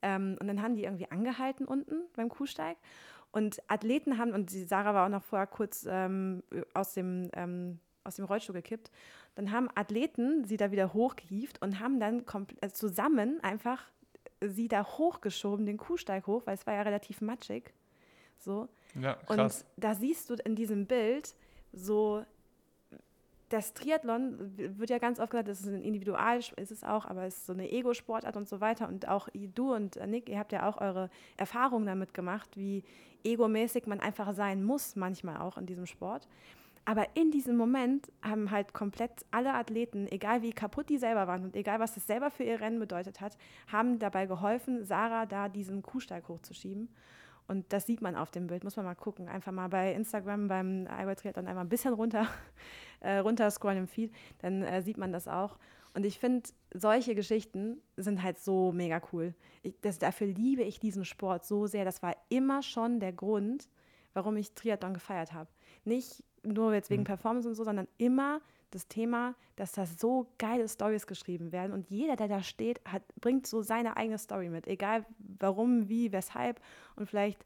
Ähm, 0.00 0.38
und 0.40 0.46
dann 0.46 0.62
haben 0.62 0.76
die 0.76 0.84
irgendwie 0.84 1.10
angehalten 1.10 1.66
unten 1.66 2.04
beim 2.16 2.30
Kuhsteig. 2.30 2.78
Und 3.32 3.62
Athleten 3.68 4.18
haben, 4.18 4.32
und 4.32 4.52
die 4.52 4.64
Sarah 4.64 4.94
war 4.94 5.06
auch 5.06 5.10
noch 5.10 5.22
vorher 5.22 5.46
kurz 5.46 5.86
ähm, 5.88 6.42
aus, 6.74 6.94
dem, 6.94 7.30
ähm, 7.34 7.78
aus 8.04 8.16
dem 8.16 8.24
Rollstuhl 8.24 8.54
gekippt, 8.54 8.90
dann 9.36 9.52
haben 9.52 9.68
Athleten 9.74 10.44
sie 10.44 10.56
da 10.56 10.72
wieder 10.72 10.92
hochgehievt 10.92 11.62
und 11.62 11.78
haben 11.78 12.00
dann 12.00 12.24
äh, 12.60 12.68
zusammen 12.70 13.42
einfach 13.42 13.84
sie 14.40 14.68
da 14.68 14.84
hochgeschoben, 14.84 15.66
den 15.66 15.76
Kuhsteig 15.76 16.26
hoch, 16.26 16.42
weil 16.46 16.54
es 16.54 16.66
war 16.66 16.74
ja 16.74 16.82
relativ 16.82 17.20
matschig. 17.20 17.72
So. 18.38 18.68
Ja, 18.94 19.18
Und 19.28 19.36
krass. 19.36 19.64
da 19.76 19.94
siehst 19.94 20.30
du 20.30 20.34
in 20.34 20.56
diesem 20.56 20.86
Bild 20.86 21.34
so, 21.72 22.24
das 23.50 23.74
Triathlon 23.74 24.38
wird 24.56 24.90
ja 24.90 24.98
ganz 24.98 25.18
oft 25.18 25.30
gesagt, 25.30 25.48
das 25.48 25.60
ist 25.60 25.66
ein 25.66 25.82
Individual, 25.82 26.38
ist 26.38 26.70
es 26.70 26.84
auch, 26.84 27.04
aber 27.04 27.24
es 27.24 27.36
ist 27.36 27.46
so 27.46 27.52
eine 27.52 27.70
Ego-Sportart 27.70 28.36
und 28.36 28.48
so 28.48 28.60
weiter. 28.60 28.88
Und 28.88 29.08
auch 29.08 29.28
du 29.34 29.74
und 29.74 29.96
Nick, 30.06 30.28
ihr 30.28 30.38
habt 30.38 30.52
ja 30.52 30.68
auch 30.68 30.80
eure 30.80 31.10
Erfahrungen 31.36 31.86
damit 31.86 32.14
gemacht, 32.14 32.56
wie 32.56 32.84
egomäßig 33.24 33.86
man 33.86 34.00
einfach 34.00 34.32
sein 34.34 34.62
muss, 34.62 34.94
manchmal 34.94 35.38
auch 35.38 35.58
in 35.58 35.66
diesem 35.66 35.86
Sport. 35.86 36.28
Aber 36.84 37.06
in 37.14 37.30
diesem 37.32 37.56
Moment 37.56 38.10
haben 38.22 38.50
halt 38.52 38.72
komplett 38.72 39.26
alle 39.32 39.52
Athleten, 39.52 40.06
egal 40.10 40.42
wie 40.42 40.52
kaputt 40.52 40.88
die 40.88 40.98
selber 40.98 41.26
waren 41.26 41.44
und 41.44 41.56
egal 41.56 41.80
was 41.80 41.94
das 41.94 42.06
selber 42.06 42.30
für 42.30 42.44
ihr 42.44 42.60
Rennen 42.60 42.78
bedeutet 42.78 43.20
hat, 43.20 43.36
haben 43.66 43.98
dabei 43.98 44.26
geholfen, 44.26 44.84
Sarah 44.84 45.26
da 45.26 45.48
diesen 45.48 45.82
Kuhsteig 45.82 46.28
hochzuschieben. 46.28 46.88
Und 47.50 47.72
das 47.72 47.84
sieht 47.84 48.00
man 48.00 48.14
auf 48.14 48.30
dem 48.30 48.46
Bild, 48.46 48.62
muss 48.62 48.76
man 48.76 48.84
mal 48.84 48.94
gucken. 48.94 49.28
Einfach 49.28 49.50
mal 49.50 49.66
bei 49.66 49.92
Instagram 49.92 50.46
beim 50.46 50.86
Allgäu 50.88 51.16
Triathlon 51.16 51.48
einmal 51.48 51.64
ein 51.64 51.68
bisschen 51.68 51.92
runter, 51.92 52.28
äh, 53.00 53.16
runter 53.16 53.50
scrollen 53.50 53.78
im 53.78 53.88
Feed, 53.88 54.14
dann 54.38 54.62
äh, 54.62 54.82
sieht 54.82 54.98
man 54.98 55.10
das 55.10 55.26
auch. 55.26 55.58
Und 55.92 56.06
ich 56.06 56.20
finde, 56.20 56.48
solche 56.72 57.16
Geschichten 57.16 57.82
sind 57.96 58.22
halt 58.22 58.38
so 58.38 58.70
mega 58.70 59.02
cool. 59.12 59.34
Ich, 59.64 59.74
das, 59.80 59.98
dafür 59.98 60.28
liebe 60.28 60.62
ich 60.62 60.78
diesen 60.78 61.04
Sport 61.04 61.44
so 61.44 61.66
sehr. 61.66 61.84
Das 61.84 62.04
war 62.04 62.14
immer 62.28 62.62
schon 62.62 63.00
der 63.00 63.12
Grund, 63.12 63.68
warum 64.14 64.36
ich 64.36 64.54
Triathlon 64.54 64.94
gefeiert 64.94 65.32
habe. 65.32 65.50
Nicht 65.84 66.22
nur 66.42 66.72
jetzt 66.74 66.90
wegen 66.90 67.04
Performance 67.04 67.48
und 67.48 67.54
so, 67.54 67.64
sondern 67.64 67.86
immer 67.98 68.40
das 68.70 68.86
Thema, 68.86 69.34
dass 69.56 69.72
da 69.72 69.84
so 69.84 70.26
geile 70.38 70.68
Stories 70.68 71.06
geschrieben 71.06 71.50
werden 71.52 71.72
und 71.72 71.90
jeder, 71.90 72.16
der 72.16 72.28
da 72.28 72.42
steht, 72.42 72.80
hat, 72.84 73.02
bringt 73.20 73.46
so 73.46 73.62
seine 73.62 73.96
eigene 73.96 74.16
Story 74.18 74.48
mit, 74.48 74.66
egal 74.68 75.04
warum, 75.40 75.88
wie, 75.88 76.12
weshalb 76.12 76.60
und 76.96 77.06
vielleicht 77.06 77.44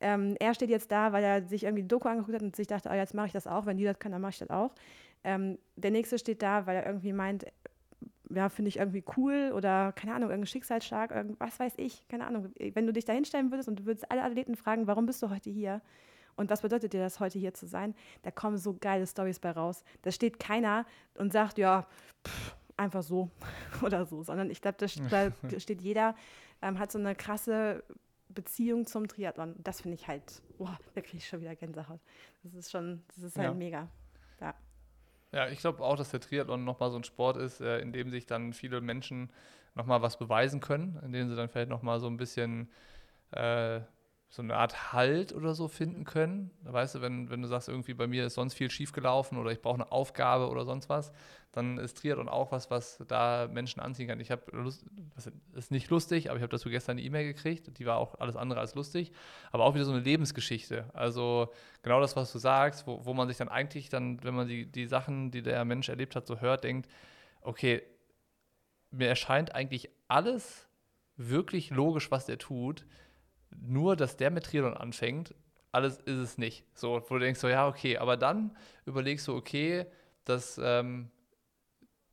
ähm, 0.00 0.36
er 0.40 0.54
steht 0.54 0.70
jetzt 0.70 0.90
da, 0.90 1.12
weil 1.12 1.22
er 1.22 1.42
sich 1.42 1.64
irgendwie 1.64 1.82
die 1.82 1.88
Doku 1.88 2.08
angeguckt 2.08 2.34
hat 2.34 2.42
und 2.42 2.56
sich 2.56 2.66
dachte, 2.66 2.88
oh, 2.90 2.94
jetzt 2.94 3.14
mache 3.14 3.26
ich 3.26 3.32
das 3.32 3.46
auch, 3.46 3.66
wenn 3.66 3.76
die 3.76 3.84
das 3.84 3.98
können, 3.98 4.12
dann 4.12 4.22
mache 4.22 4.30
ich 4.30 4.38
das 4.38 4.48
auch. 4.50 4.72
Ähm, 5.24 5.58
der 5.76 5.90
nächste 5.90 6.18
steht 6.18 6.40
da, 6.42 6.66
weil 6.66 6.76
er 6.76 6.86
irgendwie 6.86 7.12
meint, 7.12 7.44
ja, 8.30 8.48
finde 8.48 8.70
ich 8.70 8.78
irgendwie 8.78 9.04
cool 9.16 9.52
oder 9.54 9.92
keine 9.92 10.14
Ahnung, 10.14 10.30
irgendein 10.30 10.46
Schicksalsschlag, 10.46 11.10
irgend- 11.10 11.38
was 11.40 11.58
weiß 11.58 11.74
ich, 11.76 12.06
keine 12.08 12.26
Ahnung. 12.26 12.50
Wenn 12.72 12.86
du 12.86 12.92
dich 12.92 13.04
da 13.04 13.12
hinstellen 13.12 13.50
würdest 13.50 13.68
und 13.68 13.80
du 13.80 13.86
würdest 13.86 14.10
alle 14.10 14.22
Athleten 14.22 14.54
fragen, 14.54 14.86
warum 14.86 15.04
bist 15.04 15.22
du 15.22 15.28
heute 15.28 15.50
hier? 15.50 15.82
Und 16.40 16.48
was 16.48 16.62
bedeutet 16.62 16.94
dir 16.94 17.00
das, 17.02 17.20
heute 17.20 17.38
hier 17.38 17.52
zu 17.52 17.66
sein? 17.66 17.94
Da 18.22 18.30
kommen 18.30 18.56
so 18.56 18.74
geile 18.80 19.06
Stories 19.06 19.38
bei 19.38 19.50
raus. 19.50 19.84
Da 20.02 20.10
steht 20.10 20.40
keiner 20.40 20.86
und 21.14 21.32
sagt, 21.32 21.58
ja, 21.58 21.86
pff, 22.26 22.56
einfach 22.78 23.02
so 23.02 23.30
oder 23.82 24.06
so, 24.06 24.22
sondern 24.22 24.48
ich 24.50 24.62
glaube, 24.62 24.78
da, 24.78 24.86
st- 24.86 25.08
da 25.42 25.60
steht 25.60 25.82
jeder, 25.82 26.14
ähm, 26.62 26.78
hat 26.78 26.90
so 26.92 26.98
eine 26.98 27.14
krasse 27.14 27.84
Beziehung 28.30 28.86
zum 28.86 29.06
Triathlon. 29.06 29.54
Das 29.58 29.82
finde 29.82 29.96
ich 29.96 30.08
halt, 30.08 30.40
boah, 30.56 30.78
da 30.94 31.02
kriege 31.02 31.18
ich 31.18 31.28
schon 31.28 31.42
wieder 31.42 31.54
Gänsehaut. 31.54 32.00
Das 32.42 32.54
ist 32.54 32.70
schon, 32.70 33.02
das 33.08 33.18
ist 33.18 33.36
halt 33.36 33.48
Ja. 33.48 33.54
mega. 33.54 33.88
Ja. 34.40 34.54
Ja, 35.32 35.48
ich 35.48 35.58
glaube 35.58 35.82
auch, 35.84 35.96
dass 35.96 36.10
der 36.10 36.20
Triathlon 36.20 36.64
nochmal 36.64 36.90
so 36.90 36.96
ein 36.96 37.04
Sport 37.04 37.36
ist, 37.36 37.60
äh, 37.60 37.80
in 37.80 37.92
dem 37.92 38.10
sich 38.10 38.24
dann 38.26 38.52
viele 38.54 38.80
Menschen 38.80 39.30
nochmal 39.74 40.00
was 40.00 40.18
beweisen 40.18 40.60
können, 40.60 40.98
in 41.04 41.12
dem 41.12 41.28
sie 41.28 41.36
dann 41.36 41.48
vielleicht 41.50 41.68
nochmal 41.68 42.00
so 42.00 42.06
ein 42.06 42.16
bisschen 42.16 42.70
äh, 43.32 43.80
so 44.32 44.42
eine 44.42 44.56
Art 44.56 44.92
Halt 44.92 45.32
oder 45.32 45.54
so 45.54 45.66
finden 45.66 46.04
können. 46.04 46.52
Weißt 46.62 46.94
du, 46.94 47.00
wenn, 47.00 47.30
wenn 47.30 47.42
du 47.42 47.48
sagst, 47.48 47.68
irgendwie 47.68 47.94
bei 47.94 48.06
mir 48.06 48.26
ist 48.26 48.34
sonst 48.34 48.54
viel 48.54 48.70
schiefgelaufen 48.70 49.36
oder 49.36 49.50
ich 49.50 49.60
brauche 49.60 49.74
eine 49.74 49.90
Aufgabe 49.90 50.48
oder 50.48 50.64
sonst 50.64 50.88
was, 50.88 51.12
dann 51.50 51.78
ist 51.78 51.98
Triathlon 51.98 52.28
auch 52.28 52.52
was, 52.52 52.70
was 52.70 53.02
da 53.08 53.48
Menschen 53.50 53.80
anziehen 53.80 54.06
kann. 54.06 54.20
Ich 54.20 54.30
habe 54.30 54.42
das 55.16 55.32
ist 55.54 55.72
nicht 55.72 55.90
lustig, 55.90 56.30
aber 56.30 56.36
ich 56.36 56.42
habe 56.42 56.52
dazu 56.52 56.70
gestern 56.70 56.92
eine 56.92 57.02
E-Mail 57.02 57.26
gekriegt, 57.26 57.76
die 57.76 57.86
war 57.86 57.96
auch 57.96 58.20
alles 58.20 58.36
andere 58.36 58.60
als 58.60 58.76
lustig, 58.76 59.10
aber 59.50 59.64
auch 59.64 59.74
wieder 59.74 59.84
so 59.84 59.90
eine 59.90 60.00
Lebensgeschichte. 60.00 60.88
Also 60.94 61.52
genau 61.82 62.00
das, 62.00 62.14
was 62.14 62.30
du 62.30 62.38
sagst, 62.38 62.86
wo, 62.86 63.04
wo 63.04 63.14
man 63.14 63.26
sich 63.26 63.36
dann 63.36 63.48
eigentlich 63.48 63.88
dann, 63.88 64.22
wenn 64.22 64.34
man 64.34 64.46
die, 64.46 64.64
die 64.64 64.86
Sachen, 64.86 65.32
die 65.32 65.42
der 65.42 65.64
Mensch 65.64 65.88
erlebt 65.88 66.14
hat, 66.14 66.28
so 66.28 66.40
hört, 66.40 66.62
denkt, 66.62 66.88
okay, 67.40 67.82
mir 68.92 69.08
erscheint 69.08 69.56
eigentlich 69.56 69.90
alles 70.06 70.68
wirklich 71.16 71.70
logisch, 71.70 72.12
was 72.12 72.26
der 72.26 72.38
tut. 72.38 72.86
Nur, 73.50 73.96
dass 73.96 74.16
der 74.16 74.30
mit 74.30 74.44
Triathlon 74.44 74.76
anfängt, 74.76 75.34
alles 75.72 75.98
ist 75.98 76.18
es 76.18 76.38
nicht. 76.38 76.64
So, 76.74 77.02
wo 77.08 77.14
du 77.14 77.20
denkst 77.20 77.40
so, 77.40 77.48
ja, 77.48 77.68
okay, 77.68 77.98
aber 77.98 78.16
dann 78.16 78.56
überlegst 78.86 79.28
du, 79.28 79.36
okay, 79.36 79.86
dass 80.24 80.60
ähm, 80.62 81.10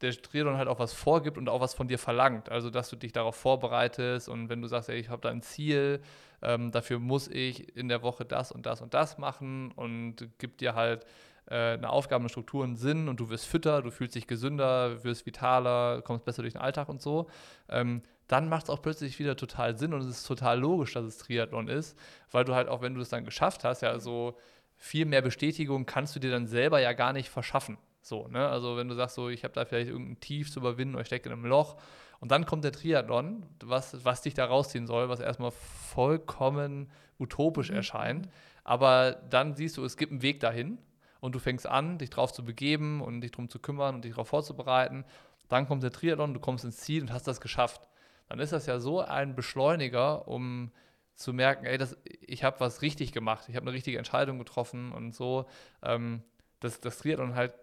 der 0.02 0.12
Triathlon 0.12 0.58
halt 0.58 0.68
auch 0.68 0.80
was 0.80 0.94
vorgibt 0.94 1.38
und 1.38 1.50
auch 1.50 1.62
was 1.62 1.74
von 1.74 1.88
dir 1.88 1.98
verlangt. 1.98 2.50
Also, 2.50 2.70
dass 2.70 2.90
du 2.90 2.96
dich 2.96 3.12
darauf 3.12 3.36
vorbereitest 3.36 4.30
und 4.30 4.50
wenn 4.50 4.62
du 4.62 4.68
sagst, 4.68 4.90
ey, 4.90 5.00
ich 5.00 5.10
habe 5.10 5.22
da 5.22 5.30
ein 5.30 5.42
Ziel, 5.42 6.02
ähm, 6.42 6.72
dafür 6.72 7.00
muss 7.00 7.28
ich 7.28 7.76
in 7.76 7.90
der 7.90 8.04
Woche 8.04 8.26
das 8.26 8.52
und 8.52 8.66
das 8.66 8.82
und 8.82 8.94
das 8.94 9.18
machen 9.18 9.72
und 9.72 10.28
gibt 10.38 10.62
dir 10.62 10.76
halt 10.76 11.06
äh, 11.48 11.74
eine 11.74 11.90
Aufgabe, 11.90 12.22
eine 12.22 12.30
Struktur, 12.30 12.64
einen 12.64 12.76
Sinn 12.76 13.08
und 13.08 13.20
du 13.20 13.30
wirst 13.30 13.46
fitter, 13.46 13.82
du 13.82 13.92
fühlst 13.92 14.16
dich 14.16 14.28
gesünder, 14.28 15.04
wirst 15.04 15.26
vitaler, 15.26 16.02
kommst 16.02 16.26
besser 16.26 16.42
durch 16.44 16.54
den 16.54 16.62
Alltag 16.62 16.90
und 16.90 17.02
so. 17.02 17.28
Ähm, 17.70 18.04
dann 18.28 18.50
macht 18.50 18.66
es 18.66 18.70
auch 18.70 18.82
plötzlich 18.82 19.18
wieder 19.20 19.36
total 19.38 19.78
Sinn 19.78 19.94
und 19.94 20.02
es 20.02 20.08
ist 20.08 20.28
total 20.28 20.60
logisch, 20.60 20.94
dass 20.94 21.06
es 21.06 21.18
Triathlon 21.18 21.70
ist, 21.70 21.98
weil 22.32 22.44
du 22.44 22.54
halt 22.54 22.68
auch, 22.68 22.82
wenn 22.82 22.94
du 22.94 23.02
es 23.02 23.10
dann 23.10 23.24
geschafft 23.26 23.64
hast, 23.64 23.82
ja, 23.82 23.98
so 24.00 24.38
viel 24.76 25.06
mehr 25.06 25.22
Bestätigung 25.22 25.86
kannst 25.86 26.16
du 26.16 26.20
dir 26.20 26.32
dann 26.32 26.48
selber 26.48 26.80
ja 26.80 26.94
gar 26.94 27.14
nicht 27.14 27.30
verschaffen. 27.30 27.78
So, 28.08 28.28
ne? 28.28 28.48
Also 28.48 28.78
wenn 28.78 28.88
du 28.88 28.96
sagst, 28.96 29.16
so, 29.16 29.30
ich 29.30 29.44
habe 29.44 29.54
da 29.54 29.66
vielleicht 29.66 29.90
irgendein 29.90 30.20
Tief 30.20 30.52
zu 30.52 30.60
überwinden 30.60 30.96
oder 30.96 31.02
ich 31.02 31.08
stecke 31.08 31.30
in 31.30 31.34
einem 31.34 31.46
Loch 31.46 31.78
und 32.20 32.32
dann 32.32 32.46
kommt 32.46 32.64
der 32.64 32.72
Triathlon, 32.72 33.46
was, 33.64 34.04
was 34.06 34.22
dich 34.22 34.34
da 34.34 34.46
rausziehen 34.46 34.88
soll, 34.88 35.10
was 35.10 35.20
erstmal 35.20 35.52
vollkommen 35.52 36.90
utopisch 37.20 37.70
mhm. 37.70 37.78
erscheint. 37.78 38.30
Aber 38.64 39.12
dann 39.30 39.56
siehst 39.56 39.78
du, 39.78 39.86
es 39.86 39.98
gibt 39.98 40.12
einen 40.12 40.22
Weg 40.22 40.40
dahin 40.40 40.78
und 41.20 41.36
du 41.36 41.40
fängst 41.40 41.68
an, 41.68 41.98
dich 41.98 42.10
drauf 42.10 42.34
zu 42.34 42.44
begeben 42.44 43.02
und 43.02 43.22
dich 43.22 43.32
darum 43.32 43.50
zu 43.50 43.60
kümmern 43.60 43.96
und 43.96 44.06
dich 44.06 44.12
darauf 44.12 44.28
vorzubereiten. 44.30 45.06
Dann 45.48 45.68
kommt 45.68 45.84
der 45.84 45.92
Triathlon, 45.92 46.34
du 46.34 46.40
kommst 46.40 46.66
ins 46.66 46.78
Ziel 46.78 47.02
und 47.02 47.12
hast 47.12 47.28
das 47.28 47.42
geschafft 47.42 47.88
dann 48.28 48.40
ist 48.40 48.54
das 48.54 48.66
ja 48.66 48.80
so 48.80 49.02
ein 49.02 49.36
Beschleuniger, 49.36 50.28
um 50.28 50.72
zu 51.16 51.34
merken, 51.34 51.66
ey, 51.66 51.78
das, 51.78 51.98
ich 52.04 52.44
habe 52.44 52.60
was 52.60 52.82
richtig 52.82 53.12
gemacht, 53.12 53.46
ich 53.48 53.56
habe 53.56 53.66
eine 53.66 53.74
richtige 53.74 53.98
Entscheidung 53.98 54.38
getroffen 54.38 54.92
und 54.92 55.16
so. 55.16 55.48
Ähm, 55.82 56.22
das, 56.60 56.80
das 56.80 57.00
Triathlon 57.00 57.36
halt 57.36 57.54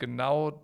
genau 0.00 0.62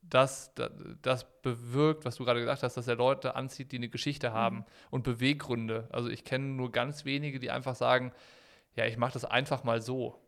das, 0.00 0.54
das, 0.54 0.70
das, 1.02 1.26
bewirkt, 1.42 2.04
was 2.04 2.16
du 2.16 2.24
gerade 2.24 2.40
gesagt 2.40 2.62
hast, 2.62 2.76
dass 2.76 2.86
er 2.86 2.96
Leute 2.96 3.34
anzieht, 3.34 3.72
die 3.72 3.76
eine 3.76 3.88
Geschichte 3.88 4.30
mhm. 4.30 4.34
haben 4.34 4.64
und 4.90 5.04
Beweggründe. 5.04 5.88
Also 5.90 6.08
ich 6.08 6.24
kenne 6.24 6.46
nur 6.46 6.72
ganz 6.72 7.04
wenige, 7.04 7.38
die 7.38 7.50
einfach 7.50 7.74
sagen, 7.74 8.12
ja, 8.74 8.86
ich 8.86 8.96
mache 8.96 9.12
das 9.12 9.24
einfach 9.24 9.64
mal 9.64 9.82
so. 9.82 10.18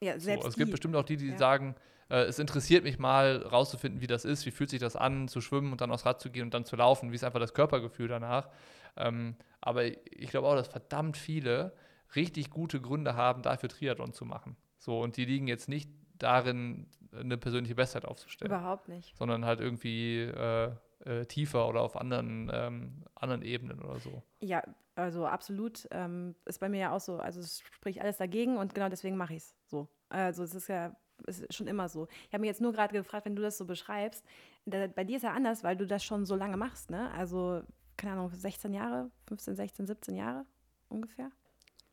Ja, 0.00 0.18
selbst 0.18 0.42
so, 0.42 0.48
es 0.48 0.56
gibt 0.56 0.70
bestimmt 0.70 0.96
auch 0.96 1.04
die, 1.04 1.16
die 1.16 1.28
ja. 1.28 1.38
sagen, 1.38 1.76
äh, 2.10 2.24
es 2.24 2.38
interessiert 2.38 2.84
mich 2.84 2.98
mal 2.98 3.42
rauszufinden, 3.42 4.00
wie 4.00 4.06
das 4.06 4.24
ist, 4.24 4.46
wie 4.46 4.50
fühlt 4.50 4.70
sich 4.70 4.80
das 4.80 4.96
an, 4.96 5.28
zu 5.28 5.40
schwimmen 5.40 5.72
und 5.72 5.80
dann 5.80 5.90
aufs 5.90 6.06
Rad 6.06 6.20
zu 6.20 6.30
gehen 6.30 6.44
und 6.44 6.54
dann 6.54 6.64
zu 6.64 6.76
laufen, 6.76 7.10
wie 7.10 7.16
ist 7.16 7.24
einfach 7.24 7.40
das 7.40 7.54
Körpergefühl 7.54 8.08
danach. 8.08 8.48
Ähm, 8.96 9.36
aber 9.60 9.86
ich 9.86 10.30
glaube 10.30 10.48
auch, 10.48 10.54
dass 10.54 10.68
verdammt 10.68 11.16
viele 11.16 11.72
richtig 12.14 12.50
gute 12.50 12.80
Gründe 12.80 13.14
haben, 13.14 13.42
dafür 13.42 13.68
Triathlon 13.68 14.12
zu 14.12 14.24
machen. 14.24 14.56
So, 14.78 15.00
und 15.00 15.16
die 15.16 15.24
liegen 15.24 15.48
jetzt 15.48 15.68
nicht 15.68 15.90
darin, 16.18 16.86
eine 17.18 17.38
persönliche 17.38 17.74
Bestzeit 17.74 18.04
aufzustellen. 18.04 18.50
Überhaupt 18.50 18.88
nicht. 18.88 19.16
Sondern 19.16 19.44
halt 19.44 19.60
irgendwie 19.60 20.20
äh, 20.20 20.72
äh, 21.04 21.26
tiefer 21.26 21.68
oder 21.68 21.82
auf 21.82 21.96
anderen, 21.96 22.50
ähm, 22.52 23.04
anderen 23.14 23.42
Ebenen 23.42 23.80
oder 23.80 23.98
so. 23.98 24.22
Ja, 24.40 24.62
also 24.94 25.26
absolut. 25.26 25.86
Ähm, 25.90 26.34
ist 26.44 26.60
bei 26.60 26.68
mir 26.68 26.80
ja 26.80 26.92
auch 26.92 27.00
so. 27.00 27.18
Also 27.18 27.40
es 27.40 27.60
spricht 27.60 28.00
alles 28.00 28.16
dagegen 28.16 28.56
und 28.56 28.74
genau 28.74 28.88
deswegen 28.88 29.16
mache 29.16 29.34
ich 29.34 29.42
es 29.42 29.56
so. 29.66 29.88
Also 30.08 30.42
es 30.42 30.54
ist 30.54 30.68
ja 30.68 30.94
ist 31.26 31.54
schon 31.54 31.66
immer 31.66 31.88
so. 31.88 32.08
Ich 32.26 32.32
habe 32.32 32.40
mir 32.40 32.48
jetzt 32.48 32.60
nur 32.60 32.72
gerade 32.72 32.92
gefragt, 32.92 33.26
wenn 33.26 33.36
du 33.36 33.42
das 33.42 33.56
so 33.56 33.64
beschreibst, 33.64 34.24
da, 34.66 34.86
bei 34.88 35.04
dir 35.04 35.16
ist 35.16 35.22
ja 35.22 35.32
anders, 35.32 35.64
weil 35.64 35.76
du 35.76 35.86
das 35.86 36.04
schon 36.04 36.24
so 36.26 36.34
lange 36.34 36.56
machst, 36.56 36.90
ne? 36.90 37.10
Also, 37.12 37.62
keine 37.96 38.14
Ahnung, 38.14 38.30
16 38.30 38.72
Jahre, 38.72 39.10
15, 39.28 39.56
16, 39.56 39.86
17 39.86 40.16
Jahre 40.16 40.44
ungefähr? 40.88 41.30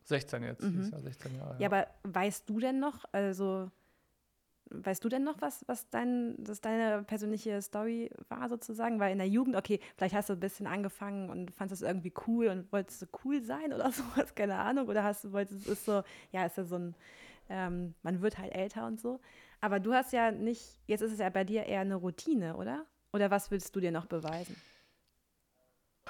16 0.05 0.43
jetzt, 0.43 0.63
mhm. 0.63 0.89
ja 0.91 0.99
16 0.99 1.35
Jahre. 1.35 1.53
Ja. 1.53 1.59
ja, 1.59 1.67
aber 1.67 1.87
weißt 2.03 2.49
du 2.49 2.59
denn 2.59 2.79
noch, 2.79 3.05
also 3.11 3.69
weißt 4.71 5.03
du 5.03 5.09
denn 5.09 5.23
noch, 5.23 5.41
was, 5.41 5.63
was 5.67 5.89
dein, 5.89 6.35
das 6.37 6.61
deine 6.61 7.03
persönliche 7.03 7.61
Story 7.61 8.09
war 8.29 8.49
sozusagen? 8.49 8.99
Weil 8.99 9.11
in 9.11 9.17
der 9.17 9.27
Jugend, 9.27 9.55
okay, 9.55 9.79
vielleicht 9.97 10.15
hast 10.15 10.29
du 10.29 10.33
ein 10.33 10.39
bisschen 10.39 10.67
angefangen 10.67 11.29
und 11.29 11.51
fandest 11.51 11.81
es 11.81 11.87
irgendwie 11.87 12.13
cool 12.27 12.47
und 12.47 12.71
wolltest 12.71 13.01
du 13.01 13.05
cool 13.23 13.41
sein 13.41 13.73
oder 13.73 13.91
sowas, 13.91 14.35
keine 14.35 14.55
Ahnung. 14.55 14.87
Oder 14.87 15.03
hast 15.03 15.23
du, 15.23 15.31
wolltest, 15.31 15.67
ist 15.67 15.85
so, 15.85 16.03
ja, 16.31 16.45
ist 16.45 16.57
ja 16.57 16.63
so 16.63 16.77
ein 16.77 16.95
ähm, 17.51 17.93
man 18.01 18.21
wird 18.21 18.37
halt 18.37 18.53
älter 18.53 18.87
und 18.87 18.99
so. 18.99 19.19
Aber 19.59 19.79
du 19.79 19.93
hast 19.93 20.13
ja 20.13 20.31
nicht, 20.31 20.79
jetzt 20.87 21.01
ist 21.01 21.11
es 21.11 21.19
ja 21.19 21.29
bei 21.29 21.43
dir 21.43 21.65
eher 21.65 21.81
eine 21.81 21.95
Routine, 21.95 22.55
oder? 22.55 22.85
Oder 23.13 23.29
was 23.29 23.51
willst 23.51 23.75
du 23.75 23.79
dir 23.79 23.91
noch 23.91 24.05
beweisen? 24.05 24.55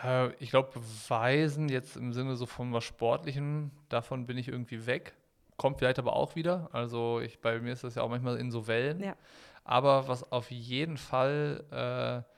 Äh, 0.02 0.34
ich 0.36 0.52
glaube, 0.52 0.80
beweisen 0.80 1.68
jetzt 1.68 1.98
im 1.98 2.14
Sinne 2.14 2.36
so 2.36 2.46
von 2.46 2.72
was 2.72 2.84
Sportlichem, 2.84 3.72
davon 3.90 4.28
bin 4.28 4.38
ich 4.38 4.48
irgendwie 4.48 4.86
weg. 4.86 5.16
Kommt 5.62 5.78
vielleicht 5.78 6.00
aber 6.00 6.16
auch 6.16 6.36
wieder. 6.36 6.70
Also 6.72 7.20
ich, 7.20 7.40
bei 7.40 7.60
mir 7.60 7.74
ist 7.74 7.84
das 7.84 7.94
ja 7.94 8.02
auch 8.02 8.10
manchmal 8.10 8.38
in 8.38 8.50
so 8.50 8.66
Wellen. 8.66 9.00
Ja. 9.04 9.16
Aber 9.64 10.08
was 10.08 10.32
auf 10.32 10.50
jeden 10.50 10.98
Fall 10.98 12.26
äh, 12.26 12.32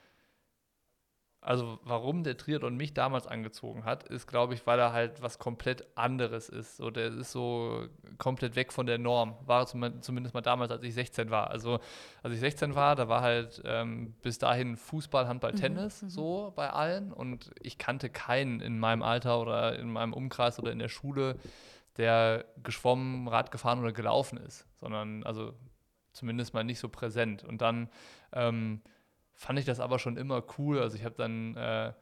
also 1.44 1.80
warum 1.84 2.24
der 2.24 2.38
Triathlon 2.38 2.78
mich 2.78 2.94
damals 2.94 3.28
angezogen 3.28 3.84
hat, 3.84 4.04
ist, 4.04 4.28
glaube 4.28 4.54
ich, 4.54 4.66
weil 4.66 4.80
er 4.80 4.94
halt 4.94 5.22
was 5.22 5.40
komplett 5.40 5.86
anderes 5.96 6.48
ist. 6.48 6.78
So, 6.78 6.90
der 6.90 7.08
ist 7.08 7.32
so 7.32 7.86
komplett 8.18 8.56
weg 8.56 8.72
von 8.72 8.86
der 8.86 8.98
Norm. 8.98 9.36
War 9.46 9.68
zumindest 9.68 10.34
mal 10.34 10.42
damals, 10.42 10.72
als 10.72 10.84
ich 10.84 10.94
16 10.94 11.30
war. 11.30 11.52
Also 11.52 11.80
als 12.24 12.34
ich 12.34 12.40
16 12.40 12.76
war, 12.76 12.96
da 12.96 13.10
war 13.10 13.22
halt 13.22 13.62
ähm, 13.66 14.14
bis 14.22 14.40
dahin 14.40 14.78
Fußball, 14.78 15.28
Handball, 15.28 15.52
mhm, 15.52 15.58
Tennis 15.58 16.02
mhm. 16.02 16.10
so 16.10 16.54
bei 16.56 16.70
allen. 16.70 17.12
Und 17.12 17.52
ich 17.62 17.78
kannte 17.78 18.10
keinen 18.10 18.62
in 18.62 18.80
meinem 18.80 19.04
Alter 19.04 19.42
oder 19.42 19.78
in 19.78 19.92
meinem 19.92 20.14
Umkreis 20.14 20.60
oder 20.60 20.72
in 20.72 20.80
der 20.80 20.90
Schule, 20.90 21.36
der 21.98 22.46
geschwommen, 22.64 23.28
Rad 23.28 23.52
gefahren 23.52 23.80
oder 23.80 23.92
gelaufen 23.92 24.38
ist. 24.38 24.68
Sondern 24.80 25.24
also 25.24 25.54
zumindest 26.14 26.54
mal 26.54 26.64
nicht 26.64 26.80
so 26.80 26.90
präsent. 26.90 27.44
Und 27.44 27.62
dann 27.62 27.90
ähm, 28.32 28.82
fand 29.34 29.60
ich 29.60 29.66
das 29.66 29.80
aber 29.80 30.00
schon 30.00 30.18
immer 30.18 30.44
cool. 30.58 30.80
Also 30.80 30.96
ich 30.96 31.04
habe 31.04 31.16
dann 31.16 31.56
äh, 31.56 31.94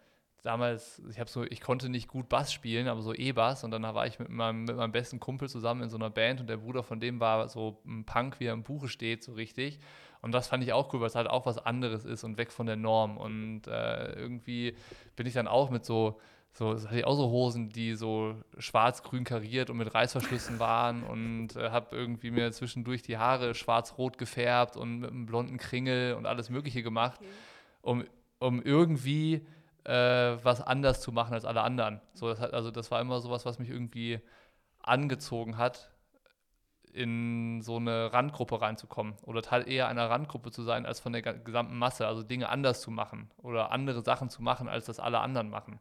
damals, 0.44 1.02
ich 1.10 1.20
habe 1.20 1.30
so, 1.30 1.44
ich 1.44 1.62
konnte 1.62 1.90
nicht 1.90 2.08
gut 2.08 2.30
Bass 2.30 2.52
spielen, 2.52 2.88
aber 2.88 3.02
so 3.02 3.14
E-Bass 3.14 3.64
und 3.64 3.72
dann 3.72 3.84
war 3.84 4.06
ich 4.08 4.20
mit 4.20 4.30
meinem, 4.30 4.64
mit 4.64 4.76
meinem 4.76 4.92
besten 4.92 5.20
Kumpel 5.20 5.50
zusammen 5.50 5.84
in 5.84 5.90
so 5.90 5.98
einer 5.98 6.10
Band 6.10 6.42
und 6.42 6.48
der 6.48 6.58
Bruder 6.58 6.84
von 6.84 7.00
dem 7.00 7.20
war 7.20 7.48
so 7.48 7.82
ein 7.86 8.06
Punk, 8.06 8.40
wie 8.40 8.46
er 8.46 8.54
im 8.54 8.64
Buche 8.64 8.88
steht, 8.88 9.24
so 9.24 9.34
richtig. 9.34 9.80
Und 10.22 10.34
das 10.34 10.48
fand 10.48 10.64
ich 10.64 10.74
auch 10.74 10.94
cool, 10.94 11.00
weil 11.00 11.08
es 11.08 11.16
halt 11.16 11.30
auch 11.30 11.46
was 11.46 11.58
anderes 11.58 12.06
ist 12.06 12.24
und 12.24 12.38
weg 12.38 12.52
von 12.52 12.68
der 12.68 12.76
Norm. 12.76 13.18
Und 13.18 13.68
äh, 13.68 14.14
irgendwie 14.14 14.76
bin 15.16 15.26
ich 15.26 15.34
dann 15.34 15.48
auch 15.48 15.72
mit 15.72 15.84
so 15.84 16.20
so, 16.54 16.74
das 16.74 16.88
hatte 16.88 17.00
ich 17.00 17.06
auch 17.06 17.16
so 17.16 17.30
Hosen, 17.30 17.70
die 17.70 17.96
so 17.96 18.36
schwarz-grün 18.58 19.24
kariert 19.24 19.70
und 19.70 19.78
mit 19.78 19.94
Reißverschlüssen 19.94 20.60
waren 20.60 21.04
und 21.04 21.56
äh, 21.56 21.70
habe 21.70 21.96
irgendwie 21.96 22.30
mir 22.30 22.52
zwischendurch 22.52 23.02
die 23.04 23.18
Haare 23.18 23.56
schwarz-rot 23.56 24.18
gefärbt 24.18 24.76
und 24.76 25.00
mit 25.00 25.12
einem 25.12 25.26
blonden 25.26 25.58
Kringel 25.58 26.16
und 26.16 26.26
alles 26.26 26.50
Mögliche 26.50 26.84
gemacht, 26.84 27.20
okay. 27.22 27.30
um, 27.82 28.04
um 28.40 28.62
irgendwie 28.62 29.46
äh, 29.86 29.94
was 30.44 30.62
anders 30.62 31.02
zu 31.02 31.12
machen 31.12 31.34
als 31.34 31.46
alle 31.46 31.62
anderen. 31.62 32.02
So, 32.14 32.28
das 32.28 32.40
hat, 32.42 32.54
also 32.54 32.70
das 32.70 32.92
war 32.92 33.00
immer 33.00 33.22
sowas, 33.22 33.46
was 33.46 33.58
mich 33.58 33.70
irgendwie 33.70 34.20
angezogen 34.84 35.58
hat, 35.58 35.91
in 36.94 37.62
so 37.62 37.78
eine 37.78 38.14
Randgruppe 38.14 38.62
reinzukommen 38.62 39.14
oder 39.24 39.42
Teil 39.42 39.68
eher 39.68 39.88
einer 39.88 40.10
Randgruppe 40.10 40.52
zu 40.52 40.64
sein 40.64 40.86
als 40.86 41.00
von 41.00 41.14
der 41.14 41.22
gesamten 41.22 41.78
Masse, 41.78 42.08
also 42.08 42.24
Dinge 42.24 42.50
anders 42.50 42.82
zu 42.82 42.92
machen 42.92 43.30
oder 43.42 43.72
andere 43.72 44.02
Sachen 44.02 44.30
zu 44.30 44.42
machen, 44.42 44.68
als 44.70 44.86
das 44.86 45.00
alle 45.00 45.20
anderen 45.20 45.50
machen. 45.50 45.80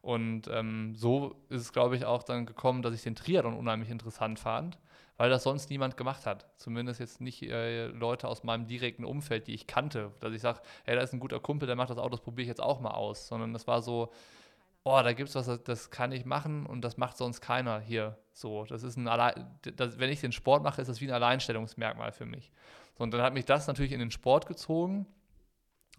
Und 0.00 0.48
ähm, 0.48 0.94
so 0.94 1.36
ist 1.48 1.60
es, 1.62 1.72
glaube 1.72 1.96
ich, 1.96 2.04
auch 2.04 2.22
dann 2.22 2.46
gekommen, 2.46 2.82
dass 2.82 2.94
ich 2.94 3.02
den 3.02 3.16
Triathlon 3.16 3.54
unheimlich 3.54 3.90
interessant 3.90 4.38
fand, 4.38 4.78
weil 5.16 5.30
das 5.30 5.42
sonst 5.42 5.70
niemand 5.70 5.96
gemacht 5.96 6.24
hat. 6.26 6.46
Zumindest 6.56 7.00
jetzt 7.00 7.20
nicht 7.20 7.42
äh, 7.42 7.86
Leute 7.88 8.28
aus 8.28 8.44
meinem 8.44 8.66
direkten 8.66 9.04
Umfeld, 9.04 9.48
die 9.48 9.54
ich 9.54 9.66
kannte, 9.66 10.12
dass 10.20 10.32
ich 10.32 10.40
sage, 10.40 10.60
hey, 10.84 10.94
da 10.94 11.02
ist 11.02 11.12
ein 11.12 11.20
guter 11.20 11.40
Kumpel, 11.40 11.66
der 11.66 11.76
macht 11.76 11.90
das 11.90 11.98
auch, 11.98 12.10
das 12.10 12.20
probiere 12.20 12.42
ich 12.42 12.48
jetzt 12.48 12.62
auch 12.62 12.80
mal 12.80 12.92
aus. 12.92 13.26
Sondern 13.26 13.52
das 13.52 13.66
war 13.66 13.82
so, 13.82 14.10
oh, 14.88 15.02
da 15.02 15.12
gibt 15.12 15.28
es 15.28 15.34
was, 15.34 15.62
das 15.62 15.90
kann 15.90 16.12
ich 16.12 16.24
machen 16.24 16.66
und 16.66 16.82
das 16.82 16.96
macht 16.96 17.16
sonst 17.16 17.40
keiner 17.40 17.80
hier. 17.80 18.18
So, 18.32 18.64
das 18.64 18.82
ist 18.82 18.96
ein 18.96 19.08
Allein, 19.08 19.46
das, 19.76 19.98
wenn 19.98 20.10
ich 20.10 20.20
den 20.20 20.32
Sport 20.32 20.62
mache, 20.62 20.80
ist 20.80 20.88
das 20.88 21.00
wie 21.00 21.08
ein 21.08 21.14
Alleinstellungsmerkmal 21.14 22.12
für 22.12 22.26
mich. 22.26 22.50
So, 22.96 23.04
und 23.04 23.12
dann 23.12 23.22
hat 23.22 23.34
mich 23.34 23.44
das 23.44 23.66
natürlich 23.66 23.92
in 23.92 24.00
den 24.00 24.10
Sport 24.10 24.46
gezogen 24.46 25.06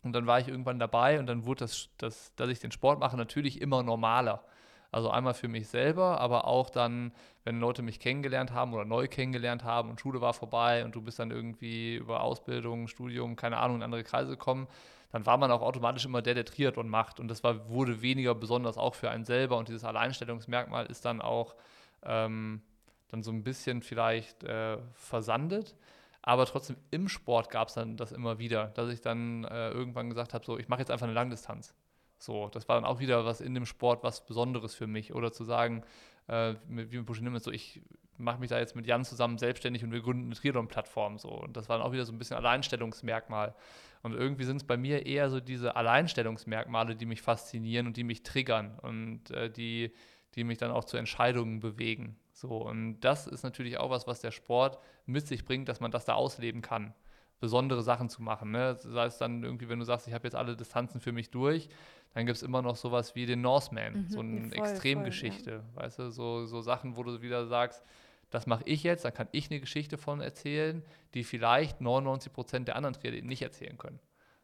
und 0.04 0.14
dann 0.14 0.26
war 0.26 0.40
ich 0.40 0.48
irgendwann 0.48 0.80
dabei 0.80 1.20
und 1.20 1.28
dann 1.28 1.46
wurde 1.46 1.60
das, 1.60 1.90
das, 1.98 2.34
dass 2.36 2.50
ich 2.50 2.60
den 2.60 2.72
Sport 2.72 3.00
mache, 3.00 3.18
natürlich 3.18 3.62
immer 3.62 3.84
normaler. 3.84 4.44
Also 4.92 5.12
einmal 5.12 5.36
für 5.36 5.48
mich 5.48 5.68
selber, 5.68 6.20
aber 6.20 6.46
auch 6.46 6.72
dann, 6.72 7.12
wenn 7.44 7.60
Leute 7.60 7.84
mich 7.84 8.00
kennengelernt 8.00 8.54
haben 8.54 8.74
oder 8.74 8.86
neu 8.86 9.08
kennengelernt 9.08 9.64
haben 9.64 9.92
und 9.92 10.02
Schule 10.02 10.20
war 10.20 10.34
vorbei 10.34 10.84
und 10.84 10.96
du 10.96 11.02
bist 11.02 11.20
dann 11.20 11.30
irgendwie 11.30 11.96
über 11.96 12.22
Ausbildung, 12.24 12.88
Studium, 12.88 13.36
keine 13.36 13.58
Ahnung, 13.58 13.78
in 13.78 13.84
andere 13.84 14.04
Kreise 14.04 14.32
gekommen, 14.32 14.68
dann 15.12 15.26
war 15.26 15.38
man 15.38 15.52
auch 15.52 15.62
automatisch 15.62 16.06
immer 16.06 16.22
der, 16.22 16.36
der 16.36 16.46
Triathlon 16.46 16.88
macht. 16.88 17.20
Und 17.20 17.28
das 17.30 17.44
war, 17.44 17.70
wurde 17.70 18.02
weniger 18.02 18.36
besonders 18.36 18.78
auch 18.78 18.96
für 18.96 19.10
einen 19.10 19.26
selber. 19.26 19.58
Und 19.58 19.68
dieses 19.68 19.84
Alleinstellungsmerkmal 19.84 20.86
ist 20.86 21.06
dann 21.06 21.22
auch 21.22 21.56
ähm, 22.04 22.62
dann 23.08 23.24
so 23.24 23.32
ein 23.32 23.44
bisschen 23.44 23.82
vielleicht 23.82 24.44
äh, 24.44 24.78
versandet. 24.94 25.76
Aber 26.22 26.46
trotzdem 26.46 26.78
im 26.92 27.08
Sport 27.08 27.50
gab 27.50 27.70
es 27.70 27.74
dann 27.74 27.98
das 27.98 28.12
immer 28.12 28.38
wieder, 28.40 28.68
dass 28.68 28.90
ich 28.90 29.02
dann 29.02 29.46
äh, 29.46 29.72
irgendwann 29.72 30.10
gesagt 30.10 30.34
habe, 30.34 30.46
so, 30.46 30.60
ich 30.60 30.68
mache 30.68 30.82
jetzt 30.82 30.92
einfach 30.92 31.08
eine 31.08 31.14
Langdistanz. 31.14 31.74
So, 32.20 32.50
das 32.50 32.68
war 32.68 32.76
dann 32.76 32.86
auch 32.86 33.00
wieder 33.00 33.26
was 33.26 33.42
in 33.42 33.56
dem 33.56 33.66
Sport, 33.66 34.04
was 34.04 34.26
Besonderes 34.26 34.76
für 34.76 34.88
mich. 34.88 35.14
Oder 35.14 35.32
zu 35.32 35.44
sagen, 35.44 35.84
äh, 36.28 36.54
wie 36.68 36.98
mit 36.98 37.06
Bushin 37.06 37.38
so, 37.40 37.52
ich 37.52 37.82
mache 38.18 38.40
mich 38.40 38.50
da 38.50 38.60
jetzt 38.60 38.76
mit 38.76 38.86
Jan 38.86 39.06
zusammen 39.06 39.38
selbstständig 39.38 39.84
und 39.84 39.92
wir 39.92 40.02
gründen 40.02 40.26
eine 40.26 40.36
Triathlon-Plattform. 40.36 41.18
So. 41.18 41.30
Und 41.30 41.58
das 41.58 41.70
war 41.70 41.78
dann 41.78 41.88
auch 41.88 41.94
wieder 41.94 42.06
so 42.06 42.12
ein 42.12 42.20
bisschen 42.20 42.38
Alleinstellungsmerkmal. 42.38 43.56
Und 44.02 44.14
irgendwie 44.14 44.46
sind 44.46 44.58
es 44.58 44.64
bei 44.64 44.78
mir 44.78 45.06
eher 45.06 45.30
so 45.30 45.40
diese 45.40 45.76
Alleinstellungsmerkmale, 45.76 46.96
die 46.96 47.06
mich 47.06 47.22
faszinieren 47.22 47.88
und 47.88 47.98
die 47.98 48.04
mich 48.04 48.24
triggern 48.24 48.80
und 48.82 49.32
äh, 49.32 49.50
die, 49.50 49.92
die 50.36 50.44
mich 50.44 50.58
dann 50.58 50.72
auch 50.72 50.86
zu 50.86 50.98
Entscheidungen 50.98 51.60
bewegen. 51.60 52.18
So, 52.32 52.58
und 52.58 53.02
das 53.02 53.28
ist 53.28 53.44
natürlich 53.44 53.78
auch 53.78 53.90
was, 53.90 54.08
was 54.08 54.22
der 54.22 54.32
Sport 54.32 54.80
mit 55.06 55.28
sich 55.28 55.44
bringt, 55.44 55.68
dass 55.68 55.82
man 55.82 55.92
das 55.92 56.06
da 56.06 56.14
ausleben 56.14 56.62
kann. 56.62 56.94
Besondere 57.42 57.84
Sachen 57.84 58.10
zu 58.10 58.22
machen. 58.22 58.52
Ne? 58.52 58.78
Sei 58.80 59.06
es 59.06 59.18
dann 59.18 59.44
irgendwie, 59.44 59.68
wenn 59.68 59.80
du 59.80 59.86
sagst, 59.86 60.08
ich 60.08 60.14
habe 60.14 60.26
jetzt 60.26 60.36
alle 60.36 60.56
Distanzen 60.56 61.02
für 61.02 61.12
mich 61.12 61.30
durch, 61.30 61.70
dann 62.14 62.26
gibt 62.26 62.38
es 62.38 62.44
immer 62.44 62.62
noch 62.62 62.76
sowas 62.76 63.16
wie 63.16 63.26
den 63.26 63.42
Norseman, 63.42 63.94
mhm, 63.94 64.10
so 64.10 64.20
eine 64.20 64.50
voll, 64.50 64.58
Extremgeschichte. 64.60 65.52
Voll, 65.52 65.64
ja. 65.76 65.82
Weißt 65.84 66.00
du, 66.00 66.10
so, 66.12 66.46
so 66.46 66.62
Sachen, 66.62 66.96
wo 66.96 67.04
du 67.04 67.22
wieder 67.22 67.46
sagst, 67.46 67.84
das 68.30 68.48
mache 68.48 68.64
ich 68.66 68.84
jetzt, 68.84 69.06
dann 69.06 69.14
kann 69.14 69.28
ich 69.32 69.50
eine 69.50 69.60
Geschichte 69.60 69.98
von 69.98 70.22
erzählen, 70.22 70.84
die 71.14 71.24
vielleicht 71.24 71.82
99 71.82 72.32
Prozent 72.32 72.68
der 72.68 72.76
anderen 72.76 72.94
Triathleten 72.94 73.28
nicht 73.28 73.42
erzählen 73.42 73.78
können. 73.78 74.00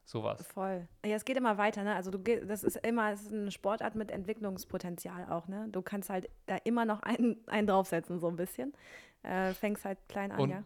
Sowas. 0.05 0.45
Voll. 0.45 0.87
Ja, 1.03 1.15
es 1.15 1.25
geht 1.25 1.35
immer 1.35 1.57
weiter, 1.57 1.83
ne? 1.83 1.95
Also 1.95 2.11
du 2.11 2.19
das 2.19 2.63
ist 2.63 2.77
immer, 2.85 3.11
es 3.11 3.23
ist 3.23 3.33
eine 3.33 3.49
Sportart 3.49 3.95
mit 3.95 4.11
Entwicklungspotenzial 4.11 5.31
auch, 5.31 5.47
ne? 5.47 5.67
Du 5.71 5.81
kannst 5.81 6.11
halt 6.11 6.29
da 6.45 6.57
immer 6.57 6.85
noch 6.85 7.01
einen, 7.01 7.37
einen 7.47 7.65
draufsetzen, 7.65 8.19
so 8.19 8.27
ein 8.27 8.35
bisschen. 8.35 8.73
Äh, 9.23 9.53
fängst 9.53 9.83
halt 9.83 9.97
klein 10.07 10.31
an, 10.31 10.39
Und 10.39 10.49
ja. 10.51 10.63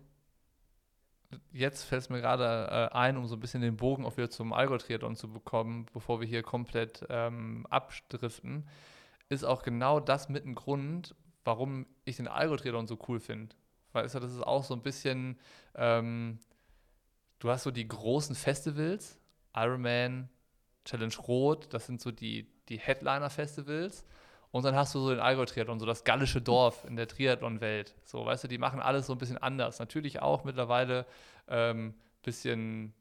Jetzt 1.52 1.84
fällt 1.84 2.02
es 2.02 2.10
mir 2.10 2.22
gerade 2.22 2.90
äh, 2.92 2.96
ein, 2.96 3.16
um 3.16 3.28
so 3.28 3.36
ein 3.36 3.40
bisschen 3.40 3.62
den 3.62 3.78
Bogen 3.78 4.04
auch 4.04 4.18
wieder 4.18 4.30
zum 4.30 4.52
Allgäu-Triathlon 4.52 5.16
zu 5.16 5.32
bekommen, 5.32 5.86
bevor 5.94 6.20
wir 6.20 6.28
hier 6.28 6.42
komplett 6.42 7.06
ähm, 7.10 7.68
abdriften, 7.70 8.68
ist 9.30 9.44
auch 9.44 9.62
genau 9.62 10.00
das 10.00 10.28
mit 10.28 10.46
ein 10.46 10.56
Grund, 10.56 11.16
warum 11.44 11.86
ich 12.06 12.18
den 12.18 12.28
Allgäu-Triathlon 12.28 12.88
so 12.88 12.98
cool 13.08 13.20
finde. 13.20 13.56
Weißt 13.94 14.16
du, 14.16 14.20
das 14.20 14.32
ist 14.32 14.44
auch 14.44 14.64
so 14.64 14.74
ein 14.74 14.82
bisschen, 14.82 15.40
ähm, 15.76 16.40
du 17.40 17.50
hast 17.50 17.64
so 17.64 17.72
die 17.72 17.88
großen 17.88 18.36
Festivals, 18.36 19.20
Ironman, 19.56 20.30
Challenge 20.86 21.16
Rot, 21.28 21.74
das 21.74 21.86
sind 21.86 22.02
so 22.02 22.12
die, 22.12 22.48
die 22.70 22.80
Headliner-Festivals. 22.80 24.06
Und 24.52 24.66
dann 24.66 24.76
hast 24.76 24.96
du 24.96 25.00
so 25.00 25.10
den 25.12 25.20
Allgäu-Triathlon, 25.20 25.80
so 25.80 25.86
das 25.86 26.04
gallische 26.04 26.42
Dorf 26.42 26.84
in 26.86 26.96
der 26.96 27.08
Triathlon-Welt. 27.08 27.96
So, 28.04 28.26
weißt 28.26 28.46
du, 28.46 28.48
die 28.48 28.58
machen 28.58 28.80
alles 28.80 29.06
so 29.06 29.14
ein 29.14 29.20
bisschen 29.20 29.38
anders. 29.38 29.78
Natürlich 29.80 30.22
auch 30.22 30.44
mittlerweile 30.44 31.06
ähm, 31.48 31.94
bisschen, 32.24 32.94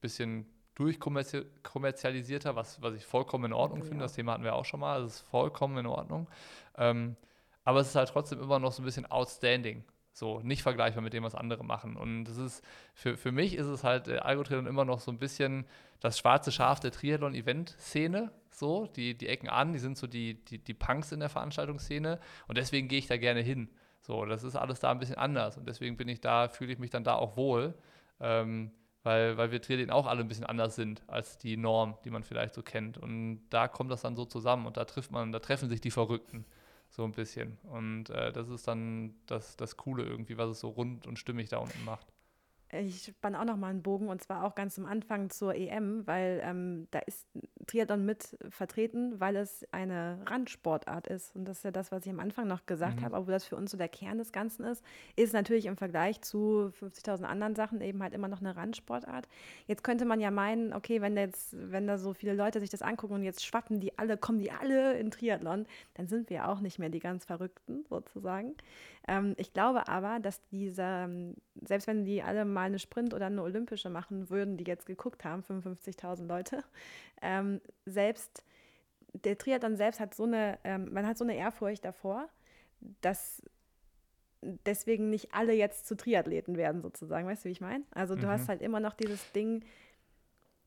bisschen 0.00 0.46
durchkommerzialisierter, 0.74 2.56
was, 2.56 2.82
was 2.82 2.94
ich 2.94 3.06
vollkommen 3.06 3.46
in 3.46 3.52
Ordnung 3.52 3.80
ja. 3.80 3.86
finde. 3.86 4.02
Das 4.04 4.14
Thema 4.14 4.32
hatten 4.32 4.44
wir 4.44 4.54
auch 4.54 4.64
schon 4.64 4.80
mal. 4.80 5.02
Das 5.02 5.14
ist 5.14 5.20
vollkommen 5.20 5.78
in 5.78 5.86
Ordnung. 5.86 6.28
Ähm, 6.76 7.16
aber 7.66 7.80
es 7.80 7.88
ist 7.88 7.96
halt 7.96 8.08
trotzdem 8.08 8.40
immer 8.40 8.60
noch 8.60 8.70
so 8.70 8.80
ein 8.80 8.84
bisschen 8.84 9.06
outstanding. 9.06 9.84
So, 10.12 10.40
nicht 10.40 10.62
vergleichbar 10.62 11.02
mit 11.02 11.12
dem, 11.12 11.24
was 11.24 11.34
andere 11.34 11.64
machen. 11.64 11.96
Und 11.96 12.24
das 12.24 12.38
ist, 12.38 12.64
für, 12.94 13.16
für 13.16 13.32
mich 13.32 13.56
ist 13.56 13.66
es 13.66 13.82
halt 13.82 14.06
äh, 14.06 14.18
Algo-Triathlon 14.18 14.68
immer 14.68 14.84
noch 14.84 15.00
so 15.00 15.10
ein 15.10 15.18
bisschen 15.18 15.66
das 15.98 16.16
schwarze 16.16 16.52
Schaf 16.52 16.78
der 16.78 16.92
Triathlon-Event-Szene. 16.92 18.30
So, 18.52 18.86
die, 18.86 19.18
die 19.18 19.26
ecken 19.26 19.48
an, 19.48 19.72
die 19.72 19.80
sind 19.80 19.98
so 19.98 20.06
die, 20.06 20.44
die, 20.44 20.58
die 20.58 20.74
Punks 20.74 21.10
in 21.10 21.18
der 21.18 21.28
Veranstaltungsszene. 21.28 22.20
Und 22.46 22.56
deswegen 22.56 22.86
gehe 22.86 23.00
ich 23.00 23.08
da 23.08 23.16
gerne 23.16 23.40
hin. 23.40 23.68
So, 24.00 24.24
das 24.24 24.44
ist 24.44 24.54
alles 24.54 24.78
da 24.78 24.92
ein 24.92 25.00
bisschen 25.00 25.18
anders. 25.18 25.58
Und 25.58 25.66
deswegen 25.66 25.96
bin 25.96 26.06
ich 26.06 26.20
da, 26.20 26.48
fühle 26.48 26.72
ich 26.72 26.78
mich 26.78 26.90
dann 26.90 27.02
da 27.02 27.16
auch 27.16 27.36
wohl. 27.36 27.74
Ähm, 28.20 28.70
weil, 29.02 29.36
weil 29.36 29.50
wir 29.50 29.60
Triathleten 29.60 29.92
auch 29.92 30.06
alle 30.06 30.20
ein 30.20 30.28
bisschen 30.28 30.46
anders 30.46 30.76
sind 30.76 31.02
als 31.08 31.36
die 31.36 31.56
Norm, 31.56 31.98
die 32.04 32.10
man 32.10 32.22
vielleicht 32.22 32.54
so 32.54 32.62
kennt. 32.62 32.96
Und 32.96 33.40
da 33.50 33.66
kommt 33.66 33.90
das 33.90 34.02
dann 34.02 34.14
so 34.14 34.24
zusammen 34.24 34.66
und 34.66 34.76
da 34.76 34.84
trifft 34.84 35.10
man, 35.10 35.32
da 35.32 35.40
treffen 35.40 35.68
sich 35.68 35.80
die 35.80 35.90
Verrückten 35.90 36.46
so 36.90 37.04
ein 37.04 37.12
bisschen. 37.12 37.58
Und 37.64 38.10
äh, 38.10 38.32
das 38.32 38.48
ist 38.48 38.68
dann 38.68 39.14
das, 39.26 39.56
das 39.56 39.76
Coole 39.76 40.04
irgendwie, 40.04 40.38
was 40.38 40.50
es 40.50 40.60
so 40.60 40.68
rund 40.68 41.06
und 41.06 41.18
stimmig 41.18 41.48
da 41.48 41.58
unten 41.58 41.84
macht. 41.84 42.06
Ich 42.72 43.04
spanne 43.04 43.40
auch 43.40 43.44
noch 43.44 43.56
mal 43.56 43.68
einen 43.68 43.82
Bogen 43.82 44.08
und 44.08 44.22
zwar 44.22 44.44
auch 44.44 44.54
ganz 44.56 44.78
am 44.78 44.86
Anfang 44.86 45.30
zur 45.30 45.54
EM, 45.54 46.06
weil 46.06 46.40
ähm, 46.42 46.88
da 46.90 46.98
ist 47.00 47.26
Triathlon 47.66 48.04
mit 48.04 48.36
vertreten, 48.50 49.20
weil 49.20 49.36
es 49.36 49.64
eine 49.72 50.18
Randsportart 50.26 51.06
ist. 51.06 51.34
Und 51.36 51.44
das 51.44 51.58
ist 51.58 51.64
ja 51.64 51.70
das, 51.70 51.92
was 51.92 52.04
ich 52.06 52.12
am 52.12 52.20
Anfang 52.20 52.48
noch 52.48 52.66
gesagt 52.66 53.00
mhm. 53.00 53.04
habe, 53.04 53.16
obwohl 53.16 53.32
das 53.32 53.44
für 53.44 53.56
uns 53.56 53.70
so 53.70 53.76
der 53.76 53.88
Kern 53.88 54.18
des 54.18 54.32
Ganzen 54.32 54.64
ist, 54.64 54.84
ist 55.14 55.32
natürlich 55.32 55.66
im 55.66 55.76
Vergleich 55.76 56.20
zu 56.22 56.72
50.000 56.80 57.22
anderen 57.22 57.54
Sachen 57.54 57.80
eben 57.80 58.02
halt 58.02 58.14
immer 58.14 58.28
noch 58.28 58.40
eine 58.40 58.56
Randsportart. 58.56 59.28
Jetzt 59.66 59.84
könnte 59.84 60.04
man 60.04 60.20
ja 60.20 60.30
meinen, 60.30 60.72
okay, 60.72 61.00
wenn 61.00 61.16
jetzt, 61.16 61.54
wenn 61.58 61.86
da 61.86 61.98
so 61.98 62.14
viele 62.14 62.34
Leute 62.34 62.60
sich 62.60 62.70
das 62.70 62.82
angucken 62.82 63.14
und 63.14 63.22
jetzt 63.22 63.44
schwappen 63.44 63.80
die 63.80 63.96
alle, 63.98 64.16
kommen 64.16 64.40
die 64.40 64.50
alle 64.50 64.98
in 64.98 65.10
Triathlon, 65.10 65.66
dann 65.94 66.08
sind 66.08 66.30
wir 66.30 66.48
auch 66.48 66.60
nicht 66.60 66.78
mehr 66.78 66.88
die 66.88 67.00
ganz 67.00 67.24
Verrückten 67.24 67.84
sozusagen. 67.88 68.54
Ähm, 69.08 69.34
ich 69.36 69.52
glaube 69.52 69.88
aber, 69.88 70.18
dass 70.20 70.40
diese, 70.48 70.82
ähm, 70.82 71.34
selbst 71.62 71.86
wenn 71.86 72.04
die 72.04 72.22
alle 72.22 72.44
mal 72.56 72.62
eine 72.62 72.78
Sprint 72.78 73.12
oder 73.12 73.26
eine 73.26 73.42
Olympische 73.42 73.90
machen 73.90 74.30
würden, 74.30 74.56
die 74.56 74.64
jetzt 74.64 74.86
geguckt 74.86 75.24
haben, 75.24 75.42
55.000 75.42 76.26
Leute, 76.26 76.64
ähm, 77.22 77.60
selbst 77.84 78.42
der 79.12 79.36
Triathlon 79.36 79.76
selbst 79.76 80.00
hat 80.00 80.14
so 80.14 80.24
eine, 80.24 80.58
ähm, 80.64 80.92
man 80.92 81.06
hat 81.06 81.18
so 81.18 81.24
eine 81.24 81.36
Ehrfurcht 81.36 81.84
davor, 81.84 82.28
dass 83.02 83.42
deswegen 84.40 85.10
nicht 85.10 85.34
alle 85.34 85.52
jetzt 85.52 85.86
zu 85.86 85.96
Triathleten 85.96 86.56
werden, 86.56 86.80
sozusagen. 86.80 87.26
Weißt 87.26 87.44
du, 87.44 87.48
wie 87.48 87.52
ich 87.52 87.60
meine? 87.60 87.84
Also 87.92 88.14
du 88.14 88.26
mhm. 88.26 88.30
hast 88.30 88.48
halt 88.48 88.62
immer 88.62 88.80
noch 88.80 88.94
dieses 88.94 89.32
Ding, 89.32 89.64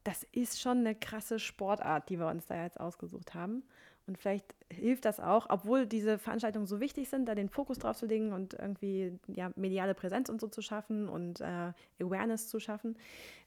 das 0.04 0.24
ist 0.32 0.62
schon 0.62 0.80
eine 0.80 0.96
krasse 0.96 1.40
Sportart, 1.40 2.10
die 2.10 2.20
wir 2.20 2.28
uns 2.28 2.46
da 2.46 2.64
jetzt 2.64 2.80
ausgesucht 2.80 3.34
haben. 3.34 3.64
Und 4.10 4.18
vielleicht 4.18 4.56
hilft 4.74 5.06
das 5.06 5.20
auch, 5.20 5.46
obwohl 5.50 5.86
diese 5.86 6.18
Veranstaltungen 6.18 6.66
so 6.66 6.80
wichtig 6.80 7.10
sind, 7.10 7.28
da 7.28 7.36
den 7.36 7.48
Fokus 7.48 7.78
drauf 7.78 7.96
zu 7.96 8.08
legen 8.08 8.34
und 8.34 8.56
irgendwie 8.56 9.20
ja, 9.28 9.52
mediale 9.56 9.94
Präsenz 9.94 10.30
und 10.30 10.42
so 10.42 10.48
zu 10.48 10.64
schaffen 10.64 11.08
und 11.08 11.42
äh, 11.42 11.74
Awareness 12.02 12.48
zu 12.48 12.60
schaffen. 12.60 12.98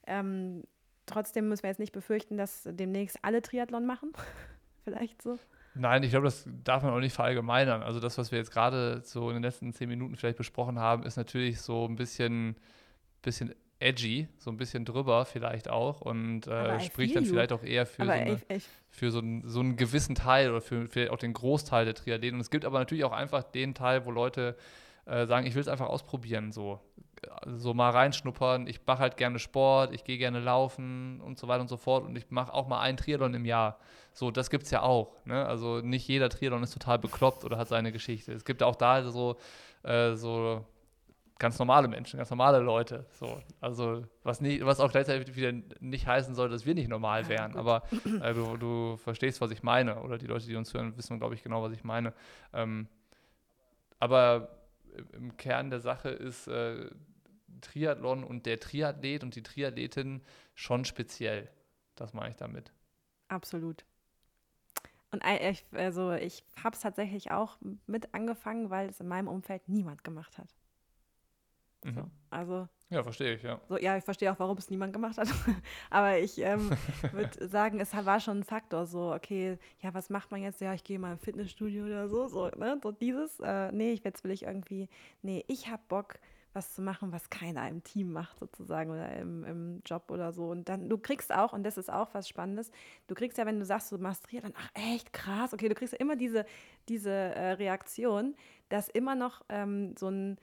Ähm, 0.07 0.63
trotzdem 1.05 1.49
müssen 1.49 1.63
wir 1.63 1.69
jetzt 1.69 1.79
nicht 1.79 1.91
befürchten, 1.91 2.37
dass 2.37 2.63
demnächst 2.63 3.19
alle 3.23 3.41
Triathlon 3.41 3.85
machen. 3.85 4.13
vielleicht 4.85 5.21
so. 5.21 5.37
Nein, 5.75 6.01
ich 6.03 6.11
glaube, 6.11 6.25
das 6.25 6.47
darf 6.63 6.81
man 6.81 6.93
auch 6.93 6.99
nicht 7.01 7.13
verallgemeinern. 7.13 7.83
Also 7.83 7.99
das, 7.99 8.17
was 8.17 8.31
wir 8.31 8.39
jetzt 8.39 8.51
gerade 8.51 9.01
so 9.03 9.29
in 9.29 9.35
den 9.35 9.43
letzten 9.43 9.73
zehn 9.73 9.89
Minuten 9.89 10.15
vielleicht 10.15 10.37
besprochen 10.37 10.79
haben, 10.79 11.03
ist 11.03 11.17
natürlich 11.17 11.59
so 11.59 11.85
ein 11.85 11.97
bisschen, 11.97 12.55
bisschen 13.21 13.53
edgy, 13.83 14.27
so 14.37 14.49
ein 14.49 14.57
bisschen 14.57 14.85
drüber 14.85 15.25
vielleicht 15.25 15.69
auch 15.69 16.01
und 16.01 16.47
äh, 16.47 16.79
spricht 16.79 17.15
dann 17.15 17.25
vielleicht 17.25 17.51
auch 17.51 17.63
eher 17.63 17.85
für, 17.85 18.05
so, 18.05 18.11
eine, 18.11 18.33
ich, 18.33 18.41
ich. 18.49 18.63
für 18.89 19.11
so, 19.11 19.19
einen, 19.19 19.47
so 19.47 19.59
einen 19.59 19.75
gewissen 19.75 20.15
Teil 20.15 20.49
oder 20.49 20.61
für 20.61 20.87
vielleicht 20.87 21.11
auch 21.11 21.17
den 21.17 21.33
Großteil 21.33 21.85
der 21.85 21.93
Triathleten. 21.93 22.35
Und 22.35 22.41
es 22.41 22.49
gibt 22.49 22.65
aber 22.65 22.79
natürlich 22.79 23.03
auch 23.03 23.11
einfach 23.11 23.43
den 23.43 23.73
Teil, 23.75 24.05
wo 24.05 24.11
Leute 24.11 24.55
äh, 25.05 25.25
sagen, 25.25 25.45
ich 25.45 25.53
will 25.55 25.61
es 25.61 25.67
einfach 25.67 25.87
ausprobieren, 25.87 26.51
so. 26.51 26.79
So 27.45 27.73
mal 27.73 27.89
reinschnuppern, 27.89 28.67
ich 28.67 28.81
mache 28.85 28.99
halt 28.99 29.15
gerne 29.15 29.39
Sport, 29.39 29.93
ich 29.93 30.03
gehe 30.03 30.17
gerne 30.17 30.41
laufen 30.41 31.21
und 31.21 31.39
so 31.39 31.47
weiter 31.47 31.61
und 31.61 31.69
so 31.69 31.77
fort 31.77 32.03
und 32.03 32.17
ich 32.17 32.29
mache 32.31 32.53
auch 32.53 32.67
mal 32.67 32.81
einen 32.81 32.97
Triathlon 32.97 33.33
im 33.33 33.45
Jahr. 33.45 33.79
So, 34.11 34.29
das 34.29 34.49
gibt 34.49 34.63
es 34.63 34.71
ja 34.71 34.81
auch. 34.81 35.15
Ne? 35.23 35.45
Also 35.45 35.79
nicht 35.79 36.05
jeder 36.05 36.27
Triathlon 36.27 36.63
ist 36.63 36.73
total 36.73 36.99
bekloppt 36.99 37.45
oder 37.45 37.57
hat 37.57 37.69
seine 37.69 37.93
Geschichte. 37.93 38.33
Es 38.33 38.43
gibt 38.43 38.61
auch 38.61 38.75
da 38.75 39.03
so, 39.09 39.37
äh, 39.83 40.15
so 40.15 40.65
ganz 41.43 41.59
normale 41.59 41.89
Menschen, 41.89 42.17
ganz 42.17 42.29
normale 42.29 42.59
Leute. 42.59 43.05
So. 43.19 43.41
Also 43.59 44.05
was, 44.23 44.39
nie, 44.39 44.61
was 44.63 44.79
auch 44.79 44.89
gleichzeitig 44.89 45.35
wieder 45.35 45.51
nicht 45.81 46.07
heißen 46.07 46.35
soll, 46.35 46.47
dass 46.47 46.65
wir 46.65 46.73
nicht 46.73 46.87
normal 46.87 47.27
wären. 47.27 47.51
Ja, 47.51 47.59
aber 47.59 47.83
äh, 48.21 48.33
du, 48.33 48.55
du, 48.55 48.95
verstehst, 48.95 49.41
was 49.41 49.51
ich 49.51 49.61
meine. 49.61 50.01
Oder 50.01 50.17
die 50.17 50.25
Leute, 50.25 50.47
die 50.47 50.55
uns 50.55 50.73
hören, 50.73 50.95
wissen, 50.95 51.19
glaube 51.19 51.35
ich, 51.35 51.43
genau, 51.43 51.61
was 51.61 51.73
ich 51.73 51.83
meine. 51.83 52.13
Ähm, 52.53 52.87
aber 53.99 54.55
im 55.11 55.35
Kern 55.35 55.69
der 55.69 55.81
Sache 55.81 56.09
ist 56.09 56.47
äh, 56.47 56.89
Triathlon 57.59 58.23
und 58.23 58.45
der 58.45 58.61
Triathlet 58.61 59.21
und 59.21 59.35
die 59.35 59.43
Triathletin 59.43 60.21
schon 60.55 60.85
speziell. 60.85 61.49
Das 61.95 62.13
meine 62.13 62.29
ich 62.29 62.37
damit. 62.37 62.71
Absolut. 63.27 63.83
Und 65.11 65.23
ich, 65.41 65.65
also 65.73 66.13
ich 66.13 66.45
habe 66.63 66.73
es 66.73 66.81
tatsächlich 66.81 67.31
auch 67.31 67.57
mit 67.85 68.13
angefangen, 68.13 68.69
weil 68.69 68.87
es 68.87 69.01
in 69.01 69.09
meinem 69.09 69.27
Umfeld 69.27 69.67
niemand 69.67 70.05
gemacht 70.05 70.37
hat. 70.37 70.47
Mhm. 71.85 71.95
So, 71.95 72.11
also. 72.29 72.67
Ja, 72.89 73.01
verstehe 73.01 73.35
ich, 73.35 73.43
ja. 73.43 73.59
So, 73.67 73.77
ja, 73.77 73.97
ich 73.97 74.03
verstehe 74.03 74.31
auch, 74.31 74.39
warum 74.39 74.57
es 74.57 74.69
niemand 74.69 74.93
gemacht 74.93 75.17
hat. 75.17 75.27
Aber 75.89 76.19
ich 76.19 76.39
ähm, 76.39 76.69
würde 77.11 77.47
sagen, 77.47 77.79
es 77.79 77.93
war 77.93 78.19
schon 78.19 78.39
ein 78.39 78.43
Faktor, 78.43 78.85
so, 78.85 79.13
okay, 79.13 79.57
ja, 79.81 79.93
was 79.93 80.09
macht 80.09 80.31
man 80.31 80.41
jetzt? 80.41 80.61
Ja, 80.61 80.73
ich 80.73 80.83
gehe 80.83 80.99
mal 80.99 81.13
im 81.13 81.19
Fitnessstudio 81.19 81.85
oder 81.85 82.07
so, 82.07 82.27
so, 82.27 82.49
ne? 82.49 82.79
So 82.81 82.91
dieses, 82.91 83.39
äh, 83.39 83.71
nee, 83.71 83.93
ich 83.93 84.03
jetzt 84.03 84.23
will 84.23 84.31
ich 84.31 84.43
irgendwie, 84.43 84.89
nee, 85.21 85.43
ich 85.47 85.69
habe 85.69 85.81
Bock, 85.87 86.19
was 86.53 86.73
zu 86.73 86.81
machen, 86.81 87.11
was 87.11 87.29
keiner 87.29 87.67
im 87.67 87.83
Team 87.83 88.11
macht, 88.11 88.39
sozusagen, 88.39 88.91
oder 88.91 89.11
im, 89.15 89.43
im 89.43 89.81
Job 89.85 90.11
oder 90.11 90.31
so. 90.31 90.49
Und 90.49 90.69
dann, 90.69 90.87
du 90.87 90.97
kriegst 90.97 91.33
auch, 91.33 91.51
und 91.53 91.63
das 91.63 91.77
ist 91.77 91.91
auch 91.91 92.13
was 92.13 92.29
Spannendes, 92.29 92.71
du 93.07 93.15
kriegst 93.15 93.37
ja, 93.37 93.45
wenn 93.45 93.59
du 93.59 93.65
sagst, 93.65 93.91
du 93.91 93.97
machst 93.97 94.25
Trier, 94.25 94.41
dann, 94.41 94.53
ach, 94.55 94.69
echt 94.75 95.11
krass, 95.13 95.53
okay, 95.53 95.67
du 95.67 95.75
kriegst 95.75 95.93
ja 95.93 95.99
immer 95.99 96.15
diese, 96.15 96.45
diese 96.89 97.09
äh, 97.09 97.53
Reaktion, 97.53 98.35
dass 98.69 98.87
immer 98.87 99.15
noch 99.15 99.41
ähm, 99.49 99.95
so 99.97 100.09
ein 100.09 100.37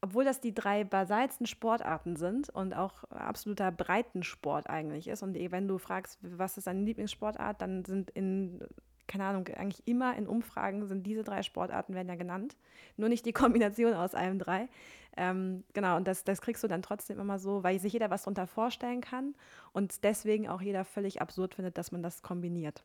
obwohl 0.00 0.24
das 0.24 0.40
die 0.40 0.54
drei 0.54 0.84
basalsten 0.84 1.46
Sportarten 1.46 2.16
sind 2.16 2.50
und 2.50 2.74
auch 2.74 3.04
absoluter 3.04 3.72
Breitensport 3.72 4.68
eigentlich 4.68 5.08
ist, 5.08 5.22
und 5.22 5.34
wenn 5.34 5.68
du 5.68 5.78
fragst, 5.78 6.18
was 6.22 6.56
ist 6.56 6.66
deine 6.66 6.82
Lieblingssportart, 6.82 7.60
dann 7.60 7.84
sind 7.84 8.10
in 8.10 8.60
keine 9.08 9.24
Ahnung, 9.24 9.48
eigentlich 9.48 9.82
immer 9.86 10.16
in 10.16 10.28
Umfragen 10.28 10.86
sind 10.86 11.04
diese 11.04 11.24
drei 11.24 11.42
Sportarten 11.42 11.94
werden 11.94 12.08
ja 12.08 12.14
genannt. 12.14 12.56
Nur 12.96 13.08
nicht 13.08 13.26
die 13.26 13.32
Kombination 13.32 13.94
aus 13.94 14.14
allem 14.14 14.38
drei. 14.38 14.68
Ähm, 15.16 15.64
genau, 15.72 15.96
und 15.96 16.06
das, 16.06 16.22
das 16.22 16.40
kriegst 16.40 16.62
du 16.62 16.68
dann 16.68 16.82
trotzdem 16.82 17.18
immer 17.18 17.40
so, 17.40 17.64
weil 17.64 17.80
sich 17.80 17.94
jeder 17.94 18.10
was 18.10 18.22
darunter 18.22 18.46
vorstellen 18.46 19.00
kann 19.00 19.34
und 19.72 20.04
deswegen 20.04 20.48
auch 20.48 20.60
jeder 20.60 20.84
völlig 20.84 21.20
absurd 21.20 21.56
findet, 21.56 21.76
dass 21.76 21.90
man 21.90 22.02
das 22.02 22.22
kombiniert. 22.22 22.84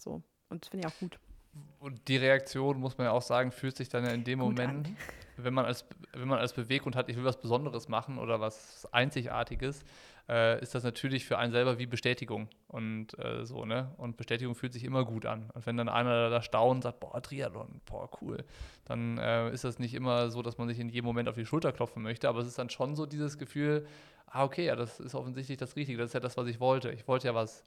So. 0.00 0.22
Und 0.48 0.62
das 0.62 0.68
finde 0.68 0.86
ich 0.86 0.94
auch 0.94 0.98
gut. 1.00 1.18
Und 1.78 2.08
die 2.08 2.16
Reaktion, 2.16 2.78
muss 2.78 2.96
man 2.96 3.06
ja 3.06 3.12
auch 3.12 3.22
sagen, 3.22 3.50
fühlt 3.50 3.76
sich 3.76 3.88
dann 3.88 4.04
ja 4.04 4.12
in 4.12 4.24
dem 4.24 4.38
Gut 4.38 4.50
Moment, 4.50 4.86
an. 4.88 4.96
wenn 5.36 5.52
man, 5.52 5.64
als, 5.64 5.84
wenn 6.12 6.28
man 6.28 6.38
als 6.38 6.52
Beweggrund 6.52 6.96
hat, 6.96 7.08
ich 7.08 7.16
will 7.16 7.24
was 7.24 7.40
Besonderes 7.40 7.88
machen 7.88 8.18
oder 8.18 8.40
was 8.40 8.88
Einzigartiges, 8.92 9.84
äh, 10.28 10.62
ist 10.62 10.74
das 10.74 10.84
natürlich 10.84 11.24
für 11.24 11.38
einen 11.38 11.52
selber 11.52 11.78
wie 11.78 11.86
Bestätigung. 11.86 12.48
Und 12.68 13.18
äh, 13.18 13.44
so, 13.44 13.64
ne? 13.64 13.92
Und 13.96 14.16
Bestätigung 14.16 14.54
fühlt 14.54 14.72
sich 14.72 14.84
immer 14.84 15.04
gut 15.04 15.26
an. 15.26 15.50
Und 15.52 15.66
wenn 15.66 15.76
dann 15.76 15.88
einer 15.88 16.30
da 16.30 16.40
staunt 16.42 16.76
und 16.76 16.82
sagt, 16.82 17.00
boah, 17.00 17.20
Triathlon, 17.20 17.80
boah, 17.86 18.08
cool, 18.20 18.44
dann 18.84 19.18
äh, 19.18 19.50
ist 19.50 19.64
das 19.64 19.78
nicht 19.78 19.94
immer 19.94 20.30
so, 20.30 20.42
dass 20.42 20.58
man 20.58 20.68
sich 20.68 20.78
in 20.78 20.88
jedem 20.88 21.06
Moment 21.06 21.28
auf 21.28 21.34
die 21.34 21.46
Schulter 21.46 21.72
klopfen 21.72 22.02
möchte, 22.02 22.28
aber 22.28 22.40
es 22.40 22.46
ist 22.46 22.58
dann 22.58 22.70
schon 22.70 22.94
so 22.94 23.06
dieses 23.06 23.38
Gefühl, 23.38 23.86
ah, 24.26 24.44
okay, 24.44 24.66
ja, 24.66 24.76
das 24.76 25.00
ist 25.00 25.14
offensichtlich 25.14 25.58
das 25.58 25.76
Richtige, 25.76 25.98
das 25.98 26.10
ist 26.10 26.14
ja 26.14 26.20
das, 26.20 26.36
was 26.36 26.46
ich 26.46 26.60
wollte. 26.60 26.90
Ich 26.92 27.06
wollte 27.08 27.26
ja 27.26 27.34
was 27.34 27.64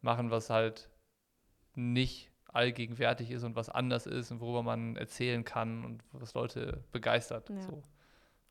machen, 0.00 0.30
was 0.30 0.50
halt 0.50 0.90
nicht 1.74 2.31
allgegenwärtig 2.52 3.30
ist 3.30 3.44
und 3.44 3.56
was 3.56 3.68
anders 3.68 4.06
ist 4.06 4.30
und 4.30 4.40
worüber 4.40 4.62
man 4.62 4.96
erzählen 4.96 5.44
kann 5.44 5.84
und 5.84 6.04
was 6.12 6.34
Leute 6.34 6.84
begeistert. 6.92 7.48
Ja. 7.48 7.60
So. 7.62 7.82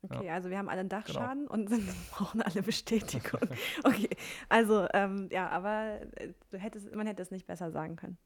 Okay, 0.04 0.32
also 0.32 0.50
wir 0.50 0.58
haben 0.58 0.68
alle 0.68 0.80
einen 0.80 0.90
Dachschaden 0.90 1.48
und 1.48 1.70
sind, 1.70 1.88
brauchen 2.12 2.42
alle 2.42 2.64
Bestätigung. 2.64 3.40
okay, 3.84 4.10
also 4.50 4.88
ähm, 4.94 5.30
ja, 5.32 5.50
aber 5.50 6.02
äh, 6.16 6.34
du 6.50 6.58
hättest, 6.58 6.94
man 6.96 7.06
hätte 7.06 7.22
es 7.22 7.30
nicht 7.30 7.46
besser 7.46 7.72
sagen 7.72 7.98
können. 7.98 8.18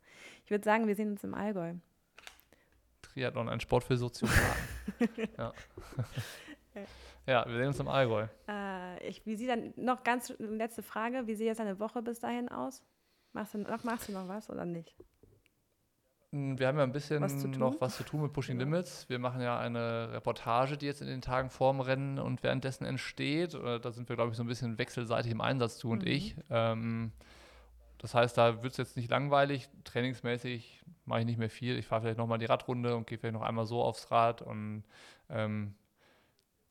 Ich 0.45 0.51
würde 0.51 0.63
sagen, 0.63 0.88
wir 0.88 0.95
sehen 0.95 1.11
uns 1.11 1.23
im 1.26 1.34
Allgäu. 1.34 1.73
Triathlon, 3.01 3.49
ein 3.49 3.59
Sport 3.59 3.84
für 3.84 3.97
Soziopathen. 3.97 4.67
ja. 5.38 5.53
ja, 7.26 7.45
wir 7.45 7.57
sehen 7.57 7.67
uns 7.67 7.80
im 7.80 7.89
Allgäu. 7.89 8.28
Äh, 8.47 9.05
ich, 9.05 9.26
wie 9.26 9.36
sieht 9.36 9.49
dann 9.49 9.73
noch 9.76 10.05
ganz 10.05 10.34
letzte 10.38 10.82
Frage, 10.82 11.28
wie 11.28 11.36
sieht 11.36 11.47
jetzt 11.47 11.59
deine 11.59 11.80
Woche 11.80 12.01
bis 12.01 12.19
dahin 12.19 12.47
aus? 12.47 12.84
Machst 13.34 13.53
du 13.53 13.57
noch, 13.57 13.84
machst 13.84 14.07
du 14.07 14.13
noch 14.13 14.30
was 14.30 14.49
oder 14.49 14.63
nicht? 14.63 14.95
Mm, 16.36 16.59
Wir 16.59 16.67
haben 16.67 16.77
ja 16.77 16.83
ein 16.83 16.91
bisschen 16.91 17.21
Was 17.21 17.43
noch 17.45 17.79
was 17.79 17.95
zu 17.97 18.03
tun 18.03 18.21
mit 18.21 18.33
Pushing 18.33 18.59
Limits. 18.59 19.07
Wir 19.09 19.19
machen 19.19 19.41
ja 19.41 19.57
eine 19.57 20.11
Reportage, 20.11 20.77
die 20.77 20.86
jetzt 20.86 21.01
in 21.01 21.07
den 21.07 21.21
Tagen 21.21 21.49
vorm 21.49 21.79
Rennen 21.79 22.19
und 22.19 22.43
währenddessen 22.43 22.86
entsteht. 22.86 23.53
Äh, 23.53 23.79
Da 23.79 23.91
sind 23.91 24.09
wir, 24.09 24.15
glaube 24.15 24.31
ich, 24.31 24.38
so 24.38 24.43
ein 24.43 24.47
bisschen 24.47 24.77
wechselseitig 24.77 25.31
im 25.31 25.41
Einsatz, 25.41 25.77
du 25.79 25.91
und 25.91 26.01
Mhm. 26.03 26.07
ich. 26.07 26.36
Ähm, 26.49 27.11
das 27.99 28.13
heißt, 28.13 28.38
da 28.38 28.61
wird 28.61 28.73
es 28.73 28.77
jetzt 28.77 28.97
nicht 28.97 29.09
langweilig. 29.09 29.69
Trainingsmäßig 29.86 30.83
mache 31.05 31.21
ich 31.21 31.25
nicht 31.25 31.39
mehr 31.39 31.49
viel. 31.49 31.77
Ich 31.77 31.88
fahre 31.88 32.01
vielleicht 32.01 32.17
nochmal 32.17 32.38
die 32.38 32.45
Radrunde 32.45 32.95
und 32.95 33.07
gehe 33.07 33.17
vielleicht 33.17 33.33
noch 33.33 33.41
einmal 33.41 33.65
so 33.65 33.81
aufs 33.81 34.11
Rad 34.11 34.41
und 34.41 34.83
ähm, 35.29 35.73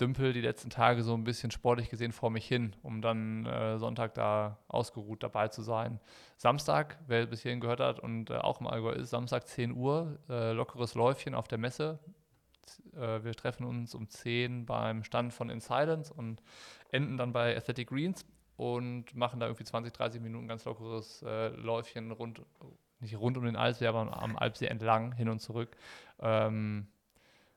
dümpel 0.00 0.32
die 0.32 0.40
letzten 0.40 0.70
Tage 0.70 1.02
so 1.02 1.14
ein 1.14 1.24
bisschen 1.24 1.50
sportlich 1.50 1.88
gesehen 1.88 2.12
vor 2.12 2.30
mich 2.30 2.46
hin, 2.46 2.74
um 2.82 3.00
dann 3.00 3.46
äh, 3.46 3.78
Sonntag 3.78 4.14
da 4.14 4.58
ausgeruht 4.68 5.22
dabei 5.22 5.48
zu 5.48 5.62
sein. 5.62 6.00
Samstag, 6.36 6.98
wer 7.06 7.26
bis 7.26 7.42
hierhin 7.42 7.60
gehört 7.60 7.80
hat 7.80 8.00
und 8.00 8.30
äh, 8.30 8.34
auch 8.34 8.60
im 8.60 8.66
Allgäu 8.66 8.92
ist, 8.92 9.10
Samstag 9.10 9.46
10 9.46 9.72
Uhr, 9.72 10.18
äh, 10.28 10.52
lockeres 10.52 10.94
Läufchen 10.94 11.34
auf 11.34 11.46
der 11.46 11.58
Messe. 11.58 12.00
Äh, 12.94 13.22
wir 13.22 13.34
treffen 13.34 13.64
uns 13.64 13.94
um 13.94 14.08
10 14.08 14.66
beim 14.66 15.04
Stand 15.04 15.32
von 15.32 15.48
In 15.48 15.60
Silence 15.60 16.12
und 16.12 16.42
enden 16.90 17.16
dann 17.16 17.32
bei 17.32 17.56
Athletic 17.56 17.88
Greens 17.88 18.24
und 18.56 19.14
machen 19.14 19.40
da 19.40 19.46
irgendwie 19.46 19.64
20, 19.64 19.92
30 19.92 20.20
Minuten 20.20 20.48
ganz 20.48 20.64
lockeres 20.64 21.22
äh, 21.22 21.48
Läufchen 21.48 22.10
rund, 22.10 22.42
nicht 23.00 23.16
rund 23.18 23.36
um 23.36 23.44
den 23.44 23.56
Alpsee, 23.56 23.86
aber 23.86 24.20
am 24.20 24.36
Alpsee 24.36 24.66
entlang, 24.66 25.12
hin 25.12 25.28
und 25.28 25.40
zurück. 25.40 25.76
Ähm, 26.20 26.88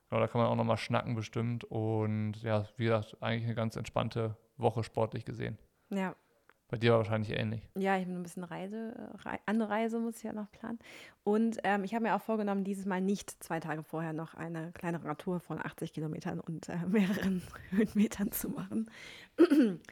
genau, 0.08 0.20
da 0.20 0.26
kann 0.26 0.40
man 0.40 0.50
auch 0.50 0.56
nochmal 0.56 0.76
schnacken 0.78 1.14
bestimmt 1.14 1.64
und 1.64 2.34
ja, 2.42 2.66
wie 2.76 2.84
gesagt, 2.84 3.16
eigentlich 3.20 3.44
eine 3.44 3.54
ganz 3.54 3.76
entspannte 3.76 4.36
Woche 4.56 4.82
sportlich 4.84 5.24
gesehen. 5.24 5.58
Ja, 5.90 6.14
Bei 6.68 6.76
dir 6.76 6.90
war 6.92 6.98
wahrscheinlich 6.98 7.30
ähnlich. 7.32 7.62
ja, 7.78 7.96
ich 7.96 8.04
bin 8.04 8.16
ein 8.16 8.22
bisschen 8.22 8.44
Reise, 8.44 8.94
Rei 9.24 9.38
andere 9.46 9.70
Reise 9.70 9.98
muss 10.00 10.18
ich 10.18 10.24
ja 10.24 10.32
noch 10.34 10.50
planen. 10.50 10.78
Und 11.24 11.58
ähm, 11.64 11.84
ich 11.84 11.94
habe 11.94 12.04
mir 12.04 12.14
auch 12.14 12.20
vorgenommen, 12.20 12.64
dieses 12.64 12.84
Mal 12.84 13.00
nicht 13.00 13.42
zwei 13.42 13.58
Tage 13.60 13.82
vorher 13.82 14.12
noch 14.12 14.34
eine 14.34 14.72
kleine 14.72 15.02
Radtour 15.02 15.40
von 15.40 15.58
80 15.64 15.92
Kilometern 15.94 16.40
und 16.40 16.68
äh, 16.68 16.76
mehreren 16.86 17.42
Höhenmetern 17.70 18.32
zu 18.32 18.50
machen. 18.50 18.90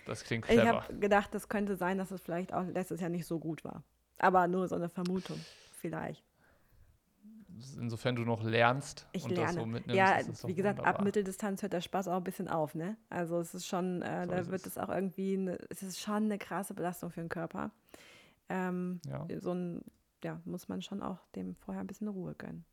Das 0.06 0.24
klingt 0.24 0.44
Ich 0.46 0.52
clever. 0.58 0.82
habe 0.82 0.94
gedacht, 0.98 1.32
das 1.34 1.48
könnte 1.48 1.76
sein, 1.76 1.96
dass 1.98 2.10
es 2.10 2.20
vielleicht 2.20 2.52
auch 2.52 2.64
letztes 2.66 3.00
Jahr 3.00 3.10
nicht 3.10 3.26
so 3.26 3.38
gut 3.38 3.64
war. 3.64 3.82
Aber 4.18 4.46
nur 4.48 4.66
so 4.68 4.74
eine 4.76 4.88
Vermutung, 4.90 5.38
vielleicht. 5.80 6.24
Insofern 7.78 8.16
du 8.16 8.22
noch 8.24 8.42
lernst 8.42 9.06
Ich 9.12 9.24
und 9.24 9.30
lerne. 9.30 9.46
das 9.46 9.54
so 9.54 9.66
mitnimmst. 9.66 9.96
ja, 9.96 10.18
wie 10.48 10.54
gesagt, 10.54 10.78
ab 10.78 10.84
wunderbar. 10.86 11.04
Mitteldistanz 11.04 11.62
hört 11.62 11.72
der 11.72 11.80
Spaß 11.80 12.08
auch 12.08 12.16
ein 12.16 12.24
bisschen 12.24 12.48
auf, 12.48 12.74
ne? 12.74 12.96
Also 13.10 13.38
es 13.40 13.54
ist 13.54 13.66
schon, 13.66 14.02
äh, 14.02 14.24
So 14.24 14.30
da 14.32 14.38
ist 14.38 14.50
wird 14.50 14.66
es. 14.66 14.78
auch 14.78 14.88
irgendwie, 14.88 15.34
eine, 15.34 15.58
es 15.70 15.82
ist 15.82 16.00
schon 16.00 16.24
eine 16.24 16.38
krasse 16.38 16.74
Belastung 16.74 17.10
für 17.10 17.20
den 17.20 17.28
Körper. 17.28 17.70
Ähm, 18.48 19.00
Ja. 19.06 19.26
So 19.40 19.52
ein, 19.52 19.82
ja, 20.22 20.40
muss 20.44 20.68
man 20.68 20.82
schon 20.82 21.02
auch 21.02 21.18
dem 21.34 21.54
vorher 21.56 21.80
ein 21.82 21.86
bisschen 21.86 22.08
Ruhe 22.08 22.34
gönnen, 22.34 22.64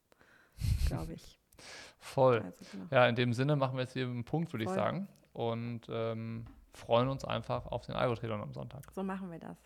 glaube 0.88 1.14
ich. 1.14 1.40
Voll. 2.00 2.42
Also, 2.42 2.66
genau. 2.72 2.86
Ja, 2.92 3.08
in 3.08 3.16
dem 3.16 3.34
Sinne 3.34 3.56
machen 3.56 3.76
wir 3.76 3.82
jetzt 3.82 3.94
hier 3.94 4.06
einen 4.06 4.24
Punkt, 4.26 4.52
würde 4.54 4.64
ich 4.66 4.70
sagen. 4.70 5.08
Und 5.34 5.82
ähm, 5.90 6.46
freuen 6.74 7.08
uns 7.08 7.24
einfach 7.26 7.66
auf 7.68 7.86
den 7.86 7.96
Algo-Triathlon 7.96 8.42
am 8.42 8.54
Sonntag. 8.54 8.92
So 8.92 9.04
machen 9.04 9.32
wir 9.32 9.40
das. 9.40 9.58